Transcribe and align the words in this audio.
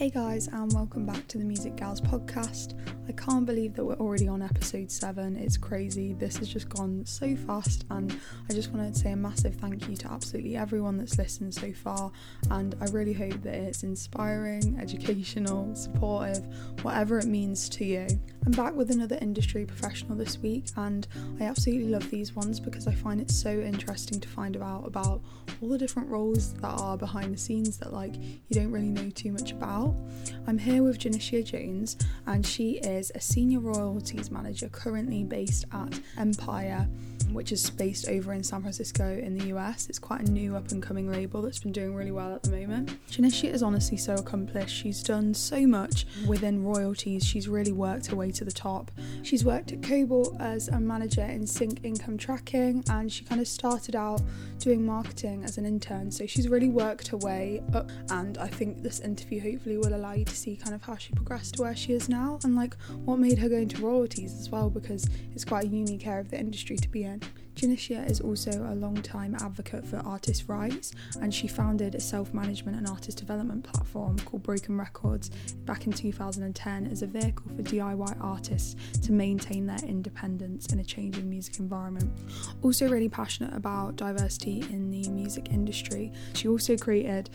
Hey 0.00 0.08
guys, 0.08 0.48
and 0.48 0.72
welcome 0.72 1.04
back 1.04 1.28
to 1.28 1.36
the 1.36 1.44
Music 1.44 1.76
Gals 1.76 2.00
podcast. 2.00 2.72
I 3.08 3.12
can't 3.12 3.44
believe 3.44 3.74
that 3.74 3.84
we're 3.84 3.96
already 3.96 4.28
on 4.28 4.40
episode 4.40 4.90
7. 4.90 5.36
It's 5.36 5.56
crazy. 5.56 6.12
This 6.12 6.36
has 6.36 6.48
just 6.48 6.68
gone 6.68 7.04
so 7.04 7.34
fast, 7.34 7.84
and 7.90 8.16
I 8.48 8.52
just 8.52 8.70
wanted 8.70 8.94
to 8.94 9.00
say 9.00 9.12
a 9.12 9.16
massive 9.16 9.56
thank 9.56 9.88
you 9.88 9.96
to 9.96 10.12
absolutely 10.12 10.56
everyone 10.56 10.96
that's 10.96 11.18
listened 11.18 11.52
so 11.52 11.72
far. 11.72 12.12
And 12.50 12.76
I 12.80 12.84
really 12.86 13.12
hope 13.12 13.42
that 13.42 13.54
it's 13.54 13.82
inspiring, 13.82 14.78
educational, 14.80 15.74
supportive, 15.74 16.46
whatever 16.82 17.18
it 17.18 17.26
means 17.26 17.68
to 17.70 17.84
you. 17.84 18.06
I'm 18.46 18.52
back 18.52 18.74
with 18.74 18.90
another 18.90 19.18
industry 19.20 19.66
professional 19.66 20.16
this 20.16 20.38
week, 20.38 20.66
and 20.76 21.08
I 21.40 21.44
absolutely 21.44 21.88
love 21.88 22.08
these 22.10 22.34
ones 22.36 22.60
because 22.60 22.86
I 22.86 22.94
find 22.94 23.20
it 23.20 23.30
so 23.30 23.50
interesting 23.50 24.20
to 24.20 24.28
find 24.28 24.56
out 24.56 24.86
about 24.86 25.20
all 25.60 25.68
the 25.68 25.78
different 25.78 26.08
roles 26.08 26.54
that 26.54 26.80
are 26.80 26.96
behind 26.96 27.34
the 27.34 27.38
scenes 27.38 27.76
that, 27.78 27.92
like, 27.92 28.14
you 28.16 28.54
don't 28.54 28.70
really 28.70 28.90
know 28.90 29.10
too 29.10 29.32
much 29.32 29.50
about. 29.50 29.96
I'm 30.46 30.58
here 30.58 30.82
with 30.82 30.98
Janicia 30.98 31.44
Jones, 31.44 31.96
and 32.26 32.46
she 32.46 32.78
is 32.78 32.89
a 33.14 33.20
senior 33.20 33.60
royalties 33.60 34.30
manager 34.30 34.68
currently 34.68 35.22
based 35.22 35.64
at 35.72 36.00
Empire 36.18 36.88
which 37.32 37.52
is 37.52 37.70
based 37.70 38.08
over 38.08 38.32
in 38.32 38.42
San 38.42 38.60
Francisco 38.60 39.18
in 39.18 39.36
the 39.36 39.46
US. 39.56 39.88
It's 39.88 39.98
quite 39.98 40.20
a 40.20 40.30
new 40.30 40.56
up 40.56 40.70
and 40.70 40.82
coming 40.82 41.10
label 41.10 41.42
that's 41.42 41.60
been 41.60 41.72
doing 41.72 41.94
really 41.94 42.10
well 42.10 42.34
at 42.34 42.42
the 42.42 42.50
moment. 42.50 42.98
Janicia 43.10 43.52
is 43.52 43.62
honestly 43.62 43.96
so 43.96 44.14
accomplished. 44.14 44.74
She's 44.74 45.02
done 45.02 45.34
so 45.34 45.66
much 45.66 46.06
within 46.26 46.64
royalties. 46.64 47.24
She's 47.24 47.48
really 47.48 47.72
worked 47.72 48.06
her 48.06 48.16
way 48.16 48.30
to 48.32 48.44
the 48.44 48.52
top. 48.52 48.90
She's 49.22 49.44
worked 49.44 49.72
at 49.72 49.82
Kobalt 49.82 50.36
as 50.40 50.68
a 50.68 50.80
manager 50.80 51.24
in 51.24 51.46
sync 51.46 51.80
income 51.84 52.18
tracking 52.18 52.84
and 52.90 53.10
she 53.12 53.24
kind 53.24 53.40
of 53.40 53.48
started 53.48 53.96
out 53.96 54.20
doing 54.58 54.84
marketing 54.84 55.42
as 55.44 55.58
an 55.58 55.66
intern. 55.66 56.10
So 56.10 56.26
she's 56.26 56.48
really 56.48 56.68
worked 56.68 57.08
her 57.08 57.16
way 57.16 57.62
up 57.74 57.90
and 58.10 58.38
I 58.38 58.46
think 58.46 58.82
this 58.82 59.00
interview 59.00 59.40
hopefully 59.40 59.78
will 59.78 59.94
allow 59.94 60.12
you 60.12 60.24
to 60.24 60.36
see 60.36 60.56
kind 60.56 60.74
of 60.74 60.82
how 60.82 60.96
she 60.96 61.12
progressed 61.12 61.54
to 61.54 61.62
where 61.62 61.76
she 61.76 61.92
is 61.92 62.08
now 62.08 62.38
and 62.44 62.54
like 62.56 62.76
what 63.04 63.18
made 63.18 63.38
her 63.38 63.48
go 63.48 63.56
into 63.56 63.80
royalties 63.80 64.38
as 64.38 64.50
well 64.50 64.70
because 64.70 65.08
it's 65.34 65.44
quite 65.44 65.64
a 65.64 65.68
unique 65.68 66.06
area 66.06 66.20
of 66.20 66.30
the 66.30 66.38
industry 66.38 66.76
to 66.76 66.88
be 66.88 67.04
in. 67.04 67.19
Janicia 67.60 68.08
is 68.08 68.22
also 68.22 68.50
a 68.50 68.74
long-time 68.74 69.36
advocate 69.42 69.86
for 69.86 69.98
artist 69.98 70.44
rights, 70.48 70.92
and 71.20 71.34
she 71.34 71.46
founded 71.46 71.94
a 71.94 72.00
self-management 72.00 72.74
and 72.74 72.88
artist 72.88 73.18
development 73.18 73.64
platform 73.64 74.18
called 74.20 74.42
Broken 74.42 74.78
Records 74.78 75.28
back 75.66 75.86
in 75.86 75.92
2010 75.92 76.86
as 76.86 77.02
a 77.02 77.06
vehicle 77.06 77.50
for 77.54 77.62
DIY 77.62 78.16
artists 78.22 78.76
to 79.02 79.12
maintain 79.12 79.66
their 79.66 79.80
independence 79.86 80.72
in 80.72 80.78
a 80.78 80.84
changing 80.84 81.28
music 81.28 81.58
environment. 81.58 82.10
Also, 82.62 82.88
really 82.88 83.10
passionate 83.10 83.52
about 83.52 83.96
diversity 83.96 84.64
in 84.70 84.90
the 84.90 85.06
music 85.10 85.52
industry. 85.52 86.12
She 86.32 86.48
also 86.48 86.78
created 86.78 87.28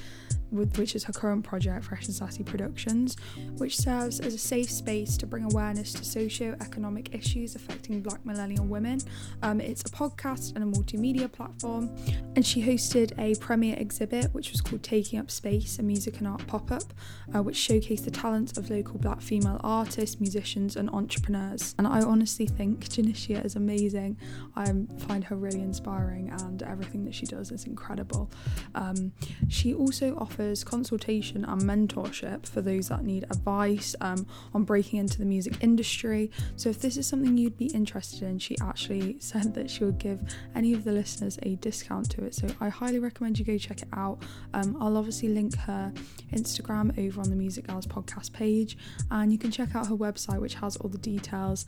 which 0.51 0.95
is 0.95 1.03
her 1.03 1.11
current 1.11 1.43
project, 1.43 1.83
Fresh 1.83 2.05
and 2.05 2.15
Sassy 2.15 2.43
Productions, 2.43 3.17
which 3.57 3.77
serves 3.77 4.21
as 4.21 4.33
a 4.33 4.37
safe 4.37 4.69
space 4.69 5.17
to 5.17 5.25
bring 5.25 5.43
awareness 5.43 5.91
to 5.93 6.05
socio-economic 6.05 7.13
issues 7.13 7.55
affecting 7.55 8.01
Black 8.01 8.25
millennial 8.25 8.63
women. 8.63 8.99
Um, 9.41 9.59
it's 9.59 9.81
a 9.81 9.89
podcast 9.89 10.14
and 10.23 10.63
a 10.63 10.77
multimedia 10.77 11.31
platform, 11.31 11.89
and 12.35 12.45
she 12.45 12.61
hosted 12.63 13.11
a 13.19 13.35
premiere 13.39 13.75
exhibit 13.77 14.33
which 14.33 14.51
was 14.51 14.61
called 14.61 14.83
Taking 14.83 15.19
Up 15.19 15.29
Space, 15.29 15.79
a 15.79 15.83
music 15.83 16.19
and 16.19 16.27
art 16.27 16.45
pop-up, 16.47 16.93
uh, 17.35 17.43
which 17.43 17.57
showcased 17.57 18.05
the 18.05 18.11
talents 18.11 18.57
of 18.57 18.69
local 18.69 18.97
Black 18.99 19.21
female 19.21 19.59
artists, 19.63 20.19
musicians, 20.19 20.75
and 20.75 20.89
entrepreneurs. 20.89 21.75
And 21.77 21.87
I 21.87 22.01
honestly 22.01 22.45
think 22.45 22.85
Janicia 22.85 23.43
is 23.43 23.55
amazing. 23.55 24.17
I 24.55 24.65
find 24.99 25.23
her 25.25 25.35
really 25.35 25.61
inspiring, 25.61 26.29
and 26.29 26.63
everything 26.63 27.03
that 27.05 27.13
she 27.13 27.25
does 27.25 27.51
is 27.51 27.65
incredible. 27.65 28.31
Um, 28.73 29.11
she 29.47 29.73
also 29.73 30.15
offers 30.15 30.35
offers 30.35 30.63
consultation 30.63 31.45
and 31.45 31.61
mentorship 31.61 32.45
for 32.45 32.61
those 32.61 32.89
that 32.89 33.03
need 33.03 33.23
advice 33.25 33.95
um, 34.01 34.27
on 34.53 34.63
breaking 34.63 34.99
into 34.99 35.17
the 35.17 35.25
music 35.25 35.55
industry. 35.61 36.29
So, 36.55 36.69
if 36.69 36.81
this 36.81 36.97
is 36.97 37.07
something 37.07 37.37
you'd 37.37 37.57
be 37.57 37.67
interested 37.67 38.23
in, 38.23 38.39
she 38.39 38.57
actually 38.61 39.17
said 39.19 39.53
that 39.55 39.69
she 39.69 39.83
would 39.83 39.94
give 39.95 40.21
any 40.55 40.73
of 40.73 40.83
the 40.83 40.91
listeners 40.91 41.39
a 41.43 41.55
discount 41.55 42.09
to 42.11 42.23
it. 42.23 42.35
So, 42.35 42.47
I 42.59 42.69
highly 42.69 42.99
recommend 42.99 43.39
you 43.39 43.45
go 43.45 43.57
check 43.57 43.81
it 43.81 43.87
out. 43.93 44.21
Um, 44.53 44.77
I'll 44.79 44.97
obviously 44.97 45.29
link 45.29 45.55
her 45.57 45.91
Instagram 46.33 46.97
over 46.97 47.21
on 47.21 47.29
the 47.29 47.35
Music 47.35 47.67
Gals 47.67 47.87
podcast 47.87 48.33
page, 48.33 48.77
and 49.11 49.31
you 49.31 49.37
can 49.37 49.51
check 49.51 49.75
out 49.75 49.87
her 49.87 49.95
website, 49.95 50.39
which 50.39 50.55
has 50.55 50.77
all 50.77 50.89
the 50.89 50.97
details. 50.97 51.65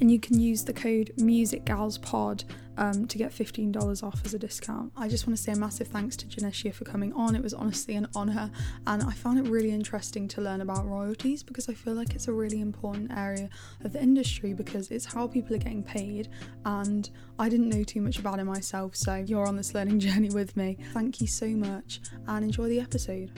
And 0.00 0.10
you 0.10 0.18
can 0.20 0.38
use 0.38 0.64
the 0.64 0.72
code 0.72 1.12
Music 1.16 1.64
Gals 1.64 1.98
Pod 1.98 2.44
um, 2.76 3.06
to 3.06 3.18
get 3.18 3.30
$15 3.30 4.02
off 4.02 4.20
as 4.24 4.34
a 4.34 4.38
discount. 4.38 4.92
I 4.96 5.08
just 5.08 5.26
want 5.26 5.36
to 5.36 5.42
say 5.42 5.52
a 5.52 5.56
massive 5.56 5.88
thanks 5.88 6.16
to 6.16 6.26
Janicia 6.26 6.72
for 6.72 6.84
coming 6.84 7.12
on. 7.12 7.34
It 7.34 7.42
was 7.42 7.54
honestly 7.54 7.96
an 7.96 8.08
honour, 8.14 8.50
and 8.86 9.02
I 9.02 9.12
found 9.12 9.38
it 9.38 9.50
really 9.50 9.70
interesting 9.70 10.28
to 10.28 10.40
learn 10.40 10.60
about 10.60 10.86
royalties 10.86 11.42
because 11.42 11.68
I 11.68 11.74
feel 11.74 11.94
like 11.94 12.14
it's 12.14 12.28
a 12.28 12.32
really 12.32 12.60
important 12.60 13.10
area 13.16 13.48
of 13.84 13.92
the 13.92 14.02
industry 14.02 14.54
because 14.54 14.90
it's 14.90 15.04
how 15.04 15.26
people 15.26 15.54
are 15.54 15.58
getting 15.58 15.82
paid, 15.82 16.28
and 16.64 17.10
I 17.38 17.48
didn't 17.48 17.68
know 17.68 17.84
too 17.84 18.00
much 18.00 18.18
about 18.18 18.38
it 18.38 18.44
myself, 18.44 18.96
so 18.96 19.14
you're 19.14 19.46
on 19.46 19.56
this 19.56 19.74
learning 19.74 20.00
journey 20.00 20.30
with 20.30 20.56
me. 20.56 20.78
Thank 20.92 21.20
you 21.20 21.26
so 21.26 21.48
much, 21.48 22.00
and 22.26 22.44
enjoy 22.44 22.68
the 22.68 22.80
episode. 22.80 23.30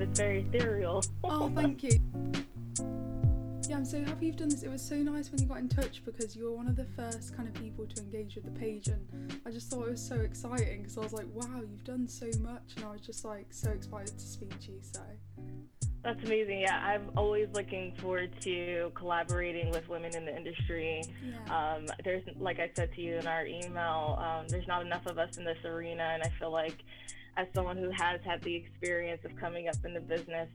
It's 0.00 0.18
very 0.18 0.40
ethereal. 0.40 1.04
oh, 1.24 1.50
thank 1.54 1.82
you. 1.82 2.00
Yeah, 3.68 3.76
I'm 3.76 3.84
so 3.84 4.02
happy 4.04 4.26
you've 4.26 4.36
done 4.36 4.48
this. 4.48 4.62
It 4.62 4.70
was 4.70 4.82
so 4.82 4.96
nice 4.96 5.30
when 5.30 5.40
you 5.40 5.46
got 5.46 5.58
in 5.58 5.68
touch 5.68 6.04
because 6.04 6.34
you 6.36 6.44
were 6.44 6.52
one 6.52 6.66
of 6.66 6.76
the 6.76 6.84
first 6.84 7.36
kind 7.36 7.48
of 7.48 7.54
people 7.54 7.86
to 7.86 8.02
engage 8.02 8.34
with 8.34 8.44
the 8.44 8.50
page, 8.50 8.88
and 8.88 9.40
I 9.46 9.50
just 9.50 9.70
thought 9.70 9.86
it 9.86 9.90
was 9.90 10.06
so 10.06 10.16
exciting 10.16 10.82
because 10.82 10.98
I 10.98 11.00
was 11.00 11.12
like, 11.12 11.26
wow, 11.32 11.60
you've 11.60 11.84
done 11.84 12.08
so 12.08 12.26
much, 12.40 12.74
and 12.76 12.84
I 12.84 12.90
was 12.92 13.00
just 13.00 13.24
like 13.24 13.46
so 13.50 13.70
excited 13.70 14.18
to 14.18 14.26
speak 14.26 14.58
to 14.60 14.72
you. 14.72 14.80
So. 14.82 15.00
That's 16.04 16.22
amazing. 16.24 16.60
Yeah, 16.60 16.80
I'm 16.84 17.10
always 17.16 17.48
looking 17.54 17.94
forward 17.96 18.32
to 18.40 18.90
collaborating 18.94 19.70
with 19.70 19.88
women 19.88 20.16
in 20.16 20.24
the 20.24 20.36
industry. 20.36 21.02
Yeah. 21.24 21.74
Um, 21.76 21.86
there's, 22.04 22.24
like 22.40 22.58
I 22.58 22.70
said 22.74 22.92
to 22.94 23.00
you 23.00 23.16
in 23.16 23.26
our 23.26 23.46
email, 23.46 24.18
um, 24.20 24.48
there's 24.48 24.66
not 24.66 24.84
enough 24.84 25.06
of 25.06 25.18
us 25.18 25.36
in 25.36 25.44
this 25.44 25.64
arena, 25.64 26.02
and 26.14 26.22
I 26.22 26.30
feel 26.40 26.50
like 26.50 26.78
as 27.36 27.46
someone 27.54 27.76
who 27.76 27.90
has 27.90 28.20
had 28.24 28.42
the 28.42 28.54
experience 28.54 29.24
of 29.24 29.34
coming 29.36 29.68
up 29.68 29.76
in 29.84 29.94
the 29.94 30.00
business, 30.00 30.48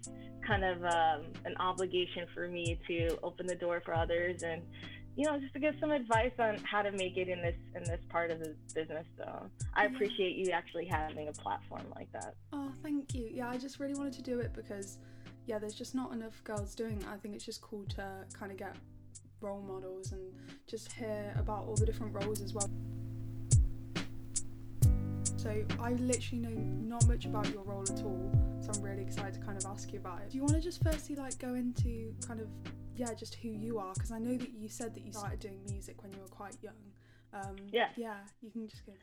kind 0.46 0.64
of 0.64 0.84
um, 0.84 1.26
an 1.46 1.56
obligation 1.60 2.28
for 2.34 2.48
me 2.48 2.80
to 2.88 3.18
open 3.24 3.48
the 3.48 3.56
door 3.56 3.82
for 3.84 3.96
others 3.96 4.44
and 4.44 4.62
you 5.16 5.26
know 5.26 5.38
just 5.40 5.52
to 5.52 5.60
give 5.60 5.74
some 5.82 5.92
advice 5.92 6.32
on 6.40 6.58
how 6.60 6.82
to 6.82 6.92
make 6.92 7.18
it 7.18 7.28
in 7.28 7.42
this 7.42 7.56
in 7.76 7.84
this 7.84 8.00
part 8.10 8.30
of 8.30 8.40
the 8.40 8.54
business 8.76 9.06
so 9.18 9.50
i 9.74 9.86
appreciate 9.86 10.36
you 10.36 10.52
actually 10.52 10.86
having 10.86 11.28
a 11.28 11.32
platform 11.32 11.84
like 11.96 12.10
that 12.14 12.36
oh 12.54 12.72
thank 12.84 13.16
you 13.16 13.28
yeah 13.34 13.50
i 13.50 13.58
just 13.58 13.80
really 13.80 13.96
wanted 13.96 14.14
to 14.14 14.22
do 14.22 14.40
it 14.40 14.54
because 14.54 15.00
yeah 15.48 15.58
there's 15.58 15.74
just 15.74 15.96
not 15.96 16.14
enough 16.14 16.44
girls 16.44 16.76
doing 16.76 16.98
it 16.98 17.08
i 17.08 17.18
think 17.18 17.34
it's 17.34 17.46
just 17.46 17.62
cool 17.62 17.84
to 17.86 18.04
kind 18.38 18.52
of 18.52 18.58
get 18.58 18.76
role 19.42 19.62
models 19.62 20.12
and 20.12 20.22
just 20.68 20.92
hear 20.92 21.34
about 21.38 21.66
all 21.66 21.76
the 21.76 21.86
different 21.86 22.14
roles 22.14 22.42
as 22.42 22.54
well 22.54 22.70
so 25.48 25.64
I 25.80 25.94
literally 25.94 26.42
know 26.42 26.50
not 26.50 27.08
much 27.08 27.26
about 27.26 27.50
your 27.54 27.64
role 27.64 27.84
at 27.84 28.04
all. 28.04 28.32
So 28.60 28.72
I'm 28.76 28.82
really 28.82 29.04
excited 29.04 29.36
to 29.36 29.40
kind 29.40 29.58
of 29.58 29.66
ask 29.66 29.94
you 29.94 30.00
about 30.00 30.22
it. 30.22 30.32
Do 30.32 30.38
you 30.38 30.42
want 30.42 30.56
to 30.56 30.62
just 30.62 30.84
firstly 30.84 31.16
like 31.16 31.38
go 31.40 31.54
into 31.54 32.14
kind 32.28 32.42
of 32.42 32.48
yeah, 32.98 33.14
just 33.14 33.36
who 33.36 33.50
you 33.50 33.78
are? 33.78 33.94
Because 33.94 34.12
I 34.12 34.18
know 34.18 34.36
that 34.36 34.52
you 34.54 34.68
said 34.68 34.94
that 34.96 35.06
you 35.06 35.14
started 35.14 35.40
doing 35.40 35.60
music 35.70 36.02
when 36.02 36.12
you 36.12 36.20
were 36.20 36.28
quite 36.28 36.58
young. 36.62 36.74
Um, 37.34 37.56
yeah. 37.72 37.88
Yeah, 37.96 38.18
you 38.42 38.50
can 38.52 38.68
just 38.68 38.86
go. 38.86 38.94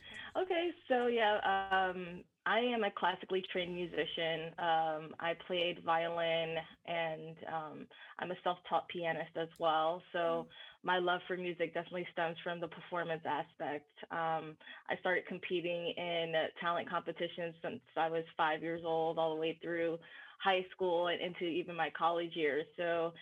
Okay, 0.41 0.71
so 0.89 1.07
yeah, 1.07 1.37
um, 1.37 2.25
I 2.47 2.59
am 2.59 2.85
a 2.85 2.91
classically 2.91 3.43
trained 3.53 3.75
musician. 3.75 4.53
Um, 4.59 5.15
I 5.21 5.35
played 5.47 5.83
violin 5.85 6.57
and 6.87 7.37
um, 7.53 7.87
I'm 8.19 8.31
a 8.31 8.35
self 8.43 8.59
taught 8.69 8.89
pianist 8.89 9.37
as 9.41 9.49
well. 9.59 10.03
So 10.13 10.19
mm. 10.19 10.47
my 10.83 10.99
love 10.99 11.21
for 11.27 11.37
music 11.37 11.75
definitely 11.75 12.07
stems 12.13 12.37
from 12.43 12.61
the 12.61 12.69
performance 12.69 13.23
aspect. 13.25 13.89
Um, 14.11 14.57
I 14.91 14.97
started 15.01 15.27
competing 15.27 15.95
in 15.97 16.33
talent 16.61 16.89
competitions 16.91 17.55
since 17.63 17.81
I 17.97 18.09
was 18.09 18.25
five 18.37 18.63
years 18.63 18.83
old, 18.85 19.19
all 19.19 19.35
the 19.35 19.41
way 19.41 19.59
through 19.63 19.99
high 20.43 20.67
school 20.75 21.09
and 21.09 21.21
into 21.21 21.45
even 21.45 21.75
my 21.75 21.91
college 21.97 22.33
years. 22.35 22.67
So, 22.77 23.13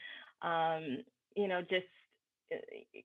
um, 0.42 0.98
you 1.36 1.46
know, 1.46 1.60
just 1.62 1.86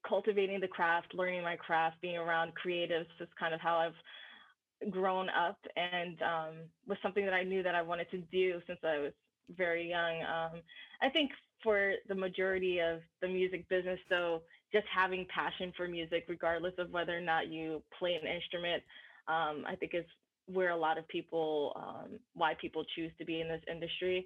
cultivating 0.07 0.59
the 0.59 0.67
craft, 0.67 1.13
learning 1.13 1.43
my 1.43 1.55
craft, 1.55 1.97
being 2.01 2.17
around 2.17 2.51
creatives 2.53 3.07
is 3.19 3.27
kind 3.39 3.53
of 3.53 3.61
how 3.61 3.77
I've 3.77 4.91
grown 4.91 5.27
up 5.29 5.57
and 5.75 6.21
um, 6.21 6.53
was 6.87 6.97
something 7.01 7.25
that 7.25 7.33
I 7.33 7.43
knew 7.43 7.63
that 7.63 7.75
I 7.75 7.81
wanted 7.81 8.09
to 8.11 8.19
do 8.31 8.61
since 8.67 8.79
I 8.83 8.99
was 8.99 9.11
very 9.55 9.89
young. 9.89 10.21
Um, 10.21 10.61
I 11.01 11.09
think 11.09 11.31
for 11.63 11.93
the 12.07 12.15
majority 12.15 12.79
of 12.79 12.99
the 13.21 13.27
music 13.27 13.67
business, 13.69 13.99
though, 14.09 14.41
just 14.71 14.85
having 14.93 15.25
passion 15.33 15.73
for 15.75 15.87
music, 15.87 16.25
regardless 16.27 16.73
of 16.77 16.91
whether 16.91 17.17
or 17.17 17.21
not 17.21 17.47
you 17.47 17.81
play 17.97 18.13
an 18.21 18.27
instrument, 18.27 18.83
um, 19.27 19.63
I 19.67 19.75
think 19.79 19.93
is 19.93 20.05
where 20.45 20.71
a 20.71 20.77
lot 20.77 20.97
of 20.97 21.07
people, 21.07 21.73
um, 21.75 22.19
why 22.33 22.53
people 22.59 22.83
choose 22.95 23.11
to 23.17 23.25
be 23.25 23.41
in 23.41 23.47
this 23.47 23.61
industry. 23.69 24.25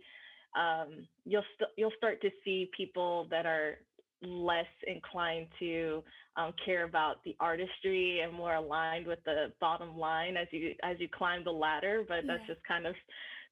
Um, 0.56 1.08
you'll 1.26 1.46
st- 1.56 1.72
you'll 1.78 1.94
start 1.98 2.22
to 2.22 2.30
see 2.44 2.70
people 2.76 3.28
that 3.30 3.46
are 3.46 3.78
less 4.22 4.68
inclined 4.88 5.48
to 5.60 6.04
um, 6.38 6.54
care 6.64 6.84
about 6.84 7.24
the 7.24 7.36
artistry 7.40 8.22
and 8.24 8.34
more 8.34 8.56
aligned 8.56 9.08
with 9.08 9.20
the 9.26 9.52
bottom 9.60 9.98
line 9.98 10.38
as 10.38 10.48
you 10.52 10.74
as 10.84 10.98
you 11.00 11.08
climb 11.10 11.44
the 11.44 11.52
ladder. 11.52 12.04
But 12.08 12.22
that's 12.28 12.42
yeah. 12.48 12.56
just 12.56 12.66
kind 12.68 12.86
of 12.86 12.96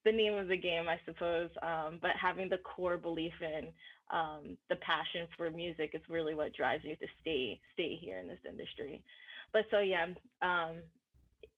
the 0.04 0.12
name 0.12 0.34
of 0.34 0.48
the 0.48 0.56
game, 0.56 0.88
I 0.88 0.98
suppose. 1.04 1.50
Um, 1.62 1.98
but 2.00 2.12
having 2.20 2.48
the 2.48 2.58
core 2.58 2.96
belief 2.96 3.34
in 3.40 3.68
um, 4.10 4.56
the 4.68 4.76
passion 4.76 5.26
for 5.36 5.50
music 5.50 5.90
is 5.94 6.00
really 6.08 6.34
what 6.34 6.54
drives 6.54 6.84
you 6.84 6.96
to 6.96 7.06
stay 7.20 7.60
stay 7.74 7.98
here 8.00 8.18
in 8.18 8.28
this 8.28 8.38
industry. 8.48 9.02
But 9.52 9.62
so 9.70 9.80
yeah, 9.80 10.06
um, 10.42 10.76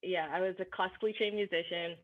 yeah, 0.03 0.29
I 0.33 0.41
was 0.41 0.55
a 0.59 0.65
classically 0.65 1.15
trained 1.17 1.37
musician, 1.37 1.97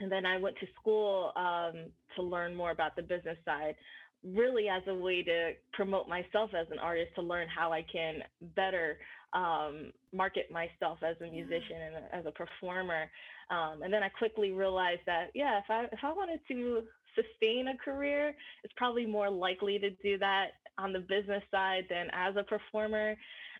and 0.00 0.10
then 0.10 0.26
I 0.26 0.38
went 0.38 0.56
to 0.60 0.66
school 0.80 1.32
um, 1.36 1.90
to 2.16 2.22
learn 2.22 2.54
more 2.54 2.70
about 2.70 2.96
the 2.96 3.02
business 3.02 3.38
side 3.44 3.76
really 4.24 4.68
as 4.68 4.82
a 4.86 4.94
way 4.94 5.22
to 5.22 5.52
promote 5.72 6.08
myself 6.08 6.50
as 6.58 6.66
an 6.70 6.78
artist 6.78 7.10
to 7.16 7.22
learn 7.22 7.48
how 7.48 7.72
I 7.72 7.84
can 7.90 8.22
better 8.54 8.98
um, 9.32 9.92
market 10.12 10.50
myself 10.50 10.98
as 11.02 11.16
a 11.20 11.30
musician 11.30 11.76
and 11.86 11.96
as 12.12 12.26
a 12.26 12.30
performer. 12.30 13.10
Um, 13.50 13.82
and 13.82 13.92
then 13.92 14.02
I 14.02 14.08
quickly 14.08 14.52
realized 14.52 15.00
that 15.06 15.30
yeah, 15.34 15.58
if 15.58 15.64
I 15.68 15.84
if 15.84 15.98
I 16.02 16.12
wanted 16.12 16.40
to 16.48 16.82
sustain 17.14 17.68
a 17.68 17.76
career, 17.84 18.34
it's 18.62 18.74
probably 18.76 19.06
more 19.06 19.30
likely 19.30 19.78
to 19.78 19.90
do 19.90 20.18
that 20.18 20.48
on 20.78 20.92
the 20.92 21.00
business 21.00 21.42
side 21.50 21.84
than 21.90 22.08
as 22.12 22.34
a 22.36 22.42
performer. 22.42 23.14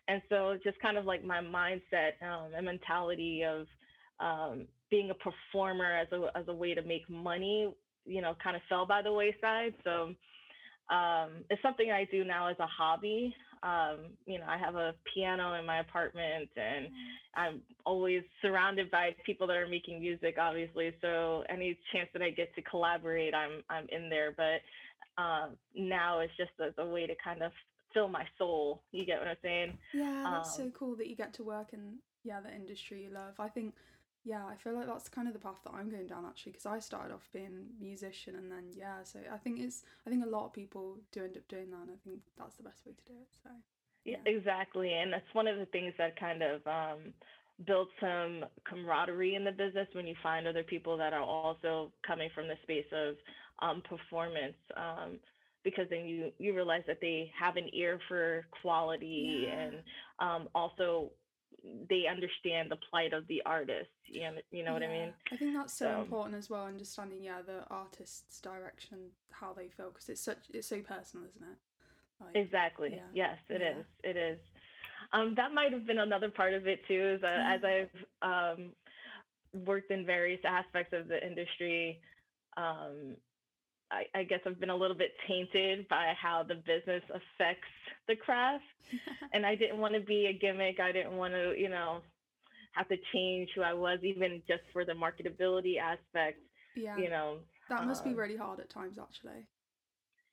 And 0.07 0.21
so 0.29 0.57
just 0.63 0.79
kind 0.79 0.97
of 0.97 1.05
like 1.05 1.23
my 1.23 1.39
mindset 1.39 2.21
um, 2.21 2.51
and 2.55 2.65
mentality 2.65 3.43
of 3.43 3.67
um, 4.19 4.67
being 4.89 5.09
a 5.09 5.15
performer 5.15 5.95
as 5.95 6.07
a 6.11 6.37
as 6.37 6.45
a 6.47 6.53
way 6.53 6.73
to 6.73 6.81
make 6.83 7.09
money, 7.09 7.73
you 8.05 8.21
know, 8.21 8.35
kind 8.43 8.55
of 8.55 8.61
fell 8.69 8.85
by 8.85 9.01
the 9.01 9.11
wayside. 9.11 9.73
So 9.83 10.13
um, 10.89 11.43
it's 11.49 11.61
something 11.61 11.91
I 11.91 12.05
do 12.11 12.23
now 12.23 12.47
as 12.47 12.57
a 12.59 12.67
hobby. 12.67 13.33
Um, 13.63 14.11
you 14.25 14.39
know, 14.39 14.45
I 14.47 14.57
have 14.57 14.75
a 14.75 14.93
piano 15.13 15.53
in 15.53 15.65
my 15.65 15.79
apartment 15.79 16.49
and. 16.55 16.87
I'm 17.35 17.61
always 17.85 18.21
surrounded 18.41 18.91
by 18.91 19.15
people 19.25 19.47
that 19.47 19.57
are 19.57 19.67
making 19.67 19.99
music, 19.99 20.37
obviously. 20.39 20.93
So 21.01 21.43
any 21.49 21.77
chance 21.91 22.07
that 22.13 22.21
I 22.21 22.29
get 22.29 22.53
to 22.55 22.61
collaborate, 22.61 23.33
I'm, 23.33 23.63
I'm 23.69 23.87
in 23.89 24.09
there. 24.09 24.33
But 24.35 24.61
uh, 25.21 25.47
now 25.75 26.19
it's 26.19 26.35
just 26.37 26.51
as 26.63 26.73
a 26.77 26.85
way 26.85 27.07
to 27.07 27.13
kind 27.23 27.41
of 27.41 27.51
fill 27.93 28.07
my 28.07 28.25
soul. 28.37 28.81
You 28.91 29.05
get 29.05 29.19
what 29.19 29.27
I'm 29.27 29.37
saying? 29.41 29.77
Yeah, 29.93 30.29
that's 30.31 30.59
um, 30.59 30.65
so 30.65 30.71
cool 30.77 30.95
that 30.97 31.07
you 31.07 31.15
get 31.15 31.33
to 31.35 31.43
work 31.43 31.69
in, 31.73 31.95
yeah, 32.23 32.39
the 32.41 32.53
industry 32.53 33.03
you 33.03 33.09
love. 33.09 33.33
I 33.39 33.49
think 33.49 33.73
yeah, 34.25 34.45
I 34.45 34.55
feel 34.55 34.73
like 34.73 34.87
that's 34.87 35.09
kind 35.09 35.27
of 35.27 35.33
the 35.33 35.39
path 35.39 35.59
that 35.65 35.73
I'm 35.73 35.89
going 35.89 36.07
down 36.07 36.25
actually 36.25 36.53
because 36.53 36.65
I 36.65 36.79
started 36.79 37.13
off 37.13 37.27
being 37.33 37.47
a 37.47 37.83
musician 37.83 38.35
and 38.35 38.49
then 38.49 38.71
yeah, 38.73 39.03
so 39.03 39.19
I 39.31 39.37
think 39.37 39.59
it's 39.59 39.83
I 40.07 40.09
think 40.09 40.23
a 40.23 40.29
lot 40.29 40.45
of 40.45 40.53
people 40.53 40.97
do 41.11 41.23
end 41.23 41.35
up 41.35 41.47
doing 41.49 41.69
that 41.71 41.81
and 41.81 41.91
I 41.91 41.99
think 42.03 42.19
that's 42.37 42.55
the 42.55 42.63
best 42.63 42.85
way 42.85 42.93
to 42.93 43.13
do 43.13 43.19
it. 43.19 43.27
So 43.43 43.49
yeah, 44.05 44.17
yeah 44.25 44.31
exactly, 44.31 44.93
and 44.93 45.11
that's 45.11 45.33
one 45.33 45.47
of 45.47 45.57
the 45.57 45.65
things 45.67 45.93
that 45.97 46.17
kind 46.17 46.41
of 46.41 46.65
um, 46.65 47.13
builds 47.65 47.91
some 47.99 48.45
camaraderie 48.63 49.35
in 49.35 49.43
the 49.43 49.51
business 49.51 49.87
when 49.93 50.07
you 50.07 50.15
find 50.23 50.47
other 50.47 50.63
people 50.63 50.97
that 50.97 51.13
are 51.13 51.21
also 51.21 51.91
coming 52.07 52.29
from 52.33 52.47
the 52.47 52.55
space 52.63 52.87
of 52.93 53.15
um, 53.61 53.81
performance. 53.87 54.55
Um, 54.77 55.19
because 55.63 55.85
then 55.89 56.05
you 56.05 56.31
you 56.39 56.53
realize 56.53 56.83
that 56.87 56.99
they 56.99 57.31
have 57.39 57.55
an 57.55 57.69
ear 57.73 57.99
for 58.09 58.45
quality 58.61 59.45
yeah. 59.47 59.59
and 59.59 59.75
um, 60.19 60.49
also 60.53 61.09
they 61.89 62.07
understand 62.07 62.69
the 62.69 62.77
plight 62.89 63.13
of 63.13 63.27
the 63.27 63.41
artist. 63.45 63.89
You 64.05 64.21
know, 64.21 64.31
you 64.51 64.63
know 64.63 64.73
what 64.73 64.83
I 64.83 64.87
mean? 64.87 65.13
I 65.31 65.37
think 65.37 65.55
that's 65.55 65.73
so, 65.73 65.85
so, 65.85 66.01
important 66.01 66.35
as 66.35 66.49
well. 66.49 66.65
Understanding, 66.65 67.23
yeah, 67.23 67.41
the 67.45 67.63
artist's 67.69 68.39
direction, 68.41 68.97
how 69.31 69.53
they 69.53 69.69
feel, 69.69 69.89
because 69.89 70.09
it's 70.09 70.21
such 70.21 70.39
it's 70.53 70.67
so 70.67 70.79
personal, 70.79 71.25
isn't 71.27 71.41
it? 71.41 71.57
Like, 72.23 72.35
exactly. 72.35 72.91
Yeah. 72.93 73.01
Yes, 73.13 73.37
it 73.49 73.61
yeah. 73.61 73.79
is. 73.79 73.85
It 74.03 74.17
is. 74.17 74.39
Um, 75.13 75.33
that 75.35 75.53
might 75.53 75.71
have 75.71 75.85
been 75.85 75.99
another 75.99 76.29
part 76.29 76.53
of 76.53 76.67
it 76.67 76.79
too. 76.87 77.13
Is 77.15 77.21
that 77.21 77.37
mm-hmm. 77.39 77.65
as 77.65 77.89
I've 78.23 78.57
um, 78.57 78.69
worked 79.65 79.91
in 79.91 80.05
various 80.05 80.41
aspects 80.45 80.93
of 80.93 81.07
the 81.07 81.25
industry, 81.25 81.99
um, 82.57 83.15
I, 83.93 84.19
I, 84.19 84.23
guess 84.23 84.39
I've 84.45 84.59
been 84.59 84.69
a 84.69 84.75
little 84.75 84.97
bit 84.97 85.11
tainted 85.27 85.87
by 85.87 86.13
how 86.19 86.43
the 86.43 86.55
business 86.55 87.03
affects 87.09 87.67
the 88.07 88.15
craft. 88.15 88.63
and 89.33 89.45
I 89.45 89.55
didn't 89.55 89.77
want 89.77 89.93
to 89.93 89.99
be 89.99 90.25
a 90.27 90.33
gimmick. 90.33 90.79
I 90.79 90.91
didn't 90.91 91.15
want 91.15 91.33
to, 91.33 91.53
you 91.57 91.69
know, 91.69 92.01
have 92.73 92.87
to 92.89 92.97
change 93.13 93.49
who 93.55 93.61
I 93.61 93.73
was, 93.73 93.99
even 94.03 94.41
just 94.47 94.63
for 94.71 94.83
the 94.85 94.93
marketability 94.93 95.77
aspect. 95.77 96.39
Yeah. 96.75 96.97
You 96.97 97.09
know, 97.09 97.37
that 97.69 97.85
must 97.85 98.03
be 98.03 98.11
um 98.11 98.15
really 98.15 98.37
hard 98.37 98.59
at 98.59 98.69
times, 98.69 98.97
actually. 98.99 99.45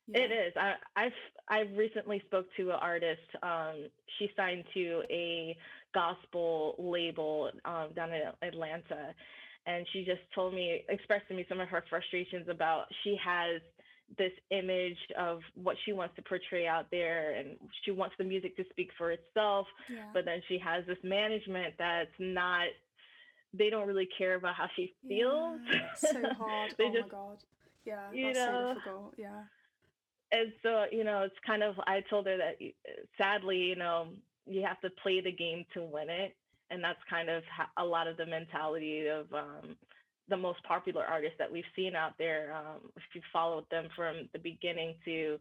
Yeah. 0.06 0.20
It 0.20 0.32
is. 0.32 0.52
I, 0.56 0.74
I've 0.96 1.12
I've 1.48 1.76
recently 1.76 2.22
spoke 2.26 2.46
to 2.56 2.70
an 2.70 2.78
artist. 2.80 3.20
Um, 3.42 3.88
she 4.18 4.30
signed 4.36 4.64
to 4.74 5.02
a 5.10 5.56
gospel 5.94 6.74
label 6.78 7.50
um, 7.64 7.88
down 7.94 8.12
in 8.12 8.22
Atlanta, 8.42 9.14
and 9.66 9.86
she 9.92 10.04
just 10.04 10.22
told 10.34 10.54
me, 10.54 10.82
expressed 10.88 11.28
to 11.28 11.34
me 11.34 11.44
some 11.48 11.60
of 11.60 11.68
her 11.68 11.84
frustrations 11.88 12.48
about 12.48 12.86
she 13.04 13.16
has 13.22 13.60
this 14.18 14.32
image 14.50 14.98
of 15.18 15.40
what 15.54 15.76
she 15.84 15.92
wants 15.92 16.14
to 16.16 16.22
portray 16.22 16.66
out 16.66 16.86
there 16.90 17.34
and 17.34 17.56
she 17.84 17.90
wants 17.90 18.14
the 18.18 18.24
music 18.24 18.56
to 18.56 18.64
speak 18.70 18.90
for 18.98 19.12
itself 19.12 19.66
yeah. 19.88 20.02
but 20.12 20.24
then 20.24 20.40
she 20.48 20.58
has 20.58 20.84
this 20.86 20.98
management 21.04 21.74
that's 21.78 22.10
not 22.18 22.66
they 23.52 23.70
don't 23.70 23.86
really 23.86 24.08
care 24.16 24.36
about 24.36 24.54
how 24.54 24.66
she 24.76 24.94
feels. 25.08 25.58
Yeah, 25.72 25.94
so 25.96 26.22
hard. 26.38 26.74
Oh 26.80 26.92
just, 26.92 27.02
my 27.02 27.08
god. 27.08 27.36
Yeah 27.84 28.12
you 28.12 28.32
know, 28.32 28.74
so 28.74 28.74
difficult. 28.74 29.14
Yeah. 29.16 29.42
And 30.32 30.52
so 30.62 30.84
you 30.92 31.04
know 31.04 31.22
it's 31.22 31.34
kind 31.46 31.62
of 31.62 31.74
i 31.86 32.02
told 32.08 32.26
her 32.26 32.36
that 32.36 32.56
sadly 33.18 33.56
you 33.58 33.76
know 33.76 34.08
you 34.46 34.62
have 34.62 34.80
to 34.80 34.90
play 35.02 35.20
the 35.20 35.32
game 35.32 35.64
to 35.74 35.82
win 35.82 36.08
it 36.08 36.34
and 36.70 36.82
that's 36.82 36.98
kind 37.08 37.28
of 37.28 37.42
a 37.78 37.84
lot 37.84 38.06
of 38.06 38.16
the 38.16 38.26
mentality 38.26 39.06
of 39.06 39.26
um, 39.32 39.76
the 40.28 40.36
most 40.36 40.62
popular 40.64 41.04
artists 41.04 41.36
that 41.38 41.50
we've 41.50 41.64
seen 41.74 41.96
out 41.96 42.12
there. 42.18 42.54
Um, 42.56 42.90
if 42.96 43.02
you 43.14 43.20
followed 43.32 43.64
them 43.70 43.88
from 43.96 44.28
the 44.32 44.38
beginning 44.38 44.94
to 45.04 45.38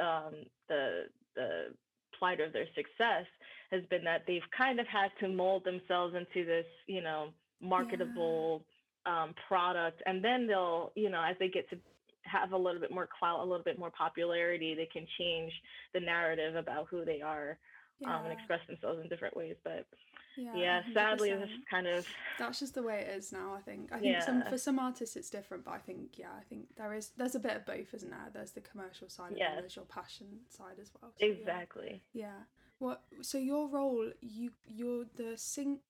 um, 0.00 0.34
the 0.68 1.04
the 1.34 1.66
plight 2.18 2.40
of 2.40 2.52
their 2.52 2.66
success, 2.74 3.26
has 3.70 3.82
been 3.90 4.04
that 4.04 4.22
they've 4.26 4.40
kind 4.56 4.80
of 4.80 4.86
had 4.86 5.08
to 5.20 5.28
mold 5.28 5.64
themselves 5.64 6.14
into 6.14 6.46
this, 6.46 6.66
you 6.86 7.02
know, 7.02 7.28
marketable 7.60 8.62
yeah. 9.06 9.24
um, 9.24 9.34
product, 9.48 10.02
and 10.06 10.24
then 10.24 10.46
they'll, 10.46 10.92
you 10.94 11.10
know, 11.10 11.22
as 11.22 11.36
they 11.38 11.48
get 11.48 11.68
to 11.70 11.76
have 12.22 12.52
a 12.52 12.56
little 12.56 12.80
bit 12.80 12.90
more 12.90 13.08
clout, 13.18 13.40
a 13.40 13.42
little 13.42 13.64
bit 13.64 13.78
more 13.78 13.90
popularity, 13.90 14.74
they 14.74 14.88
can 14.92 15.06
change 15.18 15.52
the 15.94 16.00
narrative 16.00 16.56
about 16.56 16.86
who 16.90 17.04
they 17.04 17.20
are 17.20 17.56
yeah. 18.00 18.16
um, 18.16 18.24
and 18.24 18.32
express 18.32 18.60
themselves 18.66 19.00
in 19.02 19.08
different 19.08 19.36
ways. 19.36 19.56
But 19.62 19.86
yeah, 20.36 20.54
yeah 20.54 20.82
sadly, 20.92 21.30
it's 21.30 21.50
kind 21.70 21.86
of 21.86 22.06
that's 22.38 22.60
just 22.60 22.74
the 22.74 22.82
way 22.82 23.00
it 23.00 23.16
is 23.16 23.32
now. 23.32 23.54
I 23.56 23.60
think. 23.60 23.90
I 23.92 23.98
think 23.98 24.12
yeah. 24.12 24.24
some 24.24 24.42
for 24.48 24.58
some 24.58 24.78
artists 24.78 25.16
it's 25.16 25.30
different, 25.30 25.64
but 25.64 25.72
I 25.72 25.78
think 25.78 26.18
yeah, 26.18 26.26
I 26.38 26.42
think 26.48 26.66
there 26.76 26.92
is 26.94 27.10
there's 27.16 27.34
a 27.34 27.40
bit 27.40 27.56
of 27.56 27.66
both, 27.66 27.94
isn't 27.94 28.10
there? 28.10 28.30
There's 28.32 28.52
the 28.52 28.60
commercial 28.60 29.08
side, 29.08 29.34
yeah. 29.36 29.52
and 29.52 29.60
there's 29.60 29.76
your 29.76 29.84
passion 29.86 30.26
side 30.48 30.78
as 30.80 30.90
well. 31.00 31.12
So, 31.18 31.26
exactly. 31.26 32.02
Yeah. 32.12 32.24
yeah. 32.24 32.30
What? 32.78 33.02
So 33.22 33.38
your 33.38 33.68
role, 33.68 34.10
you 34.20 34.50
you're 34.66 35.04
the 35.16 35.36
sync 35.36 35.80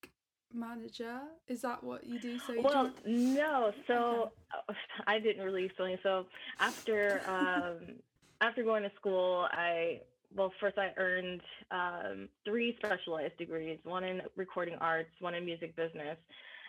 manager. 0.52 1.20
Is 1.48 1.62
that 1.62 1.82
what 1.82 2.06
you 2.06 2.18
do? 2.18 2.38
So 2.38 2.52
you 2.52 2.62
well, 2.62 2.92
do... 3.04 3.10
no. 3.10 3.72
So 3.86 4.32
okay. 4.70 4.78
I 5.06 5.18
didn't 5.18 5.44
really 5.44 5.64
explain. 5.64 5.98
So 6.02 6.26
after 6.60 7.20
um 7.28 7.96
after 8.40 8.62
going 8.62 8.82
to 8.82 8.90
school, 8.96 9.48
I 9.50 10.00
well, 10.36 10.52
first 10.60 10.76
I 10.78 10.92
earned 10.98 11.40
um, 11.70 12.28
three 12.44 12.76
specialized 12.76 13.36
degrees, 13.38 13.78
one 13.84 14.04
in 14.04 14.20
recording 14.36 14.74
arts, 14.80 15.10
one 15.20 15.34
in 15.34 15.44
music 15.44 15.74
business, 15.76 16.18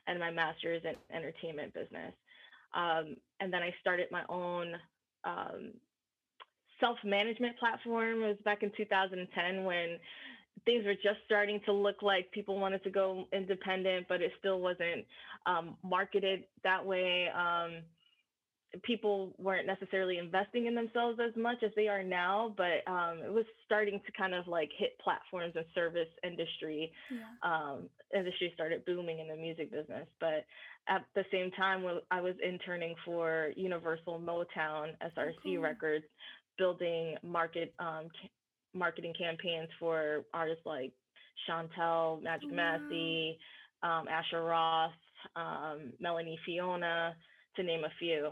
and 0.08 0.20
my 0.20 0.32
master's 0.32 0.82
in 0.86 0.96
entertainment 1.16 1.74
business. 1.74 2.14
Um, 2.74 3.18
and 3.40 3.52
then 3.52 3.62
I 3.62 3.74
started 3.82 4.08
my 4.12 4.24
own 4.30 4.76
um, 5.26 5.72
self-management 6.80 7.58
platform. 7.58 8.24
It 8.24 8.28
was 8.28 8.38
back 8.46 8.64
in 8.64 8.72
2010 8.78 9.64
when 9.64 9.98
things 10.66 10.86
were 10.86 10.94
just 10.94 11.20
starting 11.26 11.60
to 11.66 11.74
look 11.74 12.02
like 12.02 12.32
people 12.32 12.60
wanted 12.60 12.84
to 12.84 12.90
go 12.90 13.26
independent, 13.34 14.08
but 14.08 14.22
it 14.22 14.32
still 14.40 14.60
wasn't 14.60 15.06
um, 15.46 15.76
marketed 15.84 16.44
that 16.64 16.86
way. 16.86 17.30
People 18.84 19.34
weren't 19.38 19.68
necessarily 19.68 20.18
investing 20.18 20.66
in 20.66 20.76
themselves 20.76 21.20
as 21.26 21.36
much 21.36 21.58
as 21.64 21.72
they 21.76 21.88
are 21.88 22.04
now, 22.04 22.54
but 22.58 22.90
um, 22.92 23.20
it 23.24 23.32
was 23.32 23.46
starting 23.66 24.00
to 24.06 24.12
kind 24.18 24.34
of 24.34 24.48
like 24.48 24.70
hit 24.78 24.98
platforms 25.04 25.54
and 25.56 25.66
service 25.74 26.08
industry. 26.24 26.92
Yeah. 27.12 27.20
Um, 27.44 27.90
industry 28.16 28.52
started 28.56 28.86
booming 28.86 29.20
in 29.20 29.28
the 29.28 29.36
music 29.36 29.72
business, 29.72 30.08
but 30.20 30.46
at 30.90 31.06
the 31.16 31.24
same 31.32 31.52
time, 31.52 31.84
I 32.12 32.22
was 32.22 32.36
interning 32.46 32.96
for 33.04 33.52
Universal 33.56 34.20
Motown 34.20 34.92
SRC 35.04 35.34
cool. 35.44 35.58
Records, 35.60 36.06
building 36.58 37.16
market 37.24 37.74
um, 37.80 38.08
marketing 38.74 39.14
campaigns 39.18 39.70
for 39.80 40.24
artists 40.34 40.66
like 40.66 40.92
Shontelle, 41.50 42.22
Magic 42.22 42.50
Wow. 42.50 42.56
Massey, 42.56 43.38
um, 43.84 44.08
Asher 44.08 44.44
Roth, 44.44 44.92
um, 45.36 45.94
Melanie 46.00 46.40
Fiona, 46.46 47.16
to 47.56 47.64
name 47.64 47.84
a 47.84 47.92
few. 48.00 48.30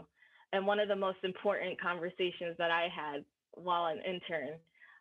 And 0.52 0.66
one 0.66 0.80
of 0.80 0.88
the 0.88 0.96
most 0.96 1.18
important 1.24 1.80
conversations 1.80 2.56
that 2.58 2.70
I 2.70 2.88
had 2.94 3.24
while 3.54 3.86
an 3.86 3.98
intern, 3.98 4.54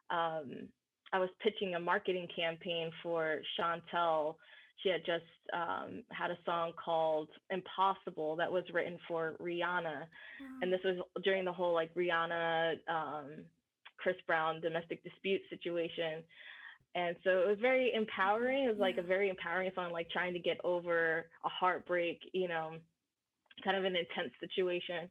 um, 0.09 0.67
I 1.13 1.19
was 1.19 1.29
pitching 1.41 1.75
a 1.75 1.79
marketing 1.79 2.27
campaign 2.35 2.91
for 3.03 3.41
Shontelle. 3.59 4.35
She 4.83 4.89
had 4.89 5.05
just 5.05 5.23
um, 5.53 6.03
had 6.09 6.31
a 6.31 6.37
song 6.45 6.73
called 6.83 7.29
Impossible 7.49 8.35
that 8.37 8.51
was 8.51 8.63
written 8.73 8.97
for 9.07 9.35
Rihanna 9.41 10.07
and 10.61 10.71
this 10.71 10.81
was 10.83 10.97
during 11.23 11.45
the 11.45 11.51
whole 11.51 11.73
like 11.73 11.93
Rihanna, 11.95 12.73
um, 12.89 13.25
Chris 13.97 14.15
Brown 14.27 14.61
domestic 14.61 15.03
dispute 15.03 15.41
situation. 15.49 16.23
And 16.95 17.15
so 17.23 17.31
it 17.31 17.47
was 17.47 17.57
very 17.61 17.93
empowering. 17.93 18.65
It 18.65 18.69
was 18.69 18.79
like 18.79 18.97
a 18.97 19.01
very 19.03 19.29
empowering 19.29 19.71
song, 19.75 19.91
like 19.91 20.09
trying 20.09 20.33
to 20.33 20.39
get 20.39 20.57
over 20.63 21.25
a 21.43 21.49
heartbreak, 21.49 22.19
you 22.33 22.47
know, 22.47 22.71
kind 23.63 23.77
of 23.77 23.83
an 23.83 23.95
intense 23.95 24.33
situation. 24.39 25.09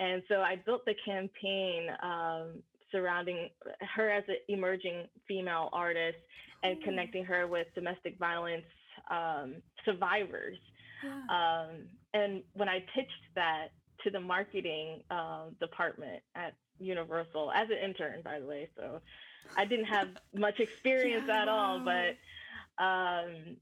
And 0.00 0.22
so 0.28 0.40
I 0.40 0.56
built 0.56 0.84
the 0.86 0.94
campaign 1.04 1.88
um, 2.02 2.62
surrounding 2.90 3.50
her 3.94 4.10
as 4.10 4.24
an 4.28 4.36
emerging 4.48 5.06
female 5.28 5.68
artist 5.72 6.18
and 6.62 6.76
Cool. 6.78 6.84
connecting 6.86 7.24
her 7.24 7.46
with 7.46 7.66
domestic 7.74 8.18
violence 8.18 8.64
um, 9.10 9.56
survivors. 9.84 10.58
Yeah. 11.04 11.20
Um, 11.28 11.70
and 12.12 12.42
when 12.54 12.68
I 12.68 12.80
pitched 12.94 13.12
that 13.34 13.68
to 14.04 14.10
the 14.10 14.20
marketing 14.20 15.02
um, 15.10 15.54
department 15.60 16.22
at 16.34 16.54
Universal 16.78 17.52
as 17.54 17.68
an 17.70 17.76
intern, 17.76 18.22
by 18.22 18.40
the 18.40 18.46
way, 18.46 18.68
so 18.76 19.00
I 19.56 19.64
didn't 19.66 19.86
have 19.86 20.08
much 20.34 20.60
experience 20.66 21.24
Yeah, 21.28 21.42
at 21.42 21.48
all, 21.48 21.80
but 21.80 22.16
um, 22.82 23.56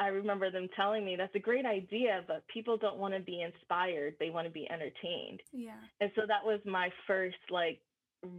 I 0.00 0.08
remember 0.08 0.50
them 0.50 0.68
telling 0.74 1.04
me 1.04 1.14
that's 1.16 1.34
a 1.34 1.38
great 1.40 1.66
idea, 1.66 2.24
but 2.26 2.42
people 2.48 2.76
don't 2.78 2.96
want 2.96 3.14
to 3.14 3.20
be 3.20 3.42
inspired; 3.42 4.14
they 4.18 4.30
want 4.30 4.46
to 4.46 4.52
be 4.52 4.66
entertained. 4.70 5.40
yeah. 5.52 5.74
And 6.00 6.10
so 6.16 6.22
that 6.26 6.44
was 6.44 6.60
my 6.64 6.88
first 7.06 7.36
like 7.50 7.80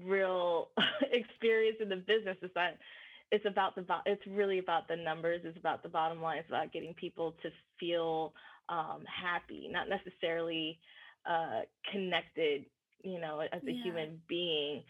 real 0.04 0.70
experience 1.12 1.78
in 1.82 1.90
the 1.90 1.98
business. 1.98 2.38
Is 2.42 2.50
that 2.56 2.78
it's 3.32 3.46
about 3.46 3.76
the 3.76 3.86
it's 4.06 4.26
really 4.28 4.60
about 4.60 4.88
the 4.88 4.96
numbers. 4.96 5.42
It's 5.46 5.58
about 5.58 5.84
the 5.84 5.90
bottom 5.90 6.22
line. 6.22 6.40
It's 6.40 6.50
about 6.50 6.74
getting 6.74 6.94
people 6.96 7.36
to 7.44 7.50
feel 7.80 8.34
um, 8.70 9.04
happy, 9.06 9.70
not 9.72 9.88
necessarily 9.88 10.80
uh, 11.30 11.62
connected. 11.92 12.66
You 13.04 13.20
know, 13.20 13.40
as 13.40 13.64
a 13.64 13.72
Yeah. 13.72 13.84
human 13.84 14.22
being, 14.28 14.84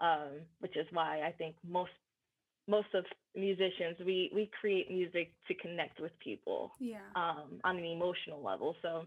um, 0.00 0.40
which 0.60 0.76
is 0.76 0.86
why 0.92 1.22
I 1.22 1.32
think 1.32 1.56
most 1.68 1.90
most 2.68 2.88
of 2.94 3.04
musicians 3.34 3.96
we 4.04 4.30
we 4.34 4.50
create 4.60 4.90
music 4.90 5.32
to 5.48 5.54
connect 5.54 6.00
with 6.00 6.12
people 6.18 6.72
Yeah. 6.78 6.98
um, 7.14 7.60
on 7.64 7.76
an 7.78 7.84
emotional 7.84 8.42
level. 8.42 8.74
So, 8.82 9.04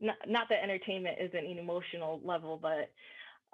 not, 0.00 0.16
not 0.26 0.48
that 0.50 0.62
entertainment 0.62 1.18
isn't 1.20 1.46
an 1.46 1.58
emotional 1.58 2.20
level, 2.24 2.58
but 2.60 2.90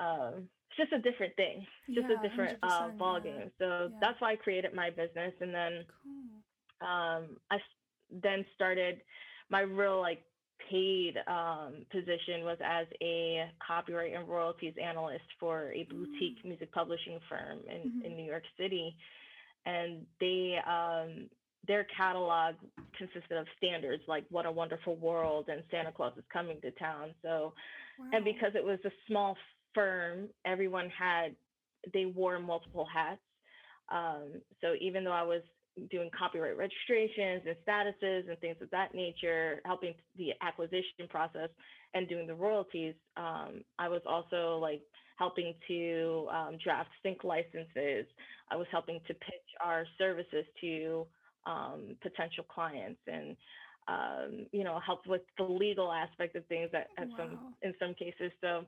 um, 0.02 0.48
it's 0.70 0.76
just 0.78 0.92
a 0.92 0.98
different 1.10 1.34
thing. 1.36 1.66
It's 1.86 1.94
just 1.94 2.08
Yeah, 2.08 2.18
a 2.18 2.28
different 2.28 2.58
uh, 2.62 2.88
ball 2.98 3.20
game. 3.20 3.50
So 3.58 3.90
Yeah. 3.90 3.98
that's 4.00 4.20
why 4.20 4.32
I 4.32 4.36
created 4.36 4.74
my 4.74 4.90
business, 4.90 5.32
and 5.40 5.54
then 5.54 5.84
Cool. 6.02 6.42
um, 6.80 7.36
I 7.50 7.58
then 8.10 8.44
started 8.54 9.00
my 9.50 9.60
real 9.60 10.00
like 10.00 10.24
paid 10.70 11.16
um, 11.26 11.84
position 11.90 12.44
was 12.44 12.58
as 12.64 12.86
a 13.02 13.50
copyright 13.66 14.14
and 14.14 14.28
royalties 14.28 14.74
analyst 14.82 15.24
for 15.38 15.72
a 15.72 15.84
boutique 15.84 16.38
Mm. 16.42 16.44
music 16.44 16.72
publishing 16.72 17.20
firm 17.28 17.60
in, 17.68 17.90
Mhm. 17.90 18.04
in 18.04 18.16
New 18.16 18.24
York 18.24 18.44
City, 18.56 18.96
and 19.66 20.06
they 20.20 20.58
um, 20.66 21.28
their 21.66 21.84
catalog 21.84 22.56
consisted 22.96 23.38
of 23.38 23.46
standards 23.56 24.02
like 24.06 24.24
"What 24.30 24.46
a 24.46 24.52
Wonderful 24.52 24.96
World" 24.96 25.48
and 25.48 25.62
"Santa 25.70 25.92
Claus 25.92 26.16
is 26.16 26.24
Coming 26.32 26.60
to 26.60 26.70
Town." 26.72 27.14
So 27.22 27.54
and 28.12 28.24
because 28.24 28.54
it 28.54 28.64
was 28.64 28.78
a 28.84 28.90
small 29.06 29.36
firm 29.74 30.28
everyone 30.44 30.90
had 30.90 31.34
they 31.92 32.06
wore 32.06 32.38
multiple 32.38 32.84
hats 32.86 33.20
um, 33.90 34.40
so 34.60 34.74
even 34.80 35.04
though 35.04 35.12
i 35.12 35.22
was 35.22 35.42
doing 35.90 36.10
copyright 36.16 36.56
registrations 36.56 37.42
and 37.46 37.56
statuses 37.66 38.28
and 38.28 38.38
things 38.40 38.56
of 38.60 38.70
that 38.70 38.94
nature 38.94 39.60
helping 39.64 39.94
the 40.16 40.30
acquisition 40.40 41.08
process 41.08 41.48
and 41.94 42.08
doing 42.08 42.26
the 42.26 42.34
royalties. 42.34 42.94
Um, 43.16 43.64
i 43.78 43.88
was 43.88 44.02
also 44.06 44.58
like 44.60 44.82
helping 45.16 45.54
to 45.68 46.28
um, 46.32 46.58
draft 46.62 46.90
sync 47.02 47.24
licenses. 47.24 48.06
I 48.50 48.56
was 48.56 48.66
helping 48.70 49.00
to 49.06 49.14
pitch 49.14 49.48
our 49.64 49.84
services 49.98 50.44
to 50.60 51.06
um, 51.46 51.96
potential 52.02 52.44
clients 52.52 53.00
and 53.06 53.36
um, 53.86 54.46
you 54.50 54.64
know 54.64 54.80
help 54.84 55.06
with 55.06 55.22
the 55.36 55.44
legal 55.44 55.92
aspect 55.92 56.36
of 56.36 56.46
things 56.46 56.70
at, 56.72 56.88
at 56.98 57.08
some 57.18 57.54
in 57.62 57.74
some 57.78 57.94
cases. 57.94 58.32
So 58.40 58.64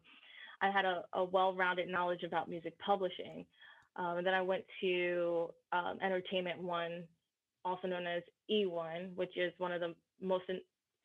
i 0.62 0.70
had 0.70 0.84
a, 0.84 1.04
a 1.14 1.24
well-rounded 1.24 1.88
knowledge 1.88 2.22
about 2.22 2.48
music 2.48 2.74
publishing 2.84 3.44
um, 3.98 4.18
and 4.18 4.26
then 4.26 4.34
i 4.34 4.42
went 4.42 4.64
to 4.80 5.48
um, 5.72 5.98
entertainment 6.02 6.60
one 6.60 7.04
also 7.64 7.88
known 7.88 8.06
as 8.06 8.22
e1 8.50 9.14
which 9.14 9.36
is 9.36 9.52
one 9.58 9.72
of 9.72 9.80
the 9.80 9.94
most 10.20 10.44
in- 10.48 10.60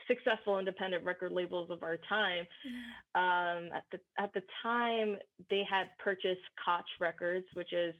successful 0.07 0.59
independent 0.59 1.03
record 1.05 1.31
labels 1.31 1.69
of 1.69 1.83
our 1.83 1.97
time. 2.09 2.45
Um, 3.13 3.71
at 3.75 3.83
the 3.91 3.99
at 4.17 4.33
the 4.33 4.41
time 4.63 5.17
they 5.49 5.63
had 5.69 5.87
purchased 5.99 6.39
Koch 6.65 6.85
Records, 7.01 7.45
which 7.55 7.73
is 7.73 7.93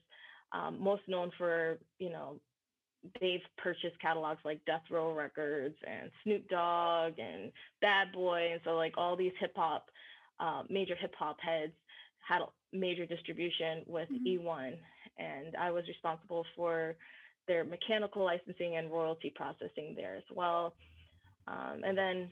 um, 0.54 0.82
most 0.82 1.02
known 1.10 1.32
for 1.38 1.80
you 2.00 2.10
know 2.10 2.40
they've 3.20 3.42
purchased 3.58 4.00
catalogs 4.02 4.40
like 4.46 4.64
Death 4.66 4.84
Row 4.90 5.14
Records 5.14 5.76
and 5.86 6.10
Snoop 6.24 6.48
Dogg 6.48 7.20
and 7.20 7.52
Bad 7.82 8.14
Boy, 8.14 8.52
and 8.54 8.62
so 8.64 8.78
like 8.78 8.94
all 8.98 9.18
these 9.18 9.34
hip 9.38 9.52
hop 9.54 9.90
uh, 10.40 10.64
major 10.70 10.96
hip 10.96 11.14
hop 11.20 11.36
heads 11.42 11.74
had 12.28 12.42
a 12.42 12.48
major 12.72 13.06
distribution 13.06 13.84
with 13.88 14.10
Mhm. 14.10 14.26
E1, 14.26 14.80
and 15.18 15.56
I 15.56 15.72
was 15.72 15.88
responsible 15.88 16.46
for 16.56 16.96
their 17.48 17.64
mechanical 17.64 18.24
licensing 18.24 18.76
and 18.78 18.92
royalty 18.92 19.30
processing 19.32 19.96
there 19.96 20.16
as 20.16 20.30
well. 20.32 20.76
Um, 21.48 21.84
and 21.84 21.98
then 21.98 22.32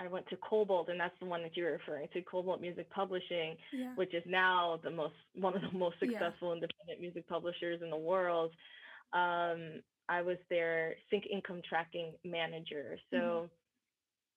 I 0.00 0.06
went 0.06 0.28
to 0.28 0.36
Kobalt, 0.36 0.88
and 0.88 1.00
that's 1.00 1.18
the 1.18 1.26
one 1.26 1.42
that 1.42 1.56
you're 1.56 1.72
referring 1.72 2.08
to, 2.08 2.22
Kobalt 2.22 2.60
Music 2.60 2.88
Publishing, 2.90 3.58
Yeah. 3.72 3.94
which 3.96 4.14
is 4.14 4.24
now 4.26 4.76
the 4.76 4.90
most 4.90 5.16
one 5.34 5.54
of 5.56 5.62
the 5.62 5.72
most 5.76 5.96
Yeah. 6.00 6.08
successful 6.08 6.52
independent 6.52 7.00
music 7.00 7.26
publishers 7.26 7.82
in 7.82 7.90
the 7.90 7.96
world. 7.96 8.54
Um, 9.12 9.82
I 10.08 10.22
was 10.22 10.38
their 10.48 10.96
sync 11.10 11.26
income 11.26 11.62
tracking 11.62 12.16
manager, 12.24 12.98
so 13.10 13.50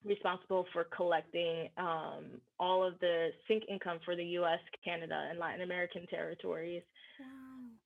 responsible 0.06 0.66
for 0.74 0.86
collecting 0.86 1.70
um, 1.78 2.26
all 2.60 2.84
of 2.84 3.00
the 3.00 3.30
sync 3.48 3.64
income 3.70 4.00
for 4.04 4.16
the 4.16 4.24
U.S., 4.24 4.60
Canada, 4.84 5.28
and 5.30 5.40
Latin 5.40 5.62
American 5.62 6.08
territories. 6.08 6.84
Wow. 7.20 7.28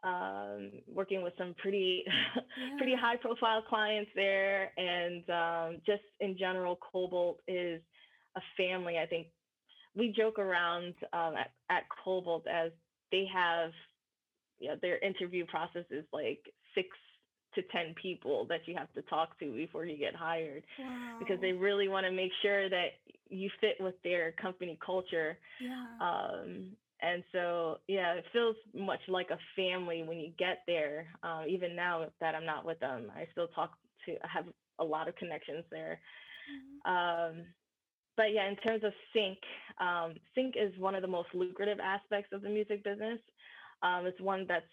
Um, 0.03 0.71
working 0.87 1.23
with 1.23 1.33
some 1.37 1.55
pretty 1.57 2.03
pretty 2.77 2.93
high 2.95 3.15
profile 3.17 3.63
clients 3.67 4.11
there 4.15 4.71
and 4.77 5.29
um, 5.29 5.81
just 5.85 6.03
in 6.19 6.37
general 6.37 6.77
kobalt 6.91 7.39
is 7.47 7.81
a 8.35 8.41
family 8.55 8.99
i 8.99 9.05
think 9.07 9.27
we 9.95 10.13
joke 10.15 10.37
around 10.37 10.93
um, 11.11 11.33
at, 11.35 11.51
at 11.71 11.83
kobalt 12.03 12.45
as 12.47 12.71
they 13.11 13.25
have 13.33 13.71
you 14.59 14.69
know, 14.69 14.75
their 14.81 14.99
interview 14.99 15.45
process 15.45 15.85
is 15.89 16.05
like 16.13 16.39
six 16.75 16.89
to 17.55 17.63
ten 17.63 17.93
people 18.01 18.45
that 18.49 18.61
you 18.67 18.75
have 18.75 18.91
to 18.93 19.01
talk 19.03 19.37
to 19.39 19.51
before 19.55 19.85
you 19.85 19.97
get 19.97 20.15
hired 20.15 20.63
Wow. 20.79 21.17
because 21.19 21.39
they 21.41 21.53
really 21.53 21.87
want 21.87 22.05
to 22.05 22.11
make 22.11 22.31
sure 22.41 22.69
that 22.69 22.89
you 23.29 23.49
fit 23.61 23.77
with 23.79 23.95
their 24.03 24.31
company 24.33 24.77
culture 24.85 25.37
Yeah. 25.59 25.85
um, 25.99 26.75
and 27.01 27.23
so, 27.31 27.77
yeah, 27.87 28.13
it 28.13 28.25
feels 28.31 28.55
much 28.73 29.01
like 29.07 29.29
a 29.29 29.37
family 29.55 30.03
when 30.03 30.17
you 30.17 30.31
get 30.37 30.59
there. 30.67 31.07
Uh, 31.23 31.43
even 31.47 31.75
now 31.75 32.05
that 32.21 32.35
I'm 32.35 32.45
not 32.45 32.65
with 32.65 32.79
them, 32.79 33.11
I 33.15 33.27
still 33.31 33.47
talk 33.49 33.71
to, 34.05 34.13
I 34.23 34.27
have 34.33 34.45
a 34.79 34.83
lot 34.83 35.07
of 35.07 35.15
connections 35.15 35.65
there. 35.71 35.99
Mhm. 36.49 36.79
Um, 36.85 37.45
but 38.17 38.31
yeah, 38.33 38.47
in 38.49 38.55
terms 38.57 38.83
of 38.83 38.93
sync, 39.13 39.37
um, 39.79 40.15
sync 40.35 40.55
is 40.57 40.77
one 40.79 40.95
of 40.95 41.01
the 41.01 41.07
most 41.07 41.29
lucrative 41.33 41.79
aspects 41.79 42.31
of 42.33 42.41
the 42.41 42.49
music 42.49 42.83
business. 42.83 43.19
Um, 43.83 44.05
it's 44.05 44.19
one 44.21 44.45
that's, 44.47 44.65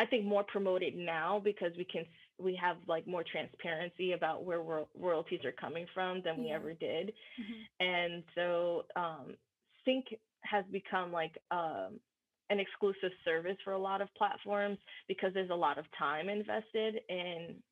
I 0.00 0.06
think, 0.06 0.24
more 0.24 0.44
promoted 0.44 0.96
now 0.96 1.40
because 1.44 1.72
we 1.76 1.84
can 1.84 2.04
we 2.38 2.56
have 2.56 2.76
like 2.88 3.06
more 3.06 3.22
transparency 3.22 4.12
about 4.12 4.44
where 4.44 4.60
ro- 4.62 4.88
royalties 4.98 5.44
are 5.44 5.52
coming 5.52 5.86
from 5.92 6.22
than 6.22 6.38
we 6.42 6.48
Yeah. 6.48 6.54
ever 6.58 6.72
did 6.72 7.12
Mhm. 7.38 7.66
and 7.80 8.24
so 8.34 8.86
um, 8.96 9.36
sync 9.84 10.04
has 10.52 10.64
become 10.72 11.12
like 11.12 11.36
um, 11.50 12.00
an 12.48 12.58
exclusive 12.58 13.12
service 13.24 13.58
for 13.62 13.74
a 13.74 13.78
lot 13.78 14.00
of 14.00 14.08
platforms 14.14 14.78
because 15.06 15.34
there's 15.34 15.50
a 15.50 15.62
lot 15.66 15.76
of 15.78 15.84
time 15.98 16.30
invested 16.30 16.92
in 17.10 17.62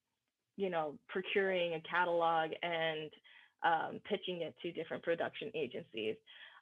you 0.56 0.68
know 0.74 0.86
procuring 1.08 1.70
a 1.74 1.80
catalog 1.94 2.50
and 2.62 3.10
um, 3.70 3.92
pitching 4.10 4.42
it 4.42 4.54
to 4.62 4.70
different 4.72 5.02
production 5.02 5.50
agencies 5.54 6.16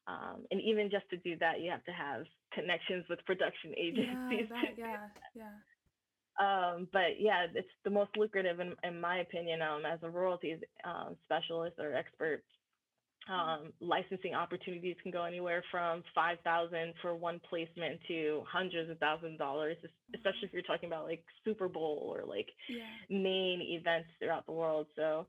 um, 0.08 0.44
and 0.50 0.60
even 0.60 0.90
just 0.90 1.08
to 1.10 1.16
do 1.18 1.36
that 1.38 1.60
you 1.60 1.70
have 1.70 1.84
to 1.84 1.92
have 1.92 2.24
connections 2.52 3.04
with 3.08 3.24
production 3.26 3.72
agencies 3.76 4.16
Yeah, 4.28 4.46
that, 4.48 5.08
yeah, 5.34 5.50
yeah. 6.38 6.74
um, 6.74 6.88
but 6.92 7.18
yeah 7.20 7.46
it's 7.54 7.68
the 7.84 7.90
most 7.90 8.10
lucrative 8.16 8.60
in, 8.60 8.74
in 8.84 9.00
my 9.00 9.18
opinion 9.18 9.62
um, 9.62 9.84
as 9.84 9.98
a 10.02 10.10
royalties 10.10 10.58
um, 10.84 11.16
specialist 11.24 11.76
or 11.78 11.94
expert 11.94 12.42
um, 13.28 13.72
licensing 13.80 14.34
opportunities 14.34 14.94
can 15.02 15.10
go 15.10 15.24
anywhere 15.24 15.62
from 15.70 16.04
5000 16.14 16.94
for 17.02 17.16
one 17.16 17.40
placement 17.48 17.98
to 18.06 18.42
hundreds 18.50 18.88
of 18.90 18.98
thousands 18.98 19.32
of 19.34 19.38
dollars 19.38 19.76
especially 20.14 20.44
if 20.46 20.52
you're 20.52 20.62
talking 20.62 20.86
about 20.88 21.04
like 21.06 21.24
super 21.44 21.68
bowl 21.68 22.14
or 22.16 22.24
like 22.24 22.48
Yeah. 22.68 22.84
main 23.10 23.60
events 23.62 24.08
throughout 24.20 24.46
the 24.46 24.52
world 24.52 24.86
so 24.94 25.26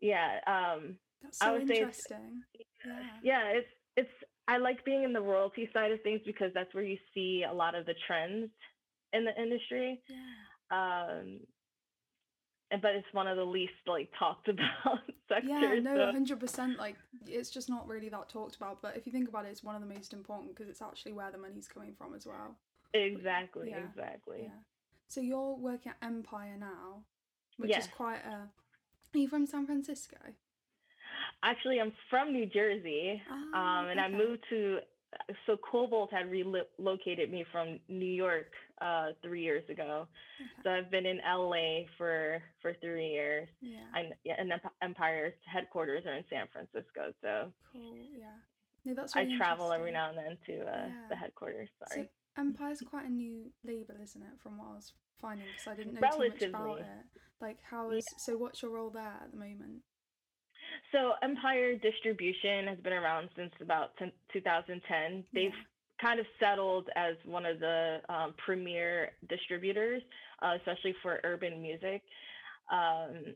yeah 0.00 0.38
um, 0.48 0.96
That's 1.22 1.40
I 1.40 1.52
so 1.52 1.58
would 1.58 1.68
say. 1.68 1.86
Yeah. 2.84 2.92
yeah 3.22 3.44
it's 3.54 3.68
it's 3.96 4.08
i 4.48 4.56
like 4.58 4.84
being 4.84 5.02
in 5.04 5.12
the 5.12 5.20
royalty 5.20 5.68
side 5.72 5.92
of 5.92 6.00
things 6.02 6.20
because 6.26 6.50
that's 6.54 6.72
where 6.74 6.84
you 6.84 6.98
see 7.14 7.44
a 7.48 7.52
lot 7.52 7.74
of 7.74 7.86
the 7.86 7.94
trends 8.06 8.50
in 9.12 9.24
the 9.24 9.42
industry 9.42 10.00
Yeah. 10.08 11.16
um 11.18 11.40
and 12.70 12.80
but 12.80 12.94
it's 12.94 13.06
one 13.12 13.26
of 13.28 13.36
the 13.36 13.44
least 13.44 13.74
like 13.86 14.10
talked 14.18 14.48
about 14.54 15.00
sectors 15.28 15.48
Yeah, 15.50 15.74
no, 15.80 15.94
so- 15.94 16.12
hundred 16.12 16.40
percent. 16.40 16.78
Like, 16.78 16.96
it's 17.26 17.50
just 17.50 17.68
not 17.68 17.86
really 17.86 18.08
that 18.08 18.30
talked 18.30 18.56
about. 18.56 18.80
But 18.80 18.96
if 18.96 19.04
you 19.04 19.12
think 19.12 19.28
about 19.28 19.44
it, 19.44 19.48
it's 19.48 19.62
one 19.62 19.74
of 19.74 19.82
the 19.86 19.94
most 19.94 20.14
important 20.14 20.54
because 20.54 20.70
it's 20.70 20.80
actually 20.80 21.12
where 21.12 21.30
the 21.30 21.36
money's 21.36 21.68
coming 21.68 21.92
from 21.98 22.14
as 22.14 22.24
well. 22.26 22.56
exactly 22.94 23.68
Yeah, 23.70 23.84
exactly 23.86 24.38
Yeah. 24.44 24.60
So 25.08 25.20
you're 25.20 25.54
working 25.54 25.92
at 25.92 26.06
Empire 26.06 26.56
now, 26.58 27.02
which 27.58 27.76
is 27.76 27.86
quite 27.88 28.24
a. 28.24 28.48
Are 29.14 29.18
you 29.18 29.28
from 29.28 29.44
San 29.46 29.66
Francisco? 29.66 30.16
Actually 31.44 31.80
i'm 31.80 31.92
from 32.10 32.32
new 32.32 32.46
jersey 32.46 33.20
Ah, 33.30 33.80
um 33.80 33.88
and 33.88 34.00
i 34.00 34.08
moved 34.08 34.42
to 34.50 34.78
so 35.46 35.56
kobalt 35.70 36.10
had 36.12 36.30
relocated 36.30 37.30
me 37.30 37.44
from 37.52 37.78
new 37.88 38.04
york 38.24 38.52
uh 38.80 39.08
three 39.22 39.42
years 39.42 39.64
ago 39.68 40.06
Okay. 40.40 40.60
so 40.62 40.70
i've 40.70 40.90
been 40.90 41.04
in 41.06 41.18
la 41.26 41.82
for 41.98 42.40
for 42.60 42.74
three 42.80 43.08
years 43.08 43.48
Yeah. 43.60 43.78
Yeah, 44.24 44.34
and 44.38 44.52
empire's 44.82 45.34
headquarters 45.52 46.04
are 46.06 46.14
in 46.14 46.24
san 46.30 46.46
francisco 46.52 47.12
so 47.20 47.52
Cool. 47.72 47.96
Yeah. 48.16 48.38
No, 48.84 48.94
that's 48.94 49.14
really 49.16 49.32
i 49.34 49.36
travel 49.36 49.72
every 49.72 49.92
now 49.92 50.08
and 50.10 50.18
then 50.18 50.38
to 50.46 50.54
uh, 50.62 50.86
Yeah. 50.86 51.08
the 51.10 51.16
headquarters 51.16 51.68
sorry 51.78 52.04
So 52.04 52.08
Empire's 52.38 52.80
quite 52.80 53.04
a 53.04 53.10
new 53.10 53.52
label, 53.62 53.94
isn't 54.02 54.22
it? 54.22 54.40
From 54.42 54.56
what 54.56 54.68
I 54.68 54.74
was 54.76 54.94
finding, 55.20 55.48
because 55.48 55.66
I 55.66 55.74
didn't 55.74 55.92
know 55.92 56.00
too 56.00 56.06
much 56.30 56.42
about 56.42 56.64
Relatively. 56.64 56.80
it. 56.80 57.04
Like, 57.42 57.58
how 57.70 57.90
is 57.90 58.06
so? 58.16 58.38
What's 58.38 58.62
your 58.62 58.70
role 58.70 58.88
there 58.88 59.18
at 59.22 59.30
the 59.32 59.36
moment? 59.36 59.82
So 60.90 61.12
Empire 61.22 61.76
Distribution 61.76 62.66
has 62.66 62.78
been 62.78 62.92
around 62.92 63.30
since 63.36 63.52
about 63.60 63.96
10, 63.98 64.12
2010. 64.32 65.24
They've 65.32 65.52
Yeah. 65.54 65.62
kind 65.98 66.18
of 66.20 66.26
settled 66.40 66.90
as 66.96 67.16
one 67.24 67.46
of 67.46 67.60
the 67.60 68.02
um, 68.08 68.34
premier 68.34 69.12
distributors, 69.28 70.02
uh, 70.42 70.54
especially 70.58 70.92
for 70.94 71.20
urban 71.24 71.62
music. 71.62 72.02
Um, 72.70 73.34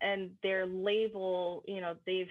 and 0.00 0.30
their 0.42 0.66
label, 0.66 1.62
you 1.66 1.80
know, 1.80 1.96
they've 2.06 2.30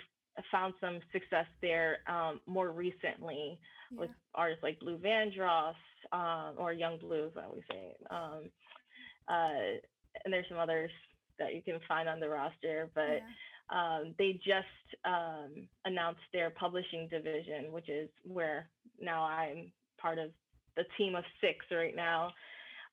found 0.51 0.73
some 0.81 0.99
success 1.11 1.45
there 1.61 1.99
um, 2.07 2.41
more 2.45 2.71
recently 2.71 3.57
Yeah. 3.91 3.99
with 4.01 4.09
artists 4.33 4.63
like 4.63 4.79
Blue 4.79 4.97
Vandross 4.97 5.75
um, 6.11 6.55
or 6.57 6.73
Young 6.73 6.97
Blue, 6.97 7.27
as 7.27 7.37
I 7.37 7.45
always 7.45 7.63
say. 7.71 7.95
Um, 8.09 8.49
uh, 9.27 9.79
and 10.23 10.33
there's 10.33 10.47
some 10.49 10.57
others 10.59 10.91
that 11.39 11.53
you 11.55 11.61
can 11.61 11.79
find 11.87 12.07
on 12.09 12.19
the 12.19 12.29
roster, 12.29 12.89
but 12.93 13.07
yeah. 13.17 13.19
Um, 13.69 14.13
they 14.17 14.33
just 14.45 14.67
um, 15.05 15.67
announced 15.85 16.21
their 16.33 16.49
publishing 16.51 17.07
division, 17.09 17.71
which 17.71 17.89
is 17.89 18.09
where 18.27 18.67
now 19.01 19.23
I'm 19.23 19.71
part 19.99 20.19
of 20.19 20.31
the 20.75 20.83
team 20.97 21.15
of 21.15 21.23
six 21.41 21.65
right 21.71 21.95
now, 21.95 22.31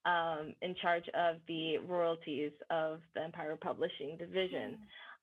um, 0.04 0.54
in 0.62 0.74
charge 0.80 1.04
of 1.14 1.37
the 1.48 1.78
royalties 1.78 2.52
of 2.70 3.00
the 3.14 3.22
Empire 3.22 3.56
Publishing 3.61 4.16
division. 4.18 4.78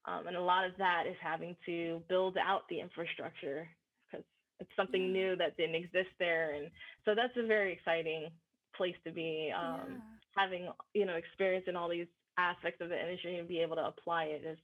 Um, 0.05 0.27
and 0.27 0.35
a 0.38 0.41
lot 0.41 0.65
of 0.65 0.71
that 0.77 1.03
is 1.09 1.15
having 1.21 1.55
to 1.65 2.01
build 2.09 2.38
out 2.38 2.63
the 2.69 2.79
infrastructure 2.79 3.67
because 4.09 4.25
it's 4.59 4.69
something 4.75 5.03
Yeah. 5.03 5.12
new 5.12 5.35
that 5.38 5.57
didn't 5.57 5.75
exist 5.75 6.09
there. 6.19 6.51
And 6.53 6.71
so 7.05 7.15
that's 7.15 7.35
a 7.38 7.43
very 7.45 7.73
exciting 7.73 8.29
place 8.75 8.95
to 9.05 9.12
be. 9.12 9.51
Um, 9.55 9.79
yeah. 9.89 10.01
having 10.35 10.69
you 10.93 11.05
know 11.05 11.15
experience 11.15 11.65
in 11.67 11.75
all 11.75 11.89
these 11.89 12.07
aspects 12.38 12.79
of 12.81 12.89
the 12.89 12.99
industry 12.99 13.38
and 13.39 13.47
be 13.47 13.59
able 13.59 13.75
to 13.75 13.85
apply 13.85 14.25
it 14.25 14.43
is 14.45 14.57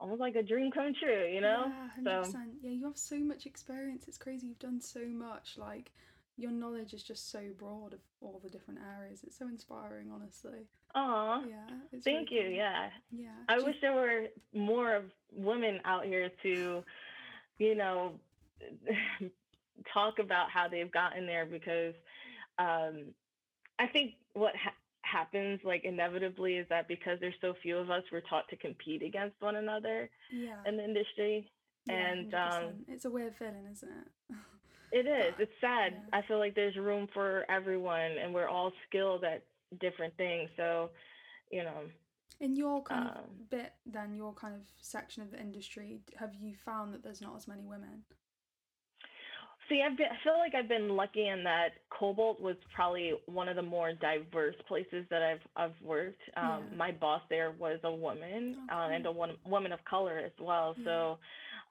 almost 0.00 0.20
like 0.20 0.34
a 0.36 0.42
dream 0.42 0.70
come 0.70 0.92
true 0.94 1.26
you 1.32 1.40
know 1.40 1.64
Yeah, 1.68 1.88
hundred 1.94 2.18
percent. 2.24 2.50
Yeah, 2.62 2.70
you 2.70 2.84
have 2.86 2.96
so 2.98 3.18
much 3.18 3.46
experience. 3.46 4.04
It's 4.08 4.18
crazy. 4.18 4.48
You've 4.48 4.58
done 4.58 4.80
so 4.80 5.00
much. 5.06 5.56
Like 5.56 5.92
your 6.36 6.50
knowledge 6.50 6.92
is 6.94 7.02
just 7.02 7.30
so 7.30 7.40
broad 7.58 7.92
of 7.92 8.00
all 8.20 8.40
the 8.42 8.48
different 8.50 8.80
areas. 8.98 9.20
It's 9.26 9.38
so 9.38 9.46
inspiring, 9.48 10.10
honestly. 10.12 10.66
Aw, 10.94 11.42
Yeah. 11.48 11.56
Thank 12.04 12.30
really 12.30 12.36
you 12.42 12.48
cool. 12.48 12.56
yeah 12.56 12.90
Yeah. 13.10 13.28
i 13.48 13.58
wish 13.58 13.76
there 13.80 13.94
were 13.94 14.26
more 14.52 14.94
of 14.94 15.04
women 15.32 15.80
out 15.86 16.04
here 16.04 16.30
to 16.42 16.82
you 17.58 17.74
know 17.74 18.12
talk 19.92 20.18
about 20.18 20.50
how 20.50 20.68
they've 20.68 20.90
gotten 20.92 21.26
there 21.26 21.46
because 21.46 21.94
um 22.58 23.06
i 23.78 23.86
think 23.86 24.12
what 24.34 24.54
ha- 24.56 24.74
happens 25.12 25.60
like 25.64 25.82
inevitably 25.84 26.54
is 26.62 26.66
that 26.68 26.88
because 26.88 27.16
there's 27.20 27.40
so 27.40 27.52
few 27.62 27.76
of 27.76 27.90
us 27.90 28.02
we're 28.10 28.22
taught 28.32 28.48
to 28.48 28.56
compete 28.56 29.02
against 29.02 29.36
one 29.40 29.56
another 29.56 30.08
Yeah. 30.32 30.56
in 30.66 30.76
the 30.78 30.84
industry 30.84 31.50
yeah, 31.86 31.94
and, 32.12 32.34
um, 32.34 32.64
it's 32.88 33.04
a 33.06 33.10
weird 33.10 33.34
feeling, 33.38 33.66
isn't 33.72 33.88
it? 34.00 34.08
It 35.00 35.06
is. 35.06 35.32
It's 35.38 35.56
sad. 35.60 35.94
yeah. 35.94 36.18
I 36.18 36.20
feel 36.28 36.38
like 36.38 36.54
there's 36.54 36.76
room 36.76 37.08
for 37.14 37.44
everyone 37.48 38.12
and 38.22 38.34
we're 38.34 38.46
all 38.56 38.70
skilled 38.86 39.24
at 39.24 39.42
different 39.80 40.14
things. 40.18 40.50
So, 40.56 40.90
you 41.50 41.62
know, 41.64 41.80
In 42.40 42.54
your 42.56 42.82
kind 42.82 43.08
of 43.08 43.16
Um, 43.24 43.30
bit, 43.50 43.72
then 43.86 44.14
your 44.14 44.34
kind 44.34 44.54
of 44.54 44.60
section 44.82 45.22
of 45.22 45.30
the 45.30 45.40
industry, 45.40 45.88
have 46.22 46.34
you 46.34 46.54
found 46.68 46.92
that 46.92 47.02
there's 47.02 47.22
not 47.22 47.34
as 47.36 47.48
many 47.48 47.64
women? 47.64 48.04
See, 49.68 49.82
I've 49.82 49.96
been, 49.96 50.06
I 50.06 50.22
feel 50.24 50.38
like 50.38 50.54
I've 50.54 50.68
been 50.68 50.90
lucky 50.96 51.28
in 51.28 51.44
that 51.44 51.68
Kobalt 51.90 52.40
was 52.40 52.56
probably 52.74 53.12
one 53.26 53.48
of 53.48 53.56
the 53.56 53.62
more 53.62 53.92
diverse 53.94 54.56
places 54.68 55.06
that 55.10 55.22
I've 55.22 55.40
I've 55.56 55.80
worked. 55.82 56.20
Um, 56.36 56.64
Yeah. 56.70 56.76
My 56.76 56.92
boss 56.92 57.22
there 57.30 57.52
was 57.52 57.78
a 57.84 57.92
woman 57.92 58.56
Oh, 58.70 58.74
uh, 58.76 58.88
and 58.90 59.06
a 59.06 59.12
one, 59.12 59.36
woman 59.46 59.72
of 59.72 59.84
color 59.84 60.18
as 60.18 60.32
well. 60.40 60.74
Yeah. 60.78 60.84
So, 60.84 61.18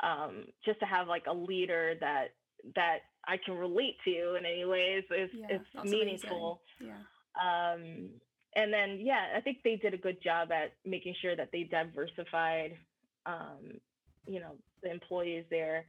um, 0.07 0.45
just 0.65 0.79
to 0.79 0.85
have 0.85 1.07
like 1.07 1.25
a 1.27 1.33
leader 1.33 1.95
that 1.99 2.29
that 2.75 2.99
I 3.27 3.37
can 3.43 3.55
relate 3.55 3.97
to 4.05 4.35
in 4.35 4.45
any 4.45 4.65
ways 4.65 5.03
is 5.11 5.29
Yeah, 5.33 5.47
it's 5.49 5.65
that's 5.73 5.85
amazing. 5.85 5.99
meaningful. 5.99 6.61
Yeah. 6.79 6.97
um, 7.39 8.09
and 8.55 8.73
then 8.73 8.99
yeah 9.01 9.27
i 9.37 9.41
think 9.41 9.59
they 9.63 9.77
did 9.77 9.93
a 9.93 9.97
good 9.97 10.21
job 10.21 10.51
at 10.51 10.73
making 10.85 11.15
sure 11.21 11.35
that 11.35 11.49
they 11.51 11.63
diversified 11.63 12.77
um, 13.25 13.79
you 14.27 14.39
know 14.39 14.55
the 14.83 14.91
employees 14.91 15.45
there 15.49 15.85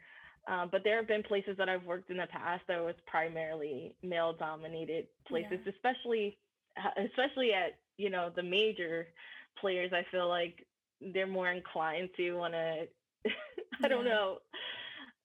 um, 0.48 0.68
but 0.70 0.82
there 0.84 0.96
have 0.96 1.08
been 1.08 1.22
places 1.22 1.56
that 1.58 1.68
i've 1.68 1.84
worked 1.84 2.10
in 2.10 2.16
the 2.16 2.26
past 2.26 2.62
that 2.68 2.82
was 2.82 2.94
primarily 3.06 3.94
male 4.02 4.32
dominated 4.32 5.06
places 5.26 5.58
Yeah. 5.64 5.72
especially 5.72 6.38
uh, 6.76 6.90
especially 7.08 7.52
at 7.52 7.78
you 7.98 8.10
know 8.10 8.30
the 8.34 8.42
major 8.42 9.06
players 9.60 9.92
i 9.92 10.04
feel 10.10 10.28
like 10.28 10.66
they're 11.12 11.26
more 11.26 11.50
inclined 11.50 12.08
to 12.16 12.32
want 12.34 12.54
to 12.54 12.86
i 13.84 13.88
don't 13.88 14.04
Yeah. 14.04 14.10
know 14.12 14.38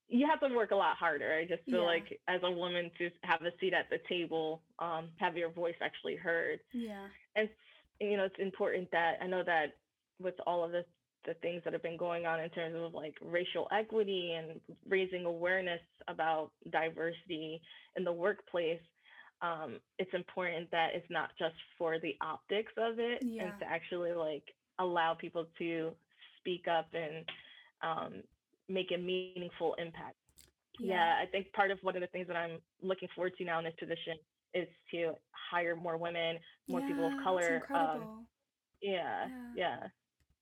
you 0.09 0.25
have 0.27 0.39
to 0.39 0.55
work 0.55 0.71
a 0.71 0.75
lot 0.75 0.95
harder 0.97 1.33
i 1.33 1.45
just 1.45 1.63
feel 1.69 1.81
Yeah. 1.81 1.85
like 1.85 2.19
as 2.27 2.41
a 2.43 2.51
woman 2.51 2.91
to 2.97 3.09
have 3.23 3.41
a 3.41 3.51
seat 3.59 3.73
at 3.73 3.89
the 3.89 3.99
table 4.07 4.61
um, 4.79 5.09
have 5.17 5.37
your 5.37 5.49
voice 5.49 5.75
actually 5.81 6.15
heard 6.15 6.59
Yeah. 6.73 7.07
and 7.35 7.49
you 7.99 8.17
know 8.17 8.25
it's 8.25 8.39
important 8.39 8.89
that 8.91 9.17
i 9.21 9.27
know 9.27 9.43
that 9.43 9.77
with 10.19 10.35
all 10.45 10.63
of 10.63 10.71
the 10.71 10.83
the 11.25 11.33
things 11.35 11.61
that 11.63 11.73
have 11.73 11.83
been 11.83 11.97
going 11.97 12.25
on 12.25 12.39
in 12.39 12.49
terms 12.49 12.75
of 12.77 12.93
like 12.93 13.13
racial 13.21 13.67
equity 13.71 14.33
and 14.37 14.59
raising 14.87 15.25
awareness 15.25 15.81
about 16.07 16.51
diversity 16.71 17.61
in 17.95 18.03
the 18.03 18.11
workplace 18.11 18.79
um, 19.41 19.79
it's 19.99 20.13
important 20.13 20.69
that 20.71 20.89
it's 20.95 21.09
not 21.09 21.29
just 21.37 21.55
for 21.77 21.99
the 21.99 22.15
optics 22.21 22.71
of 22.77 22.99
it 22.99 23.21
Yeah. 23.21 23.43
and 23.43 23.59
to 23.59 23.65
actually 23.69 24.13
like 24.13 24.43
allow 24.79 25.13
people 25.13 25.45
to 25.59 25.91
speak 26.39 26.65
up 26.67 26.87
and 26.93 27.25
um, 27.83 28.23
make 28.69 28.91
a 28.93 28.97
meaningful 28.97 29.75
impact 29.75 30.15
yeah. 30.79 31.15
I 31.21 31.25
think 31.25 31.51
part 31.53 31.71
of 31.71 31.79
one 31.81 31.95
of 31.95 32.01
the 32.01 32.07
things 32.07 32.27
that 32.27 32.35
I'm 32.35 32.59
looking 32.81 33.09
forward 33.15 33.33
to 33.37 33.43
now 33.43 33.57
in 33.59 33.65
this 33.65 33.73
position 33.79 34.13
is 34.53 34.67
to 34.91 35.13
hire 35.51 35.75
more 35.75 35.97
women, 35.97 36.37
more 36.69 36.81
people 36.81 37.07
of 37.07 37.13
color. 37.23 37.63
Um, 37.73 38.25
yeah, 38.81 39.27
Yeah. 39.27 39.53
yeah, 39.55 39.87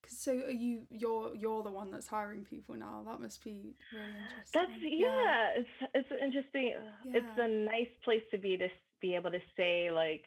So 0.08 0.32
are 0.34 0.50
you 0.52 0.82
you're 0.90 1.36
you're 1.36 1.64
the 1.64 1.72
one 1.72 1.92
that's 1.92 2.08
hiring 2.08 2.46
people 2.46 2.76
now? 2.76 3.04
That 3.06 3.20
must 3.20 3.44
be 3.44 3.76
really 3.92 4.14
interesting. 4.18 4.62
That's 4.62 4.72
yeah, 4.82 5.50
it's 5.58 5.70
it's 5.94 6.10
interesting. 6.24 6.74
It's 7.14 7.28
a 7.38 7.48
nice 7.48 7.90
place 8.04 8.24
to 8.32 8.38
be 8.38 8.58
to 8.58 8.70
be 9.02 9.16
able 9.16 9.32
to 9.32 9.40
say 9.58 9.92
like 9.92 10.26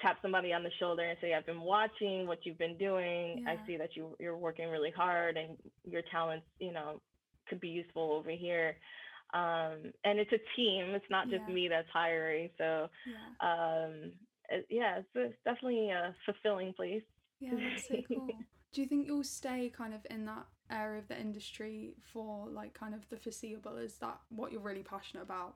tap 0.00 0.18
somebody 0.22 0.52
on 0.52 0.62
the 0.62 0.70
shoulder 0.78 1.02
and 1.02 1.18
say 1.20 1.34
I've 1.34 1.46
been 1.46 1.60
watching 1.60 2.26
what 2.26 2.44
you've 2.44 2.58
been 2.58 2.76
doing. 2.78 3.40
I 3.46 3.58
see 3.66 3.76
that 3.76 3.96
you 3.96 4.16
you're 4.18 4.36
working 4.36 4.68
really 4.68 4.92
hard 4.96 5.36
and 5.36 5.56
your 5.84 6.02
talents, 6.10 6.46
you 6.58 6.72
know, 6.72 7.00
could 7.48 7.60
be 7.60 7.68
useful 7.68 8.12
over 8.12 8.30
here. 8.30 8.76
Um, 9.34 9.92
and 10.04 10.18
it's 10.18 10.32
a 10.32 10.40
team. 10.56 10.94
It's 10.94 11.04
not 11.10 11.28
just 11.28 11.46
Yeah. 11.46 11.54
me 11.54 11.68
that's 11.68 11.88
hiring. 11.92 12.50
So 12.58 12.88
Yeah. 13.04 13.28
um, 13.40 14.12
it, 14.50 14.66
yeah, 14.70 14.98
it's, 14.98 15.08
it's 15.14 15.36
definitely 15.44 15.90
a 15.90 16.14
fulfilling 16.24 16.72
place. 16.72 17.02
Yeah, 17.40 17.52
that's 17.54 17.88
so 17.88 17.96
cool. 18.08 18.28
Do 18.72 18.82
you 18.82 18.86
think 18.86 19.06
you'll 19.06 19.24
stay 19.24 19.72
kind 19.76 19.94
of 19.94 20.00
in 20.10 20.26
that 20.26 20.46
area 20.70 20.98
of 20.98 21.08
the 21.08 21.18
industry 21.18 21.94
for 22.12 22.48
like 22.48 22.74
kind 22.74 22.94
of 22.94 23.08
the 23.08 23.16
foreseeable? 23.16 23.76
Is 23.78 23.94
that 23.98 24.18
what 24.28 24.52
you're 24.52 24.60
really 24.60 24.82
passionate 24.82 25.22
about? 25.22 25.54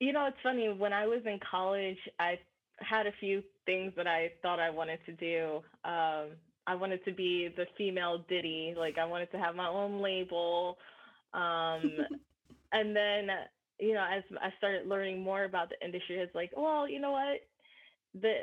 You 0.00 0.12
know, 0.12 0.26
it's 0.26 0.36
funny. 0.42 0.68
When 0.72 0.92
I 0.92 1.06
was 1.06 1.20
in 1.26 1.38
college, 1.50 1.98
I 2.18 2.38
had 2.78 3.06
a 3.06 3.12
few 3.18 3.42
things 3.66 3.92
that 3.96 4.06
I 4.06 4.30
thought 4.42 4.60
I 4.60 4.70
wanted 4.70 5.00
to 5.06 5.12
do. 5.12 5.56
Um, 5.84 6.36
I 6.66 6.74
wanted 6.74 7.04
to 7.04 7.12
be 7.12 7.48
the 7.56 7.66
female 7.76 8.24
Diddy. 8.28 8.74
Like, 8.76 8.98
I 8.98 9.04
wanted 9.04 9.30
to 9.32 9.38
have 9.38 9.56
my 9.56 9.68
own 9.68 10.00
label. 10.00 10.78
Um, 11.34 11.82
and 12.72 12.94
then, 12.94 13.28
you 13.80 13.94
know, 13.94 14.04
as 14.10 14.22
I 14.40 14.50
started 14.58 14.86
learning 14.86 15.22
more 15.22 15.44
about 15.44 15.70
the 15.70 15.84
industry, 15.84 16.16
it's 16.16 16.34
like, 16.34 16.50
well, 16.56 16.88
you 16.88 17.00
know 17.00 17.12
what? 17.12 17.40
The 18.22 18.42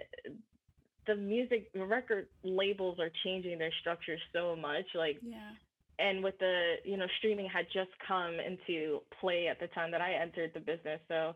the 1.07 1.15
music 1.15 1.71
the 1.73 1.85
record 1.85 2.27
labels 2.43 2.99
are 2.99 3.09
changing 3.23 3.57
their 3.59 3.71
structure 3.81 4.17
so 4.33 4.55
much. 4.55 4.85
Like, 4.95 5.19
Yeah. 5.21 5.51
and 5.99 6.23
with 6.23 6.37
the 6.39 6.75
you 6.83 6.97
know 6.97 7.07
streaming 7.19 7.47
had 7.47 7.65
just 7.73 7.91
come 8.07 8.35
into 8.39 9.01
play 9.19 9.47
at 9.47 9.59
the 9.59 9.67
time 9.67 9.91
that 9.91 10.01
I 10.01 10.13
entered 10.13 10.51
the 10.53 10.59
business. 10.59 10.99
So 11.07 11.35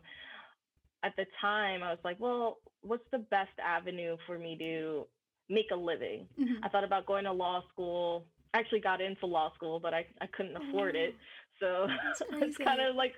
at 1.02 1.14
the 1.16 1.26
time 1.40 1.82
I 1.82 1.90
was 1.90 1.98
like, 2.04 2.18
well, 2.20 2.58
what's 2.82 3.08
the 3.10 3.18
best 3.18 3.50
avenue 3.64 4.16
for 4.26 4.38
me 4.38 4.56
to 4.58 5.06
make 5.48 5.70
a 5.72 5.76
living? 5.76 6.28
Mhm. 6.38 6.58
I 6.62 6.68
thought 6.68 6.84
about 6.84 7.06
going 7.06 7.24
to 7.24 7.32
law 7.32 7.62
school. 7.72 8.26
I 8.52 8.58
actually 8.58 8.80
got 8.80 9.00
into 9.00 9.26
law 9.26 9.52
school, 9.54 9.80
but 9.80 9.94
I, 9.94 10.06
I 10.20 10.26
couldn't 10.26 10.56
Oh, 10.56 10.68
afford 10.68 10.96
it. 10.96 11.14
So 11.58 11.86
it's 12.32 12.58
kind 12.58 12.80
of 12.80 12.96
like 12.96 13.14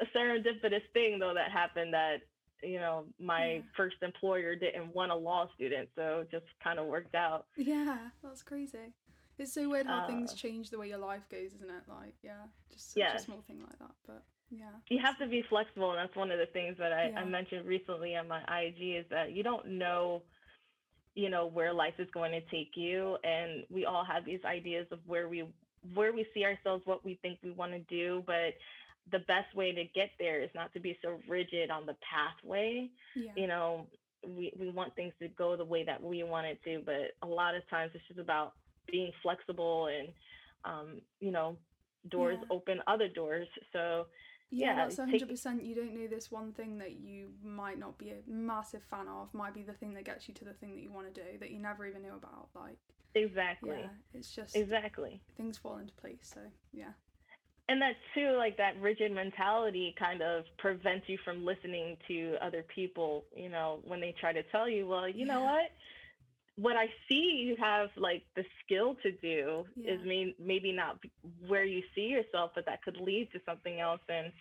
a 0.00 0.06
serendipitous 0.16 0.82
thing 0.92 1.18
though 1.18 1.34
that 1.34 1.50
happened 1.50 1.92
that 1.94 2.18
you 2.62 2.78
know 2.78 3.04
my 3.18 3.54
Yeah. 3.54 3.60
first 3.76 3.96
employer 4.02 4.54
didn't 4.56 4.94
want 4.94 5.10
a 5.12 5.14
law 5.14 5.48
student 5.54 5.88
so 5.94 6.20
it 6.20 6.30
just 6.30 6.46
kind 6.62 6.78
of 6.78 6.86
worked 6.86 7.14
out 7.14 7.46
Yeah, 7.56 7.98
that's 8.22 8.42
crazy. 8.42 8.92
It's 9.38 9.54
so 9.54 9.68
weird 9.70 9.86
how 9.86 10.06
things 10.06 10.32
Uh, 10.32 10.36
change 10.36 10.68
the 10.68 10.78
way 10.78 10.88
your 10.88 10.98
life 10.98 11.26
goes, 11.30 11.54
isn't 11.54 11.70
it? 11.70 11.84
Like, 11.88 12.14
yeah, 12.22 12.44
just 12.70 12.92
such 12.92 13.14
a 13.14 13.18
small 13.18 13.40
thing 13.46 13.60
like 13.62 13.78
that. 13.78 13.94
But 14.06 14.22
yeah. 14.50 14.72
you 14.90 14.98
have 14.98 15.16
to 15.18 15.26
be 15.26 15.40
flexible 15.48 15.90
and 15.92 15.98
that's 15.98 16.14
one 16.14 16.30
of 16.30 16.38
the 16.38 16.46
things 16.46 16.76
that 16.78 16.92
I, 16.92 17.08
Yeah. 17.08 17.20
I 17.20 17.24
mentioned 17.24 17.66
recently 17.66 18.16
on 18.16 18.28
my 18.28 18.42
ig 18.62 18.80
is 18.80 19.06
that 19.10 19.32
you 19.32 19.42
don't 19.42 19.66
know 19.66 20.22
you 21.14 21.28
know 21.30 21.46
where 21.46 21.72
life 21.72 21.94
is 21.98 22.08
going 22.12 22.32
to 22.32 22.40
take 22.50 22.76
you 22.76 23.16
and 23.24 23.64
we 23.70 23.84
all 23.86 24.04
have 24.04 24.24
these 24.24 24.44
ideas 24.44 24.86
of 24.92 24.98
where 25.06 25.28
we 25.28 25.44
where 25.94 26.12
we 26.12 26.26
see 26.34 26.44
ourselves 26.44 26.82
what 26.86 27.04
we 27.04 27.14
think 27.22 27.38
we 27.42 27.50
want 27.50 27.72
to 27.72 27.78
do 27.80 28.22
but 28.26 28.52
the 29.12 29.20
best 29.20 29.54
way 29.54 29.72
to 29.72 29.84
get 29.94 30.10
there 30.18 30.40
is 30.42 30.50
not 30.54 30.72
to 30.72 30.80
be 30.80 30.96
so 31.02 31.18
rigid 31.28 31.70
on 31.70 31.86
the 31.86 31.96
pathway 32.10 32.88
Yeah. 33.14 33.32
you 33.36 33.46
know 33.46 33.86
we, 34.26 34.52
we 34.58 34.70
want 34.70 34.94
things 34.96 35.14
to 35.20 35.28
go 35.28 35.56
the 35.56 35.64
way 35.64 35.82
that 35.84 36.02
we 36.02 36.22
want 36.22 36.46
it 36.46 36.58
to 36.64 36.82
but 36.84 37.12
a 37.22 37.26
lot 37.26 37.54
of 37.54 37.62
times 37.70 37.90
it's 37.94 38.06
just 38.08 38.20
about 38.20 38.52
being 38.90 39.12
flexible 39.22 39.86
and 39.86 40.08
um, 40.64 41.00
you 41.20 41.30
know 41.30 41.56
doors 42.10 42.38
Yeah. 42.40 42.46
open 42.50 42.80
other 42.86 43.08
doors 43.08 43.48
so 43.72 44.06
Yeah, 44.50 44.70
yeah, 44.72 44.74
that's 44.74 44.98
a 44.98 45.06
hundred 45.06 45.28
percent. 45.28 45.62
You 45.62 45.74
don't 45.74 45.94
know 45.94 46.06
this 46.08 46.30
one 46.30 46.52
thing 46.52 46.78
that 46.78 46.92
you 46.92 47.28
might 47.44 47.78
not 47.78 47.98
be 47.98 48.10
a 48.10 48.16
massive 48.26 48.82
fan 48.90 49.06
of, 49.08 49.32
might 49.32 49.54
be 49.54 49.62
the 49.62 49.72
thing 49.74 49.94
that 49.94 50.04
gets 50.04 50.28
you 50.28 50.34
to 50.34 50.44
the 50.44 50.52
thing 50.54 50.74
that 50.74 50.82
you 50.82 50.90
want 50.92 51.12
to 51.12 51.20
do 51.22 51.38
that 51.38 51.50
you 51.50 51.58
never 51.60 51.86
even 51.86 52.02
knew 52.02 52.14
about. 52.14 52.48
Like, 52.54 52.78
exactly 53.14 53.78
yeah, 53.82 53.88
it's 54.18 54.34
just 54.34 54.56
exactly 54.56 55.20
things 55.36 55.56
fall 55.58 55.78
into 55.78 55.94
place. 55.94 56.18
So 56.34 56.40
yeah, 56.72 56.92
and 57.70 57.80
that 57.84 57.94
too 58.14 58.30
like 58.36 58.56
that 58.56 58.74
rigid 58.80 59.12
mentality 59.12 59.94
kind 59.98 60.20
of 60.22 60.44
prevents 60.58 61.08
you 61.08 61.16
from 61.24 61.44
listening 61.44 61.96
to 62.08 62.16
other 62.46 62.62
people 62.74 63.24
you 63.36 63.48
know 63.48 63.68
when 63.90 64.00
they 64.00 64.12
try 64.20 64.32
to 64.32 64.42
tell 64.54 64.68
you 64.68 64.82
well 64.92 65.08
you 65.08 65.24
know 65.24 65.42
what 65.50 65.70
what 66.56 66.76
i 66.76 66.86
see 67.08 67.24
you 67.46 67.54
have 67.70 67.88
like 67.96 68.22
the 68.38 68.44
skill 68.64 68.96
to 69.04 69.10
do 69.30 69.64
is 69.76 70.00
Yeah. 70.02 70.08
may- 70.12 70.36
maybe 70.52 70.72
not 70.72 70.98
where 71.50 71.64
you 71.64 71.82
see 71.94 72.08
yourself 72.16 72.48
but 72.56 72.64
that 72.66 72.82
could 72.84 72.96
lead 73.08 73.26
to 73.34 73.40
something 73.48 73.76
else 73.80 74.00
and 74.08 74.32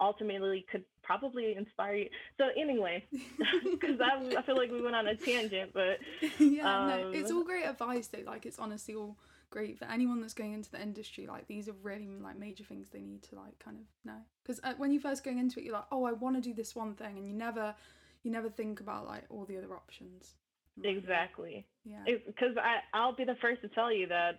ultimately 0.00 0.64
could 0.72 0.84
probably 1.02 1.54
inspire 1.56 1.94
you 1.96 2.08
so 2.38 2.44
anyway 2.56 3.04
because 3.74 4.00
I, 4.00 4.38
I 4.38 4.42
feel 4.42 4.56
like 4.56 4.70
we 4.70 4.80
went 4.80 4.96
on 4.96 5.06
a 5.08 5.16
tangent 5.16 5.72
but 5.74 5.98
yeah, 6.38 6.86
no, 6.88 7.10
it's 7.12 7.30
Um, 7.30 7.36
all 7.36 7.44
great 7.44 7.64
advice 7.66 8.06
though. 8.08 8.24
Like, 8.26 8.46
it's 8.46 8.58
honestly 8.58 8.94
all 8.94 9.16
great 9.50 9.78
for 9.78 9.84
anyone 9.86 10.20
that's 10.20 10.34
going 10.34 10.52
into 10.52 10.70
the 10.70 10.80
industry. 10.80 11.26
Like, 11.26 11.46
these 11.48 11.68
are 11.68 11.74
really 11.82 12.06
like 12.22 12.38
major 12.38 12.64
things 12.64 12.88
they 12.88 13.00
need 13.02 13.22
to 13.24 13.34
like 13.36 13.58
kind 13.58 13.76
of 13.78 13.84
know. 14.04 14.18
Because 14.42 14.60
uh, 14.64 14.74
when 14.78 14.92
you're 14.92 15.02
first 15.02 15.24
going 15.24 15.38
into 15.38 15.60
it, 15.60 15.64
you're 15.64 15.74
like, 15.74 15.86
oh, 15.92 16.04
I 16.04 16.12
want 16.12 16.36
to 16.36 16.42
do 16.42 16.54
this 16.54 16.74
one 16.74 16.94
thing, 16.94 17.18
and 17.18 17.26
you 17.26 17.34
never, 17.34 17.74
you 18.22 18.30
never 18.30 18.48
think 18.48 18.80
about 18.80 19.06
like 19.06 19.24
all 19.28 19.44
the 19.44 19.58
other 19.58 19.74
options. 19.74 20.34
I'm 20.76 20.84
like, 20.84 20.92
yeah, 20.92 20.98
exactly 20.98 21.66
Yeah. 21.84 22.04
because 22.26 22.56
I 22.56 22.78
I'll 22.94 23.14
be 23.14 23.24
the 23.24 23.36
first 23.42 23.60
to 23.62 23.68
tell 23.68 23.92
you 23.92 24.06
that 24.08 24.38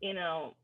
you 0.00 0.14
know 0.14 0.54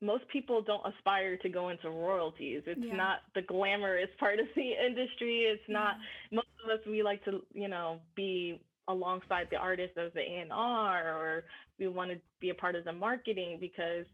most 0.00 0.28
people 0.28 0.60
don't 0.62 0.82
aspire 0.86 1.36
to 1.38 1.48
go 1.48 1.70
into 1.70 1.88
royalties. 1.90 2.62
It's 2.66 2.80
Yeah. 2.82 2.96
not 2.96 3.18
the 3.34 3.42
glamorous 3.42 4.10
part 4.18 4.38
of 4.38 4.46
the 4.54 4.72
industry. 4.86 5.42
It's 5.42 5.68
not 5.68 5.96
Yeah. 6.30 6.36
most 6.36 6.48
of 6.64 6.70
us 6.70 6.86
we 6.86 7.02
like 7.02 7.24
to 7.24 7.44
you 7.52 7.68
know 7.68 8.00
be 8.14 8.60
alongside 8.88 9.48
the 9.50 9.56
artist 9.56 9.96
as 9.96 10.12
the 10.12 10.20
A&R 10.20 11.16
or 11.16 11.44
we 11.78 11.88
want 11.88 12.10
to 12.10 12.18
be 12.40 12.50
a 12.50 12.54
part 12.54 12.76
of 12.76 12.84
the 12.84 12.92
marketing 12.92 13.58
because 13.60 14.04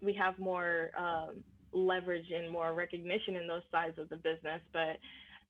we 0.00 0.12
have 0.12 0.38
more 0.38 0.90
um, 0.98 1.42
leverage 1.72 2.30
and 2.34 2.50
more 2.50 2.74
recognition 2.74 3.36
in 3.36 3.46
those 3.46 3.62
sides 3.70 3.98
of 3.98 4.08
the 4.08 4.16
business. 4.16 4.60
But 4.72 4.98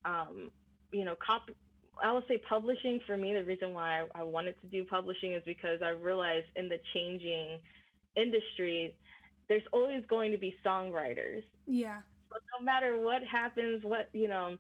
um, 0.05 0.51
you 0.91 1.05
know, 1.05 1.15
cop 1.25 1.49
I 2.03 2.13
would 2.13 2.25
say 2.27 2.39
publishing 2.49 3.01
for 3.07 3.17
me, 3.17 3.35
the 3.35 3.45
reason 3.45 3.75
why 3.75 4.01
I, 4.01 4.21
I 4.21 4.23
wanted 4.23 4.55
to 4.63 4.67
do 4.69 4.85
publishing 4.85 5.33
is 5.33 5.43
because 5.45 5.81
I 5.83 5.91
realized 5.91 6.47
in 6.57 6.69
the 6.69 6.79
changing 6.95 7.59
industry, 8.17 8.95
there's 9.49 9.63
always 9.73 10.03
going 10.09 10.33
to 10.33 10.39
be 10.39 10.55
songwriters. 10.65 11.43
Yeah. 11.67 11.99
But 12.31 12.41
no 12.59 12.65
matter 12.65 12.99
what 12.99 13.23
happens, 13.25 13.85
what, 13.85 14.09
you 14.13 14.29
know, 14.29 14.57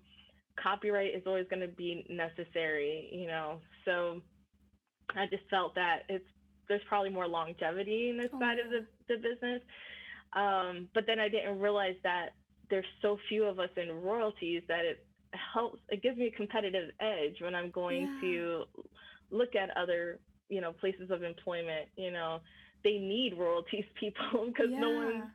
copyright 0.60 1.14
is 1.14 1.22
always 1.26 1.46
going 1.48 1.62
to 1.62 1.68
be 1.68 2.04
necessary, 2.08 3.08
you 3.12 3.26
know. 3.26 3.60
So 3.84 4.20
I 5.14 5.26
just 5.26 5.44
felt 5.50 5.74
that 5.74 6.00
it's 6.08 6.24
there's 6.68 6.82
probably 6.88 7.10
more 7.10 7.28
longevity 7.28 8.10
in 8.10 8.18
this 8.18 8.30
Oh, 8.32 8.38
side 8.38 8.58
of 8.58 8.70
the, 8.70 8.86
the 9.08 9.16
business. 9.16 9.62
Um, 10.34 10.88
but 10.94 11.04
then 11.06 11.18
I 11.20 11.28
didn't 11.28 11.58
realize 11.60 11.96
that 12.04 12.30
there's 12.70 12.86
so 13.02 13.18
few 13.28 13.44
of 13.44 13.58
us 13.58 13.70
in 13.76 13.90
royalties 14.02 14.62
that 14.68 14.84
it 14.84 15.04
helps 15.54 15.80
it 15.88 16.02
gives 16.02 16.16
me 16.16 16.28
a 16.28 16.36
competitive 16.36 16.90
edge 17.00 17.40
when 17.40 17.54
I'm 17.54 17.70
going 17.70 18.08
Yeah. 18.08 18.16
to 18.20 18.64
look 19.30 19.54
at 19.54 19.76
other, 19.76 20.20
you 20.48 20.60
know, 20.60 20.72
places 20.72 21.10
of 21.10 21.22
employment, 21.22 21.88
you 21.96 22.10
know, 22.10 22.40
they 22.84 22.98
need 22.98 23.34
royalties 23.38 23.84
people 24.00 24.46
because 24.46 24.70
no 24.76 24.90
one 24.90 25.28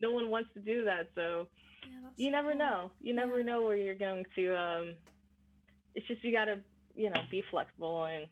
no 0.00 0.12
one 0.12 0.30
wants 0.30 0.50
to 0.54 0.60
do 0.60 0.84
that. 0.84 1.10
So 1.14 1.48
Yeah, 1.84 2.10
you 2.16 2.30
never 2.30 2.50
cool. 2.50 2.58
know. 2.58 2.90
You 3.00 3.14
never 3.14 3.38
Yeah. 3.38 3.44
know 3.44 3.62
where 3.62 3.76
you're 3.76 3.94
going 3.94 4.24
to 4.36 4.56
um 4.56 4.94
it's 5.94 6.06
just 6.06 6.22
you 6.24 6.32
gotta, 6.32 6.58
you 6.94 7.10
know, 7.10 7.20
be 7.30 7.42
flexible 7.50 8.04
and 8.04 8.26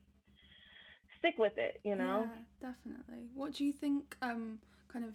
stick 1.19 1.35
with 1.39 1.57
it, 1.59 1.81
you 1.85 1.97
know? 1.97 2.29
Yeah, 2.61 2.71
definitely. 2.71 3.29
What 3.35 3.55
do 3.55 3.65
you 3.65 3.73
think? 3.73 4.17
Um, 4.23 4.59
kind 4.89 5.05
of. 5.05 5.13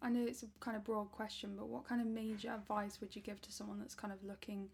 I 0.00 0.08
know 0.08 0.24
it's 0.26 0.42
a 0.42 0.46
kind 0.58 0.76
of 0.76 0.82
broad 0.84 1.12
question, 1.12 1.54
but 1.56 1.68
what 1.68 1.84
kind 1.86 2.00
of 2.00 2.06
major 2.08 2.50
advice 2.50 3.00
would 3.00 3.14
you 3.14 3.22
give 3.22 3.40
to 3.42 3.52
someone 3.52 3.78
that's 3.78 3.94
kind 3.94 4.12
of 4.12 4.22
looking 4.24 4.68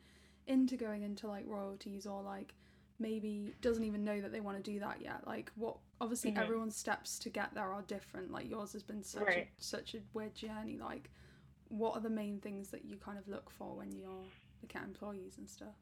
into 0.46 0.76
going 0.76 1.02
into 1.02 1.26
like 1.26 1.44
royalties 1.46 2.06
or 2.06 2.22
like 2.22 2.54
maybe 2.98 3.52
doesn't 3.60 3.84
even 3.84 4.04
know 4.04 4.20
that 4.22 4.32
they 4.32 4.40
want 4.40 4.56
to 4.56 4.62
do 4.62 4.80
that 4.80 5.02
yet? 5.02 5.26
Like, 5.26 5.50
what? 5.56 5.76
Obviously, 6.00 6.30
Mhm. 6.30 6.38
everyone's 6.38 6.76
steps 6.76 7.18
to 7.20 7.28
get 7.30 7.52
there 7.54 7.72
are 7.72 7.82
different. 7.82 8.30
Like 8.32 8.48
yours 8.48 8.72
has 8.72 8.82
been 8.82 9.02
such 9.02 9.22
Right. 9.22 9.48
a 9.58 9.62
such 9.62 9.94
a 9.94 9.98
weird 10.14 10.34
journey. 10.34 10.78
Like, 10.78 11.10
what 11.68 11.94
are 11.94 12.00
the 12.00 12.10
main 12.10 12.40
things 12.40 12.68
that 12.68 12.84
you 12.84 12.96
kind 12.96 13.18
of 13.18 13.28
look 13.28 13.50
for 13.58 13.76
when 13.76 13.92
you're 13.92 14.24
looking 14.62 14.80
at 14.80 14.84
employees 14.84 15.34
and 15.38 15.48
stuff? 15.48 15.74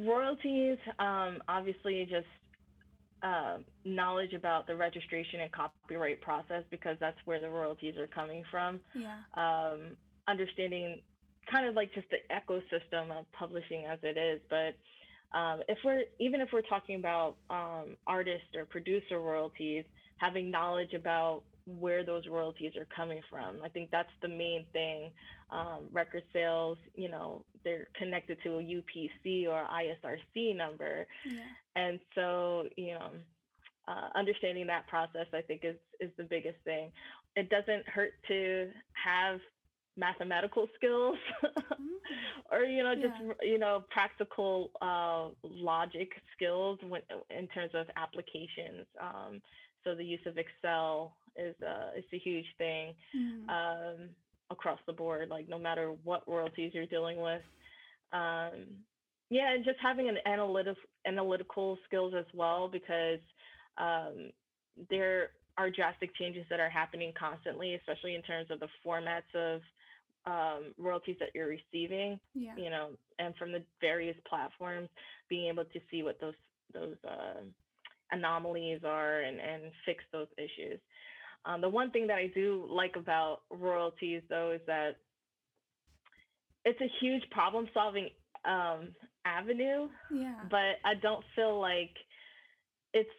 royalties, 0.00 0.78
um, 0.98 1.38
obviously 1.48 2.06
just 2.08 2.26
uh, 3.22 3.58
knowledge 3.84 4.32
about 4.32 4.66
the 4.66 4.74
registration 4.74 5.40
and 5.40 5.52
copyright 5.52 6.20
process 6.20 6.64
because 6.70 6.96
that's 7.00 7.18
where 7.24 7.40
the 7.40 7.48
royalties 7.48 7.96
are 7.96 8.06
coming 8.06 8.42
from. 8.50 8.80
Yeah. 8.94 9.16
Um, 9.34 9.96
understanding 10.28 11.00
kind 11.50 11.66
of 11.66 11.74
like 11.74 11.92
just 11.94 12.06
the 12.10 12.18
ecosystem 12.32 13.10
of 13.16 13.30
publishing 13.32 13.84
as 13.90 13.98
it 14.02 14.16
is, 14.16 14.40
but 14.48 14.74
um, 15.36 15.60
if 15.68 15.78
we're 15.84 16.02
even 16.20 16.40
if 16.40 16.50
we're 16.52 16.62
talking 16.62 16.96
about 16.96 17.36
um, 17.50 17.96
artist 18.06 18.44
or 18.54 18.64
producer 18.64 19.18
royalties, 19.18 19.84
having 20.18 20.50
knowledge 20.50 20.92
about 20.92 21.42
where 21.66 22.04
those 22.04 22.26
royalties 22.26 22.72
are 22.76 22.86
coming 22.94 23.20
from. 23.30 23.56
I 23.64 23.68
think 23.68 23.90
that's 23.90 24.12
the 24.20 24.28
main 24.28 24.64
thing. 24.72 25.10
Um, 25.50 25.88
record 25.92 26.22
sales, 26.32 26.78
you 26.94 27.08
know, 27.08 27.44
they're 27.64 27.88
connected 27.96 28.38
to 28.44 28.58
a 28.58 28.62
UPC 28.62 29.48
or 29.48 29.66
ISRC 29.72 30.56
number. 30.56 31.06
Yeah. 31.24 31.40
And 31.76 32.00
so, 32.14 32.64
you 32.76 32.94
know, 32.94 33.10
uh, 33.88 34.16
understanding 34.18 34.66
that 34.68 34.86
process, 34.86 35.26
I 35.34 35.42
think, 35.42 35.62
is, 35.64 35.76
is 36.00 36.10
the 36.16 36.24
biggest 36.24 36.58
thing. 36.64 36.90
It 37.36 37.50
doesn't 37.50 37.88
hurt 37.88 38.12
to 38.28 38.70
have 38.92 39.40
mathematical 39.96 40.68
skills 40.74 41.18
mm-hmm. 41.44 41.82
or 42.50 42.60
you 42.64 42.82
know 42.82 42.94
just 42.94 43.14
yeah. 43.22 43.32
you 43.42 43.58
know 43.58 43.84
practical 43.90 44.70
uh, 44.80 45.28
logic 45.44 46.10
skills 46.34 46.78
when, 46.88 47.02
in 47.36 47.46
terms 47.48 47.72
of 47.74 47.86
applications 47.96 48.86
um, 49.00 49.42
so 49.84 49.94
the 49.94 50.04
use 50.04 50.20
of 50.26 50.38
excel 50.38 51.14
is 51.36 51.54
uh, 51.62 51.96
is 51.96 52.04
a 52.12 52.18
huge 52.18 52.46
thing 52.58 52.94
mm. 53.16 53.48
um, 53.48 54.08
across 54.50 54.78
the 54.86 54.92
board. 54.92 55.28
Like 55.28 55.48
no 55.48 55.58
matter 55.58 55.92
what 56.04 56.28
royalties 56.28 56.72
you're 56.74 56.86
dealing 56.86 57.20
with. 57.20 57.42
Um, 58.12 58.66
yeah, 59.30 59.54
and 59.54 59.64
just 59.64 59.78
having 59.82 60.08
an 60.08 60.18
analytical 60.26 60.82
analytical 61.06 61.78
skills 61.86 62.12
as 62.16 62.26
well 62.34 62.68
because 62.68 63.20
um, 63.78 64.30
there 64.90 65.30
are 65.58 65.70
drastic 65.70 66.14
changes 66.16 66.44
that 66.50 66.60
are 66.60 66.68
happening 66.68 67.12
constantly, 67.18 67.74
especially 67.74 68.14
in 68.14 68.22
terms 68.22 68.50
of 68.50 68.60
the 68.60 68.68
formats 68.84 69.34
of 69.34 69.60
um, 70.26 70.72
royalties 70.78 71.16
that 71.18 71.30
you're 71.34 71.48
receiving. 71.48 72.20
Yeah. 72.34 72.56
You 72.56 72.70
know, 72.70 72.90
and 73.18 73.34
from 73.36 73.52
the 73.52 73.62
various 73.80 74.16
platforms, 74.28 74.88
being 75.28 75.48
able 75.48 75.64
to 75.64 75.80
see 75.90 76.02
what 76.02 76.20
those 76.20 76.34
those 76.72 76.96
uh, 77.08 77.40
anomalies 78.12 78.80
are 78.84 79.20
and 79.20 79.40
and 79.40 79.62
fix 79.84 80.04
those 80.12 80.28
issues. 80.38 80.78
Um, 81.44 81.60
the 81.60 81.68
one 81.68 81.90
thing 81.90 82.06
that 82.06 82.18
I 82.18 82.30
do 82.34 82.66
like 82.70 82.94
about 82.96 83.40
royalties, 83.50 84.22
though, 84.28 84.52
is 84.52 84.60
that 84.66 84.96
it's 86.64 86.80
a 86.80 86.90
huge 87.00 87.22
problem 87.30 87.68
solving 87.74 88.10
um, 88.44 88.88
avenue. 89.24 89.88
Yeah. 90.12 90.34
But 90.50 90.78
I 90.84 90.94
don't 91.00 91.24
feel 91.34 91.60
like 91.60 91.90
it's, 92.94 93.10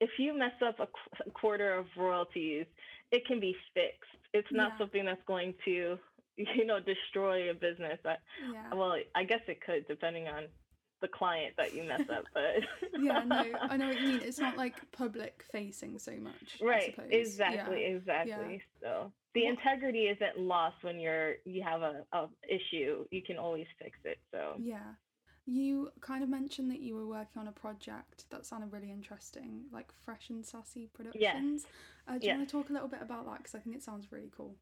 if 0.00 0.10
you 0.18 0.38
mess 0.38 0.52
up 0.66 0.78
a, 0.80 0.86
qu- 0.86 1.28
a 1.28 1.30
quarter 1.30 1.74
of 1.74 1.86
royalties, 1.96 2.66
it 3.10 3.26
can 3.26 3.40
be 3.40 3.54
fixed. 3.74 4.10
It's 4.32 4.48
not 4.50 4.72
yeah. 4.72 4.78
something 4.78 5.04
that's 5.04 5.22
going 5.26 5.54
to, 5.64 5.98
you 6.36 6.66
know, 6.66 6.78
destroy 6.80 7.50
a 7.50 7.54
business. 7.54 7.98
I, 8.04 8.16
yeah. 8.52 8.74
Well, 8.74 8.94
I 9.14 9.24
guess 9.24 9.40
it 9.48 9.64
could, 9.64 9.86
depending 9.88 10.28
on 10.28 10.44
the 11.00 11.08
client 11.08 11.54
that 11.56 11.74
you 11.74 11.82
mess 11.82 12.02
up 12.12 12.24
but 12.34 12.42
yeah 13.00 13.22
no 13.24 13.44
i 13.62 13.76
know 13.76 13.88
what 13.88 14.00
you 14.00 14.08
mean 14.08 14.20
it's 14.24 14.38
not 14.38 14.56
like 14.56 14.74
public 14.92 15.44
facing 15.50 15.98
so 15.98 16.12
much 16.20 16.58
right 16.60 16.94
exactly 17.10 17.82
yeah. 17.82 17.96
exactly 17.96 18.62
yeah. 18.82 18.88
so 18.88 19.12
the 19.34 19.42
well, 19.44 19.50
integrity 19.50 20.04
isn't 20.04 20.38
lost 20.38 20.76
when 20.82 20.98
you're 20.98 21.34
you 21.44 21.62
have 21.62 21.82
a, 21.82 22.04
a 22.12 22.26
issue 22.48 23.04
you 23.10 23.22
can 23.22 23.36
always 23.36 23.66
fix 23.78 23.98
it 24.04 24.18
so 24.32 24.54
yeah 24.58 24.78
you 25.46 25.90
kind 26.00 26.22
of 26.22 26.28
mentioned 26.28 26.70
that 26.70 26.80
you 26.80 26.94
were 26.94 27.06
working 27.06 27.40
on 27.40 27.48
a 27.48 27.52
project 27.52 28.24
that 28.30 28.44
sounded 28.46 28.72
really 28.72 28.90
interesting 28.90 29.62
like 29.72 29.88
fresh 30.04 30.28
and 30.28 30.44
sassy 30.44 30.88
productions 30.92 31.62
yes. 31.62 31.72
Uh, 32.08 32.18
do 32.18 32.26
you 32.26 32.32
yes. 32.32 32.36
want 32.36 32.48
to 32.48 32.52
talk 32.52 32.70
a 32.70 32.72
little 32.72 32.88
bit 32.88 33.00
about 33.02 33.24
that 33.24 33.38
because 33.38 33.54
i 33.54 33.58
think 33.58 33.74
it 33.74 33.82
sounds 33.82 34.12
really 34.12 34.30
cool 34.36 34.54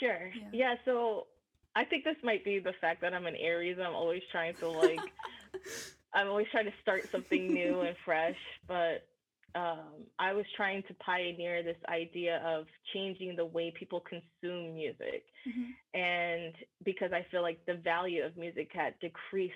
sure 0.00 0.30
yeah. 0.34 0.48
yeah 0.52 0.74
so 0.84 1.26
I 1.74 1.84
think 1.84 2.04
this 2.04 2.16
might 2.22 2.44
be 2.44 2.58
the 2.58 2.74
fact 2.80 3.00
that 3.00 3.14
I'm 3.14 3.26
an 3.26 3.36
Aries. 3.36 3.78
I'm 3.82 3.94
always 3.94 4.22
trying 4.30 4.54
to 4.56 4.68
like 4.68 5.00
I'm 6.14 6.28
always 6.28 6.46
trying 6.50 6.66
to 6.66 6.74
start 6.82 7.10
something 7.10 7.52
new 7.52 7.80
and 7.80 7.96
fresh, 8.04 8.36
but 8.68 9.06
um, 9.54 10.06
I 10.18 10.32
was 10.32 10.44
trying 10.56 10.82
to 10.84 10.94
pioneer 10.94 11.62
this 11.62 11.76
idea 11.88 12.42
of 12.44 12.66
changing 12.92 13.36
the 13.36 13.44
way 13.44 13.72
people 13.78 14.00
consume 14.00 14.74
music. 14.74 15.24
Mm-hmm. 15.46 15.98
And 16.00 16.54
because 16.84 17.12
I 17.12 17.26
feel 17.30 17.42
like 17.42 17.64
the 17.66 17.74
value 17.74 18.24
of 18.24 18.36
music 18.36 18.70
had 18.72 18.94
decreased 19.00 19.54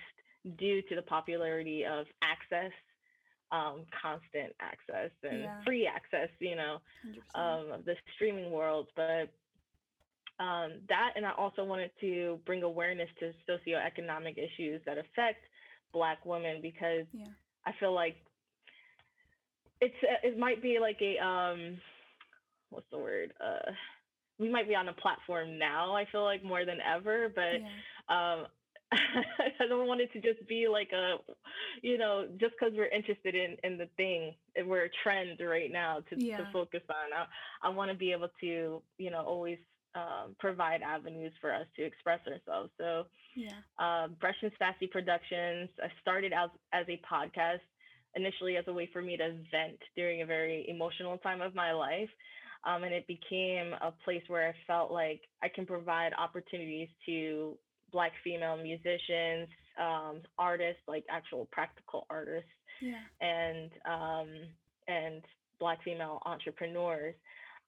due 0.57 0.81
to 0.83 0.95
the 0.95 1.01
popularity 1.01 1.83
of 1.85 2.05
access, 2.21 2.71
um, 3.51 3.85
constant 4.01 4.53
access 4.59 5.11
and 5.23 5.41
yeah. 5.41 5.63
free 5.65 5.87
access, 5.87 6.29
you 6.39 6.55
know, 6.55 6.77
um, 7.33 7.71
of 7.71 7.85
the 7.85 7.95
streaming 8.15 8.51
world. 8.51 8.87
But 8.95 9.29
um, 10.39 10.73
that, 10.89 11.13
and 11.15 11.25
I 11.25 11.31
also 11.31 11.63
wanted 11.63 11.91
to 12.01 12.39
bring 12.45 12.63
awareness 12.63 13.09
to 13.19 13.33
socioeconomic 13.49 14.37
issues 14.37 14.81
that 14.85 14.97
affect 14.97 15.43
black 15.97 16.23
women 16.25 16.59
because 16.61 17.07
yeah. 17.11 17.25
I 17.65 17.71
feel 17.79 17.93
like 17.93 18.15
it's 19.81 19.95
it 20.23 20.37
might 20.37 20.61
be 20.61 20.77
like 20.79 20.99
a 21.01 21.17
um 21.23 21.79
what's 22.69 22.85
the 22.91 22.99
word 22.99 23.33
uh 23.43 23.71
we 24.37 24.47
might 24.47 24.67
be 24.67 24.75
on 24.75 24.89
a 24.89 24.93
platform 24.93 25.57
now 25.57 25.95
I 25.95 26.05
feel 26.11 26.23
like 26.23 26.43
more 26.43 26.65
than 26.65 26.77
ever 26.81 27.29
but 27.33 27.61
yeah. 27.61 28.37
um 28.37 28.45
I 28.93 29.67
don't 29.67 29.87
want 29.87 30.01
it 30.01 30.13
to 30.13 30.21
just 30.21 30.47
be 30.47 30.69
like 30.69 30.91
a, 30.93 31.17
you 31.81 31.97
know, 31.97 32.25
just 32.39 32.53
because 32.57 32.73
we're 32.73 32.87
interested 32.87 33.35
in 33.35 33.57
in 33.65 33.77
the 33.77 33.89
thing, 33.97 34.33
we're 34.65 34.85
a 34.85 34.89
trend 35.03 35.41
right 35.41 35.69
now 35.69 35.97
to, 36.09 36.25
yeah. 36.25 36.37
to 36.37 36.47
focus 36.53 36.83
on. 36.89 37.11
I, 37.13 37.67
I 37.67 37.69
want 37.69 37.91
to 37.91 37.97
be 37.97 38.13
able 38.13 38.29
to, 38.39 38.81
you 38.97 39.11
know, 39.11 39.23
always 39.25 39.57
um, 39.97 40.35
provide 40.39 40.81
avenues 40.81 41.33
for 41.41 41.53
us 41.53 41.65
to 41.75 41.83
express 41.83 42.19
ourselves. 42.27 42.69
So, 42.77 43.05
yeah. 43.35 44.07
Fresh 44.19 44.35
and 44.41 44.51
Sassy 44.59 44.87
Productions, 44.87 45.69
I 45.81 45.87
started 46.01 46.33
out 46.33 46.51
as 46.73 46.85
a 46.87 47.01
podcast 47.11 47.65
initially 48.15 48.57
as 48.57 48.65
a 48.67 48.73
way 48.73 48.89
for 48.93 49.01
me 49.01 49.17
to 49.17 49.29
vent 49.51 49.79
during 49.95 50.21
a 50.21 50.25
very 50.25 50.65
emotional 50.69 51.17
time 51.17 51.41
of 51.41 51.55
my 51.55 51.71
life. 51.71 52.09
Um, 52.65 52.83
and 52.83 52.93
it 52.93 53.05
became 53.07 53.73
a 53.81 53.93
place 54.03 54.23
where 54.27 54.49
I 54.49 54.53
felt 54.65 54.91
like 54.91 55.21
I 55.41 55.47
can 55.47 55.65
provide 55.65 56.11
opportunities 56.17 56.89
to 57.05 57.57
Black 57.91 58.11
female 58.23 58.57
musicians, 58.57 59.47
um, 59.79 60.21
artists, 60.37 60.81
like 60.87 61.05
actual 61.09 61.47
practical 61.51 62.05
artists, 62.09 62.49
yeah. 62.81 62.99
and 63.21 63.71
um, 63.85 64.29
and 64.87 65.21
Black 65.59 65.81
female 65.83 66.21
entrepreneurs 66.25 67.15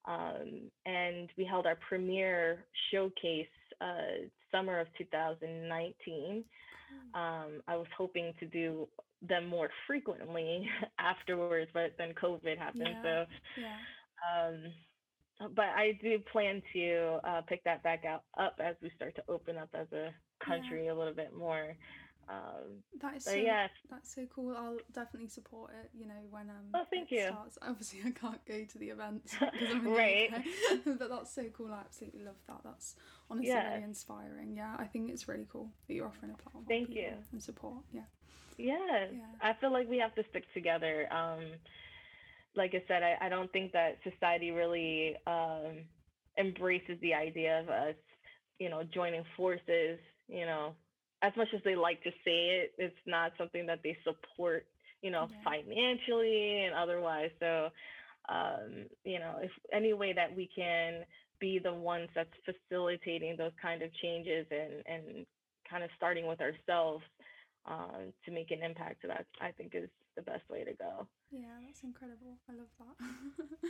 um, 0.05 0.69
and 0.85 1.29
we 1.37 1.45
held 1.45 1.65
our 1.65 1.77
premiere 1.87 2.65
showcase 2.91 3.47
uh, 3.81 4.27
summer 4.51 4.79
of 4.79 4.87
2019. 4.97 6.43
Um, 7.13 7.61
I 7.67 7.75
was 7.75 7.87
hoping 7.97 8.33
to 8.39 8.45
do 8.45 8.87
them 9.27 9.47
more 9.47 9.69
frequently 9.87 10.67
afterwards, 10.99 11.69
but 11.73 11.93
then 11.97 12.13
COVID 12.21 12.57
happened. 12.57 12.87
Yeah. 13.03 13.03
So, 13.03 13.25
yeah. 13.61 14.47
Um, 14.47 15.53
but 15.55 15.65
I 15.75 15.97
do 16.01 16.19
plan 16.31 16.61
to 16.73 17.19
uh, 17.23 17.41
pick 17.47 17.63
that 17.63 17.81
back 17.83 18.03
out 18.05 18.23
up 18.37 18.59
as 18.63 18.75
we 18.81 18.91
start 18.95 19.15
to 19.15 19.23
open 19.29 19.57
up 19.57 19.69
as 19.73 19.87
a 19.93 20.09
country 20.43 20.85
yeah. 20.85 20.93
a 20.93 20.95
little 20.95 21.13
bit 21.13 21.33
more. 21.37 21.75
Um, 22.29 22.83
that 23.01 23.17
is 23.17 23.25
so, 23.25 23.33
yeah. 23.33 23.67
that's 23.89 24.13
so 24.13 24.27
cool. 24.33 24.55
I'll 24.55 24.77
definitely 24.93 25.29
support 25.29 25.71
it. 25.83 25.89
You 25.97 26.05
know 26.05 26.21
when 26.29 26.49
um 26.49 26.69
oh 26.75 26.85
thank 26.91 27.09
you. 27.09 27.25
Starts. 27.27 27.57
Obviously, 27.67 28.01
I 28.05 28.11
can't 28.11 28.45
go 28.45 28.63
to 28.63 28.77
the 28.77 28.89
event 28.89 29.23
because 29.39 29.69
I'm 29.71 29.87
in 29.87 29.93
right. 29.93 30.29
the 30.31 30.91
UK, 30.91 30.99
but 30.99 31.09
that's 31.09 31.33
so 31.33 31.45
cool. 31.57 31.73
I 31.73 31.79
absolutely 31.79 32.23
love 32.23 32.35
that. 32.47 32.59
That's 32.63 32.95
honestly 33.31 33.49
yeah. 33.49 33.71
really 33.71 33.83
inspiring. 33.83 34.53
Yeah, 34.55 34.75
I 34.77 34.85
think 34.85 35.09
it's 35.09 35.27
really 35.27 35.47
cool 35.51 35.71
that 35.87 35.93
you're 35.95 36.05
offering 36.05 36.31
a 36.31 36.37
platform. 36.37 36.65
Thank 36.67 36.91
you 36.91 37.13
and 37.31 37.41
support. 37.41 37.83
Yeah. 37.91 38.01
yeah. 38.57 39.05
Yeah, 39.11 39.21
I 39.41 39.53
feel 39.53 39.73
like 39.73 39.89
we 39.89 39.97
have 39.97 40.13
to 40.15 40.23
stick 40.29 40.43
together. 40.53 41.11
Um, 41.11 41.45
like 42.55 42.75
I 42.75 42.83
said, 42.87 43.01
I, 43.01 43.17
I 43.21 43.29
don't 43.29 43.51
think 43.51 43.71
that 43.71 43.97
society 44.03 44.51
really 44.51 45.15
um 45.25 45.85
embraces 46.37 46.99
the 47.01 47.15
idea 47.15 47.59
of 47.59 47.69
us, 47.69 47.95
you 48.59 48.69
know, 48.69 48.83
joining 48.83 49.23
forces. 49.35 49.97
You 50.27 50.45
know, 50.45 50.75
as 51.21 51.33
much 51.35 51.49
as 51.53 51.61
they 51.63 51.75
like 51.75 52.01
to 52.03 52.11
say 52.23 52.61
it, 52.63 52.73
it's 52.77 52.95
not 53.05 53.33
something 53.37 53.65
that 53.65 53.79
they 53.83 53.97
support, 54.03 54.65
you 55.01 55.11
know, 55.11 55.27
yeah. 55.29 55.37
financially 55.43 56.63
and 56.65 56.75
otherwise. 56.75 57.31
So, 57.39 57.69
um, 58.29 58.85
you 59.03 59.19
know, 59.19 59.35
if 59.41 59.51
any 59.73 59.93
way 59.93 60.13
that 60.13 60.35
we 60.35 60.49
can 60.55 61.03
be 61.39 61.59
the 61.59 61.73
ones 61.73 62.09
that's 62.15 62.29
facilitating 62.45 63.35
those 63.37 63.51
kind 63.61 63.81
of 63.81 63.93
changes 64.01 64.45
and 64.51 64.83
and 64.85 65.25
kind 65.69 65.83
of 65.83 65.89
starting 65.95 66.27
with 66.27 66.41
ourselves 66.41 67.03
uh, 67.69 68.09
to 68.25 68.31
make 68.31 68.51
an 68.51 68.63
impact, 68.63 69.03
that 69.07 69.25
I 69.41 69.51
think 69.51 69.73
is 69.75 69.89
the 70.15 70.21
best 70.21 70.49
way 70.49 70.63
to 70.63 70.73
go. 70.73 71.07
Yeah, 71.31 71.47
that's 71.65 71.83
incredible. 71.83 72.37
I 72.49 72.53
love 72.53 72.69
that. 72.79 73.69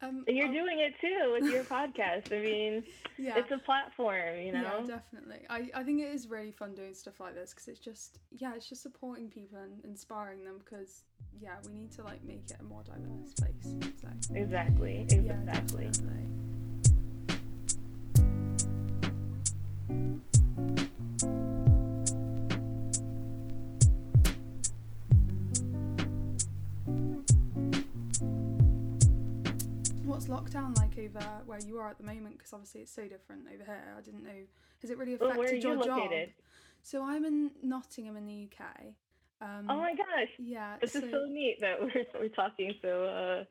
Um, 0.00 0.24
You're 0.28 0.46
I'll... 0.46 0.52
doing 0.52 0.78
it 0.78 0.94
too 1.00 1.32
with 1.32 1.52
your 1.52 1.64
podcast. 1.76 2.32
I 2.32 2.42
mean, 2.42 2.84
yeah. 3.16 3.36
it's 3.36 3.50
a 3.50 3.58
platform, 3.58 4.38
you 4.40 4.52
know. 4.52 4.84
Yeah, 4.86 4.96
definitely. 4.96 5.40
I, 5.50 5.68
I 5.74 5.82
think 5.82 6.00
it 6.00 6.14
is 6.14 6.28
really 6.28 6.52
fun 6.52 6.74
doing 6.74 6.94
stuff 6.94 7.20
like 7.20 7.34
this 7.34 7.50
because 7.50 7.68
it's 7.68 7.80
just 7.80 8.18
yeah, 8.36 8.54
it's 8.54 8.68
just 8.68 8.82
supporting 8.82 9.28
people 9.28 9.58
and 9.58 9.84
inspiring 9.84 10.44
them 10.44 10.60
because 10.64 11.02
yeah, 11.40 11.56
we 11.66 11.72
need 11.72 11.92
to 11.92 12.02
like 12.04 12.24
make 12.24 12.44
it 12.48 12.56
a 12.60 12.64
more 12.64 12.82
diverse 12.82 13.32
place. 13.34 13.92
So. 14.00 14.08
Exactly. 14.34 15.06
Exactly. 15.10 15.90
Yeah, 21.26 21.47
lockdown 30.28 30.76
like 30.78 30.98
over 30.98 31.24
where 31.46 31.60
you 31.60 31.78
are 31.78 31.90
at 31.90 31.98
the 31.98 32.04
moment? 32.04 32.38
Because 32.38 32.52
obviously 32.52 32.82
it's 32.82 32.92
so 32.92 33.02
different 33.02 33.42
over 33.52 33.64
here. 33.64 33.94
I 33.96 34.00
didn't 34.00 34.24
know. 34.24 34.46
Has 34.82 34.90
it 34.90 34.98
really 34.98 35.14
affected 35.14 35.36
well, 35.36 35.38
where 35.38 35.50
are 35.50 35.54
you 35.54 35.60
your 35.60 35.76
located? 35.76 36.28
job? 36.28 36.44
So 36.82 37.02
I'm 37.02 37.24
in 37.24 37.50
Nottingham 37.62 38.16
in 38.16 38.26
the 38.26 38.48
UK. 38.50 38.94
Um, 39.40 39.66
oh 39.68 39.76
my 39.76 39.94
gosh, 39.94 40.30
yeah. 40.38 40.76
this 40.80 40.92
so, 40.92 41.00
is 41.00 41.10
so 41.10 41.26
neat 41.28 41.58
that 41.60 41.80
we're 41.80 42.06
we're 42.18 42.28
talking 42.28 42.74
so 42.82 43.04
uh, 43.04 43.44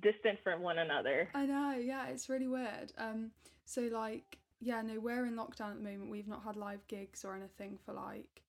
distant 0.00 0.38
from 0.42 0.62
one 0.62 0.78
another. 0.78 1.28
I 1.34 1.46
know. 1.46 1.72
Yeah, 1.72 2.08
it's 2.08 2.28
really 2.28 2.46
weird. 2.46 2.92
Um, 2.98 3.30
so 3.64 3.82
like, 3.82 4.38
yeah, 4.60 4.80
no, 4.82 5.00
we're 5.00 5.26
in 5.26 5.34
lockdown 5.34 5.70
at 5.70 5.76
the 5.82 5.90
moment. 5.90 6.10
We've 6.10 6.28
not 6.28 6.44
had 6.44 6.56
live 6.56 6.86
gigs 6.88 7.24
or 7.24 7.34
anything 7.34 7.78
for 7.84 7.92
like 7.92 8.42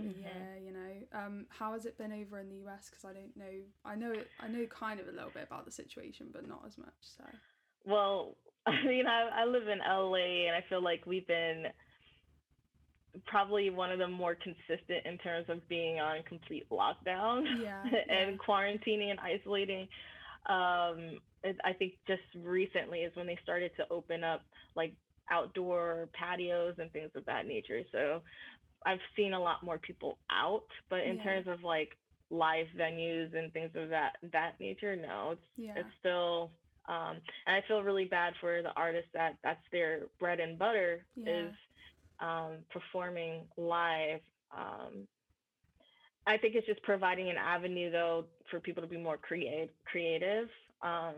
Mhm. 0.00 0.20
yeah 0.20 0.56
you 0.56 0.72
know 0.72 0.92
um 1.12 1.46
how 1.50 1.72
has 1.72 1.86
it 1.86 1.98
been 1.98 2.12
over 2.12 2.38
in 2.38 2.48
the 2.48 2.70
us 2.70 2.88
because 2.90 3.04
i 3.04 3.12
don't 3.12 3.36
know 3.36 3.62
i 3.84 3.94
know 3.94 4.12
it 4.12 4.30
i 4.40 4.48
know 4.48 4.66
kind 4.66 5.00
of 5.00 5.08
a 5.08 5.12
little 5.12 5.30
bit 5.30 5.44
about 5.44 5.64
the 5.64 5.72
situation 5.72 6.28
but 6.32 6.46
not 6.46 6.62
as 6.66 6.78
much 6.78 6.88
so 7.02 7.24
Well, 7.84 8.36
I 8.66 8.82
mean, 8.84 9.06
I, 9.06 9.42
I 9.42 9.44
live 9.44 9.68
in 9.68 9.80
LA, 9.80 10.46
and 10.48 10.56
I 10.56 10.64
feel 10.68 10.82
like 10.82 11.06
we've 11.06 11.26
been 11.26 11.66
probably 13.26 13.70
one 13.70 13.90
of 13.90 13.98
the 13.98 14.06
more 14.06 14.36
consistent 14.36 15.04
in 15.04 15.18
terms 15.18 15.46
of 15.48 15.66
being 15.68 15.98
on 15.98 16.22
complete 16.28 16.68
lockdown 16.70 17.44
yeah 17.60 17.84
and 18.08 18.38
quarantining 18.38 19.10
and 19.10 19.18
isolating. 19.20 19.88
Um, 20.48 21.20
I 21.64 21.72
think 21.72 21.94
just 22.06 22.22
recently 22.44 23.00
is 23.00 23.16
when 23.16 23.26
they 23.26 23.38
started 23.42 23.72
to 23.78 23.84
open 23.90 24.22
up 24.24 24.42
like 24.76 24.92
outdoor 25.30 26.08
patios 26.12 26.74
and 26.78 26.90
things 26.92 27.10
of 27.14 27.24
that 27.26 27.46
nature. 27.46 27.82
So 27.92 28.20
I've 28.86 29.00
seen 29.16 29.32
a 29.34 29.40
lot 29.40 29.62
more 29.62 29.78
people 29.78 30.18
out, 30.30 30.64
but 30.88 31.00
in 31.00 31.16
Yeah. 31.16 31.22
terms 31.22 31.46
of 31.48 31.62
like 31.62 31.90
live 32.30 32.66
venues 32.78 33.36
and 33.36 33.52
things 33.52 33.70
of 33.74 33.88
that 33.90 34.12
that 34.32 34.54
nature, 34.60 34.96
no, 34.96 35.32
it's 35.32 35.42
yeah 35.56 35.74
it's 35.76 35.88
still 35.98 36.52
um 36.88 37.16
and 37.46 37.56
i 37.56 37.60
feel 37.68 37.82
really 37.82 38.04
bad 38.04 38.32
for 38.40 38.62
the 38.62 38.72
artists 38.76 39.10
that 39.14 39.36
that's 39.42 39.62
their 39.72 40.02
bread 40.18 40.40
and 40.40 40.58
butter 40.58 41.04
Yeah. 41.16 41.50
is 41.50 41.52
um 42.20 42.64
performing 42.70 43.46
live 43.56 44.20
um 44.56 45.06
i 46.26 46.36
think 46.36 46.54
it's 46.54 46.66
just 46.66 46.82
providing 46.82 47.28
an 47.30 47.36
avenue 47.36 47.90
though 47.90 48.24
for 48.50 48.60
people 48.60 48.82
to 48.82 48.88
be 48.88 48.96
more 48.96 49.18
create 49.18 49.70
creative 49.84 50.48
um 50.82 51.14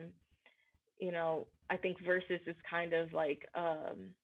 you 0.98 1.12
know 1.12 1.46
i 1.70 1.76
think 1.76 1.98
Verzuz 2.02 2.46
is 2.46 2.56
kind 2.68 2.92
of 2.92 3.12
like 3.12 3.46
um 3.54 4.14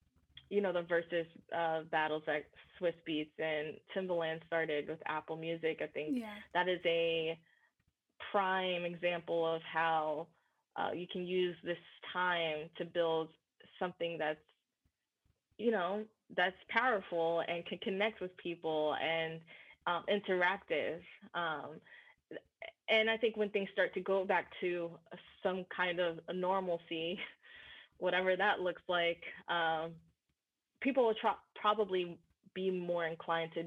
you 0.50 0.61
know 0.61 0.72
the 0.72 0.82
Verzuz 0.82 1.26
uh 1.54 1.82
battles 1.90 2.22
that 2.26 2.44
Swizz 2.80 2.94
Beatz 3.08 3.28
and 3.38 3.76
timbaland 3.96 4.40
started 4.46 4.88
with 4.88 4.98
apple 5.06 5.37
music 5.37 5.80
i 5.82 5.87
think 5.87 6.18
yeah. 6.18 6.26
that 6.54 6.68
is 6.68 6.80
a 6.84 7.38
prime 8.30 8.84
example 8.84 9.46
of 9.46 9.61
how 9.62 10.26
uh, 10.76 10.92
you 10.92 11.06
can 11.11 11.26
use 11.26 11.56
this 11.64 11.78
time 12.12 12.68
to 12.76 12.84
build 12.84 13.28
something 13.78 14.16
that's 14.18 14.38
you 15.56 15.70
know 15.70 16.04
that's 16.37 16.56
powerful 16.68 17.42
and 17.48 17.64
can 17.66 17.78
connect 17.78 18.20
with 18.20 18.37
people 18.37 18.94
and 19.02 19.40
um, 19.87 20.04
interactive. 20.12 20.98
Um, 21.34 21.80
and 22.90 23.08
i 23.11 23.16
think 23.16 23.37
when 23.37 23.50
things 23.50 23.68
start 23.72 23.92
to 23.94 24.00
go 24.00 24.24
back 24.24 24.46
to 24.61 24.90
some 25.42 25.64
kind 25.74 26.00
of 26.00 26.18
normalcy 26.34 27.18
whatever 27.98 28.37
that 28.37 28.61
looks 28.61 28.82
like 28.88 29.22
um, 29.48 29.90
people 30.81 31.05
will 31.05 31.14
probably 31.61 32.19
be 32.55 32.71
more 32.71 33.07
inclined 33.07 33.53
to 33.55 33.64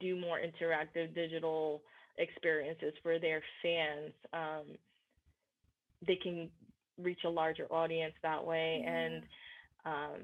do 0.00 0.18
more 0.18 0.38
interactive 0.38 1.14
digital 1.14 1.82
experiences 2.18 2.94
for 3.02 3.18
their 3.18 3.42
fans. 3.62 4.12
Um, 4.32 4.76
they 6.06 6.16
can 6.16 6.48
reach 6.98 7.20
a 7.24 7.28
larger 7.28 7.66
audience 7.72 8.14
that 8.22 8.44
way. 8.44 8.84
And 8.86 9.22
um, 9.84 10.20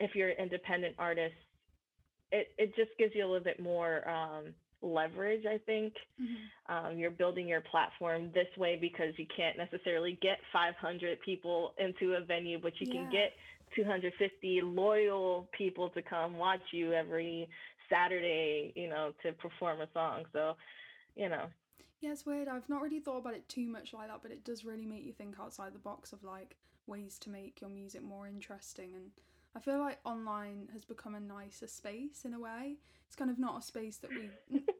if 0.00 0.14
you're 0.14 0.30
an 0.30 0.36
independent 0.38 0.94
artist, 0.98 1.34
it, 2.30 2.48
it 2.58 2.74
just 2.76 2.90
gives 2.98 3.14
you 3.14 3.24
a 3.24 3.28
little 3.28 3.44
bit 3.44 3.60
more 3.60 4.08
um, 4.08 4.54
leverage, 4.80 5.44
I 5.46 5.58
think. 5.58 5.94
Mhm. 6.20 6.36
Um, 6.68 6.98
you're 6.98 7.10
building 7.10 7.46
your 7.46 7.60
platform 7.60 8.30
this 8.32 8.48
way 8.56 8.76
because 8.80 9.12
you 9.18 9.26
can't 9.36 9.58
necessarily 9.58 10.18
get 10.22 10.38
500 10.52 11.20
people 11.20 11.74
into 11.78 12.14
a 12.14 12.20
venue, 12.24 12.58
but 12.58 12.72
you 12.80 12.86
can 12.86 13.10
get 13.10 13.32
250 13.74 14.60
loyal 14.62 15.48
people 15.56 15.88
to 15.90 16.02
come 16.02 16.36
watch 16.36 16.60
you 16.72 16.92
every 16.92 17.48
Saturday, 17.90 18.72
you 18.76 18.88
know, 18.88 19.12
to 19.22 19.32
perform 19.32 19.80
a 19.80 19.88
song. 19.92 20.24
So, 20.32 20.56
you 21.16 21.28
know, 21.28 21.44
Yeah, 22.00 22.12
it's 22.12 22.24
weird. 22.26 22.48
I've 22.48 22.68
not 22.68 22.82
really 22.82 23.00
thought 23.00 23.18
about 23.18 23.34
it 23.34 23.48
too 23.48 23.66
much 23.66 23.92
like 23.92 24.08
that, 24.08 24.20
but 24.22 24.30
it 24.30 24.44
does 24.44 24.64
really 24.64 24.86
make 24.86 25.04
you 25.04 25.12
think 25.12 25.36
outside 25.40 25.74
the 25.74 25.78
box 25.78 26.12
of 26.12 26.22
like 26.24 26.56
ways 26.86 27.18
to 27.20 27.30
make 27.30 27.60
your 27.60 27.70
music 27.70 28.02
more 28.02 28.26
interesting. 28.26 28.94
And 28.94 29.10
I 29.54 29.60
feel 29.60 29.78
like 29.78 29.98
online 30.04 30.68
has 30.72 30.84
become 30.84 31.14
a 31.14 31.20
nicer 31.20 31.66
space 31.66 32.24
in 32.24 32.34
a 32.34 32.40
way. 32.40 32.76
It's 33.06 33.16
kind 33.16 33.30
of 33.30 33.38
not 33.38 33.58
a 33.58 33.62
space 33.62 33.98
that 33.98 34.10
we, 34.10 34.30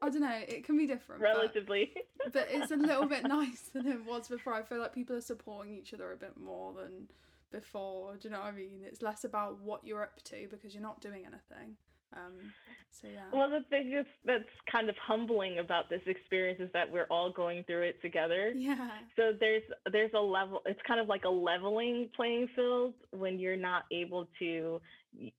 I 0.01 0.09
don't 0.09 0.21
know, 0.21 0.39
it 0.47 0.65
can 0.65 0.75
be 0.75 0.87
different. 0.87 1.21
but- 1.21 1.27
relatively. 1.27 1.93
but 2.33 2.47
it's 2.49 2.71
a 2.71 2.75
little 2.75 3.05
bit 3.05 3.23
nicer 3.27 3.73
than 3.75 3.87
it 3.87 4.03
was 4.05 4.27
before. 4.27 4.53
I 4.55 4.63
feel 4.63 4.79
like 4.79 4.93
people 4.95 5.15
are 5.15 5.21
supporting 5.21 5.75
each 5.75 5.93
other 5.93 6.11
a 6.11 6.17
bit 6.17 6.35
more 6.35 6.73
than 6.73 7.07
before. 7.53 8.17
Do 8.17 8.27
you 8.27 8.33
know 8.33 8.41
what 8.41 8.47
I 8.47 8.51
mean? 8.51 8.81
It's 8.83 9.01
less 9.01 9.23
about 9.23 9.61
what 9.61 9.85
you're 9.85 10.03
up 10.03 10.21
to 10.25 10.47
because 10.49 10.73
you're 10.73 10.83
not 10.83 10.99
doing 10.99 11.21
anything. 11.25 11.77
Um, 12.15 12.53
so 12.91 13.07
yeah. 13.07 13.21
Well, 13.31 13.49
the 13.49 13.61
thing 13.69 13.93
is 13.97 14.05
that's 14.25 14.43
kind 14.71 14.89
of 14.89 14.95
humbling 14.97 15.59
about 15.59 15.89
this 15.89 16.01
experience 16.05 16.59
is 16.59 16.69
that 16.73 16.91
we're 16.91 17.07
all 17.09 17.31
going 17.31 17.63
through 17.63 17.83
it 17.83 18.01
together. 18.01 18.51
yeah. 18.55 18.89
So 19.15 19.31
there's 19.39 19.63
there's 19.91 20.11
a 20.15 20.19
level. 20.19 20.61
It's 20.65 20.79
kind 20.87 20.99
of 20.99 21.07
like 21.07 21.23
a 21.25 21.29
leveling 21.29 22.09
playing 22.15 22.49
field 22.55 22.93
when 23.11 23.39
you're 23.39 23.57
not 23.57 23.83
able 23.91 24.27
to 24.39 24.79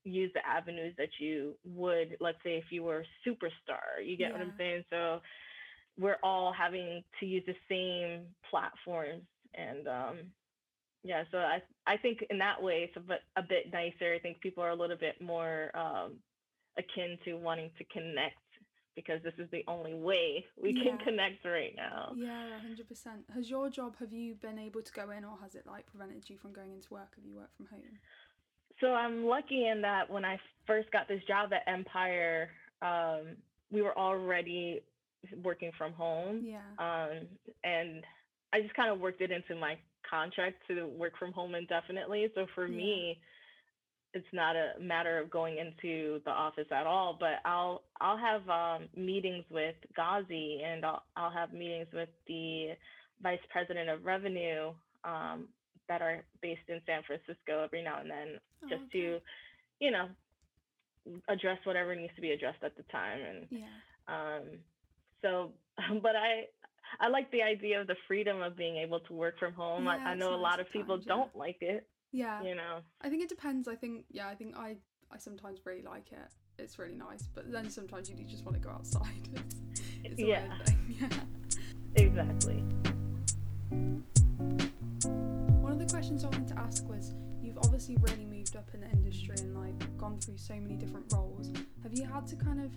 use 0.04 0.30
the 0.34 0.46
avenues 0.46 0.94
that 0.98 1.10
you 1.20 1.54
would. 1.64 2.16
Let's 2.20 2.38
say 2.44 2.56
if 2.56 2.64
you 2.70 2.82
were 2.82 3.00
a 3.00 3.28
superstar, 3.28 4.04
you 4.04 4.16
get 4.16 4.32
what 4.32 4.40
I'm 4.40 4.54
saying. 4.58 4.84
So 4.90 5.20
we're 5.98 6.18
all 6.22 6.52
having 6.52 7.04
to 7.20 7.26
use 7.26 7.44
the 7.46 7.54
same 7.68 8.26
platforms, 8.50 9.22
and 9.54 9.86
um, 9.86 10.16
yeah. 11.04 11.22
So 11.30 11.38
I 11.38 11.62
I 11.86 11.96
think 11.98 12.24
in 12.30 12.38
that 12.38 12.60
way 12.62 12.82
it's 12.88 12.96
a 12.96 13.00
bit 13.00 13.20
a 13.36 13.42
bit 13.42 13.72
nicer. 13.72 14.14
I 14.14 14.18
think 14.18 14.40
people 14.40 14.64
are 14.64 14.70
a 14.70 14.74
little 14.76 14.96
bit 14.96 15.20
more 15.20 15.70
um, 15.76 16.14
akin 16.78 17.18
to 17.24 17.34
wanting 17.34 17.70
to 17.78 17.84
connect 17.84 18.34
because 18.96 19.20
this 19.22 19.34
is 19.38 19.48
the 19.50 19.64
only 19.68 19.94
way 19.94 20.44
we 20.60 20.70
Yeah. 20.72 20.96
can 20.96 20.98
connect 20.98 21.44
right 21.44 21.74
now. 21.76 22.12
Yeah, 22.16 22.58
hundred 22.60 22.88
percent. 22.88 23.24
Has 23.34 23.50
your 23.50 23.68
job? 23.70 23.94
Have 23.98 24.12
you 24.12 24.34
been 24.34 24.58
able 24.58 24.82
to 24.82 24.92
go 24.92 25.10
in, 25.10 25.24
or 25.24 25.36
has 25.42 25.54
it 25.54 25.66
like 25.66 25.86
prevented 25.86 26.28
you 26.30 26.38
from 26.38 26.52
going 26.52 26.72
into 26.72 26.92
work? 26.94 27.14
Have 27.16 27.24
you 27.24 27.36
worked 27.36 27.56
from 27.56 27.66
home? 27.66 27.82
So 28.80 28.88
I'm 28.94 29.24
lucky 29.26 29.66
in 29.68 29.82
that 29.82 30.10
when 30.10 30.24
I 30.24 30.38
first 30.66 30.90
got 30.90 31.06
this 31.06 31.22
job 31.28 31.52
at 31.52 31.62
Empire, 31.72 32.50
um, 32.82 33.36
we 33.70 33.82
were 33.82 33.96
already 33.96 34.80
working 35.42 35.70
from 35.78 35.92
home. 35.92 36.42
Yeah. 36.44 36.58
Um, 36.78 37.26
and 37.62 38.04
I 38.52 38.60
just 38.60 38.74
kind 38.74 38.90
of 38.90 39.00
worked 39.00 39.20
it 39.20 39.30
into 39.30 39.54
my 39.54 39.76
contract 40.14 40.56
to 40.68 40.86
work 40.86 41.14
from 41.18 41.32
home 41.32 41.54
indefinitely. 41.54 42.28
So 42.34 42.46
for 42.54 42.66
Yeah. 42.68 42.76
me, 42.76 43.20
it's 44.14 44.32
not 44.32 44.54
a 44.54 44.78
matter 44.80 45.18
of 45.18 45.28
going 45.30 45.58
into 45.58 46.20
the 46.24 46.30
office 46.30 46.70
at 46.70 46.86
all, 46.86 47.16
but 47.18 47.40
I'll 47.44 47.82
I'll 48.00 48.16
have 48.16 48.48
um, 48.48 48.88
meetings 48.96 49.44
with 49.50 49.74
Ghazi 49.96 50.62
and 50.64 50.84
I'll 50.84 51.02
I'll 51.16 51.30
have 51.32 51.52
meetings 51.52 51.88
with 51.92 52.08
the 52.26 52.76
vice 53.22 53.44
president 53.50 53.88
of 53.90 54.04
revenue 54.04 54.72
um, 55.04 55.48
that 55.88 56.00
are 56.00 56.24
based 56.40 56.68
in 56.68 56.80
San 56.86 57.02
Francisco 57.06 57.64
every 57.64 57.82
now 57.82 58.00
and 58.00 58.10
then, 58.10 58.28
Oh, 58.62 58.68
just 58.68 58.82
okay. 58.82 58.98
to, 58.98 59.20
you 59.80 59.90
know, 59.90 60.08
address 61.28 61.58
whatever 61.64 61.94
needs 61.94 62.14
to 62.14 62.20
be 62.22 62.32
addressed 62.32 62.62
at 62.62 62.76
the 62.76 62.84
time. 62.84 63.20
And 63.20 63.48
Yeah. 63.50 63.76
um, 64.08 64.42
so, 65.22 65.52
but 66.02 66.16
I 66.16 66.46
I 67.00 67.08
like 67.08 67.30
the 67.30 67.42
idea 67.42 67.80
of 67.80 67.86
the 67.86 67.96
freedom 68.06 68.42
of 68.42 68.56
being 68.56 68.76
able 68.76 69.00
to 69.00 69.12
work 69.12 69.38
from 69.38 69.52
home. 69.54 69.84
Yeah, 69.84 69.98
I, 70.04 70.10
I 70.10 70.14
know 70.14 70.34
a 70.34 70.36
lot 70.36 70.60
of 70.60 70.70
people 70.70 70.98
yeah. 70.98 71.04
don't 71.06 71.36
like 71.36 71.58
it, 71.60 71.86
Yeah. 72.12 72.42
you 72.42 72.54
know. 72.54 72.80
I 73.00 73.08
think 73.08 73.22
it 73.22 73.28
depends. 73.28 73.68
I 73.68 73.74
think 73.74 74.04
yeah. 74.10 74.28
I 74.28 74.34
think 74.34 74.56
I 74.56 74.76
I 75.10 75.18
sometimes 75.18 75.60
really 75.64 75.82
like 75.82 76.12
it. 76.12 76.28
It's 76.58 76.78
really 76.78 76.94
nice, 76.96 77.28
but 77.34 77.50
then 77.50 77.68
sometimes 77.68 78.08
you 78.08 78.16
just 78.24 78.44
want 78.44 78.60
to 78.60 78.60
go 78.60 78.70
outside. 78.70 79.28
It's, 80.04 80.20
it's 80.20 80.20
Yeah. 80.20 80.46
Yeah. 80.88 81.08
Exactly. 81.96 82.62
One 85.62 85.72
of 85.72 85.78
the 85.78 85.86
questions 85.90 86.24
I 86.24 86.28
wanted 86.28 86.48
to 86.48 86.58
ask 86.58 86.86
was 86.88 87.14
you've 87.42 87.56
obviously 87.58 87.96
really 88.00 88.26
moved 88.26 88.54
up 88.56 88.68
in 88.74 88.80
the 88.80 88.90
industry 88.90 89.36
and 89.38 89.54
like 89.56 89.96
gone 89.96 90.18
through 90.18 90.36
so 90.36 90.54
many 90.54 90.74
different 90.76 91.10
roles. 91.12 91.52
Have 91.82 91.94
you 91.94 92.04
had 92.04 92.26
to 92.28 92.36
kind 92.36 92.60
of 92.60 92.70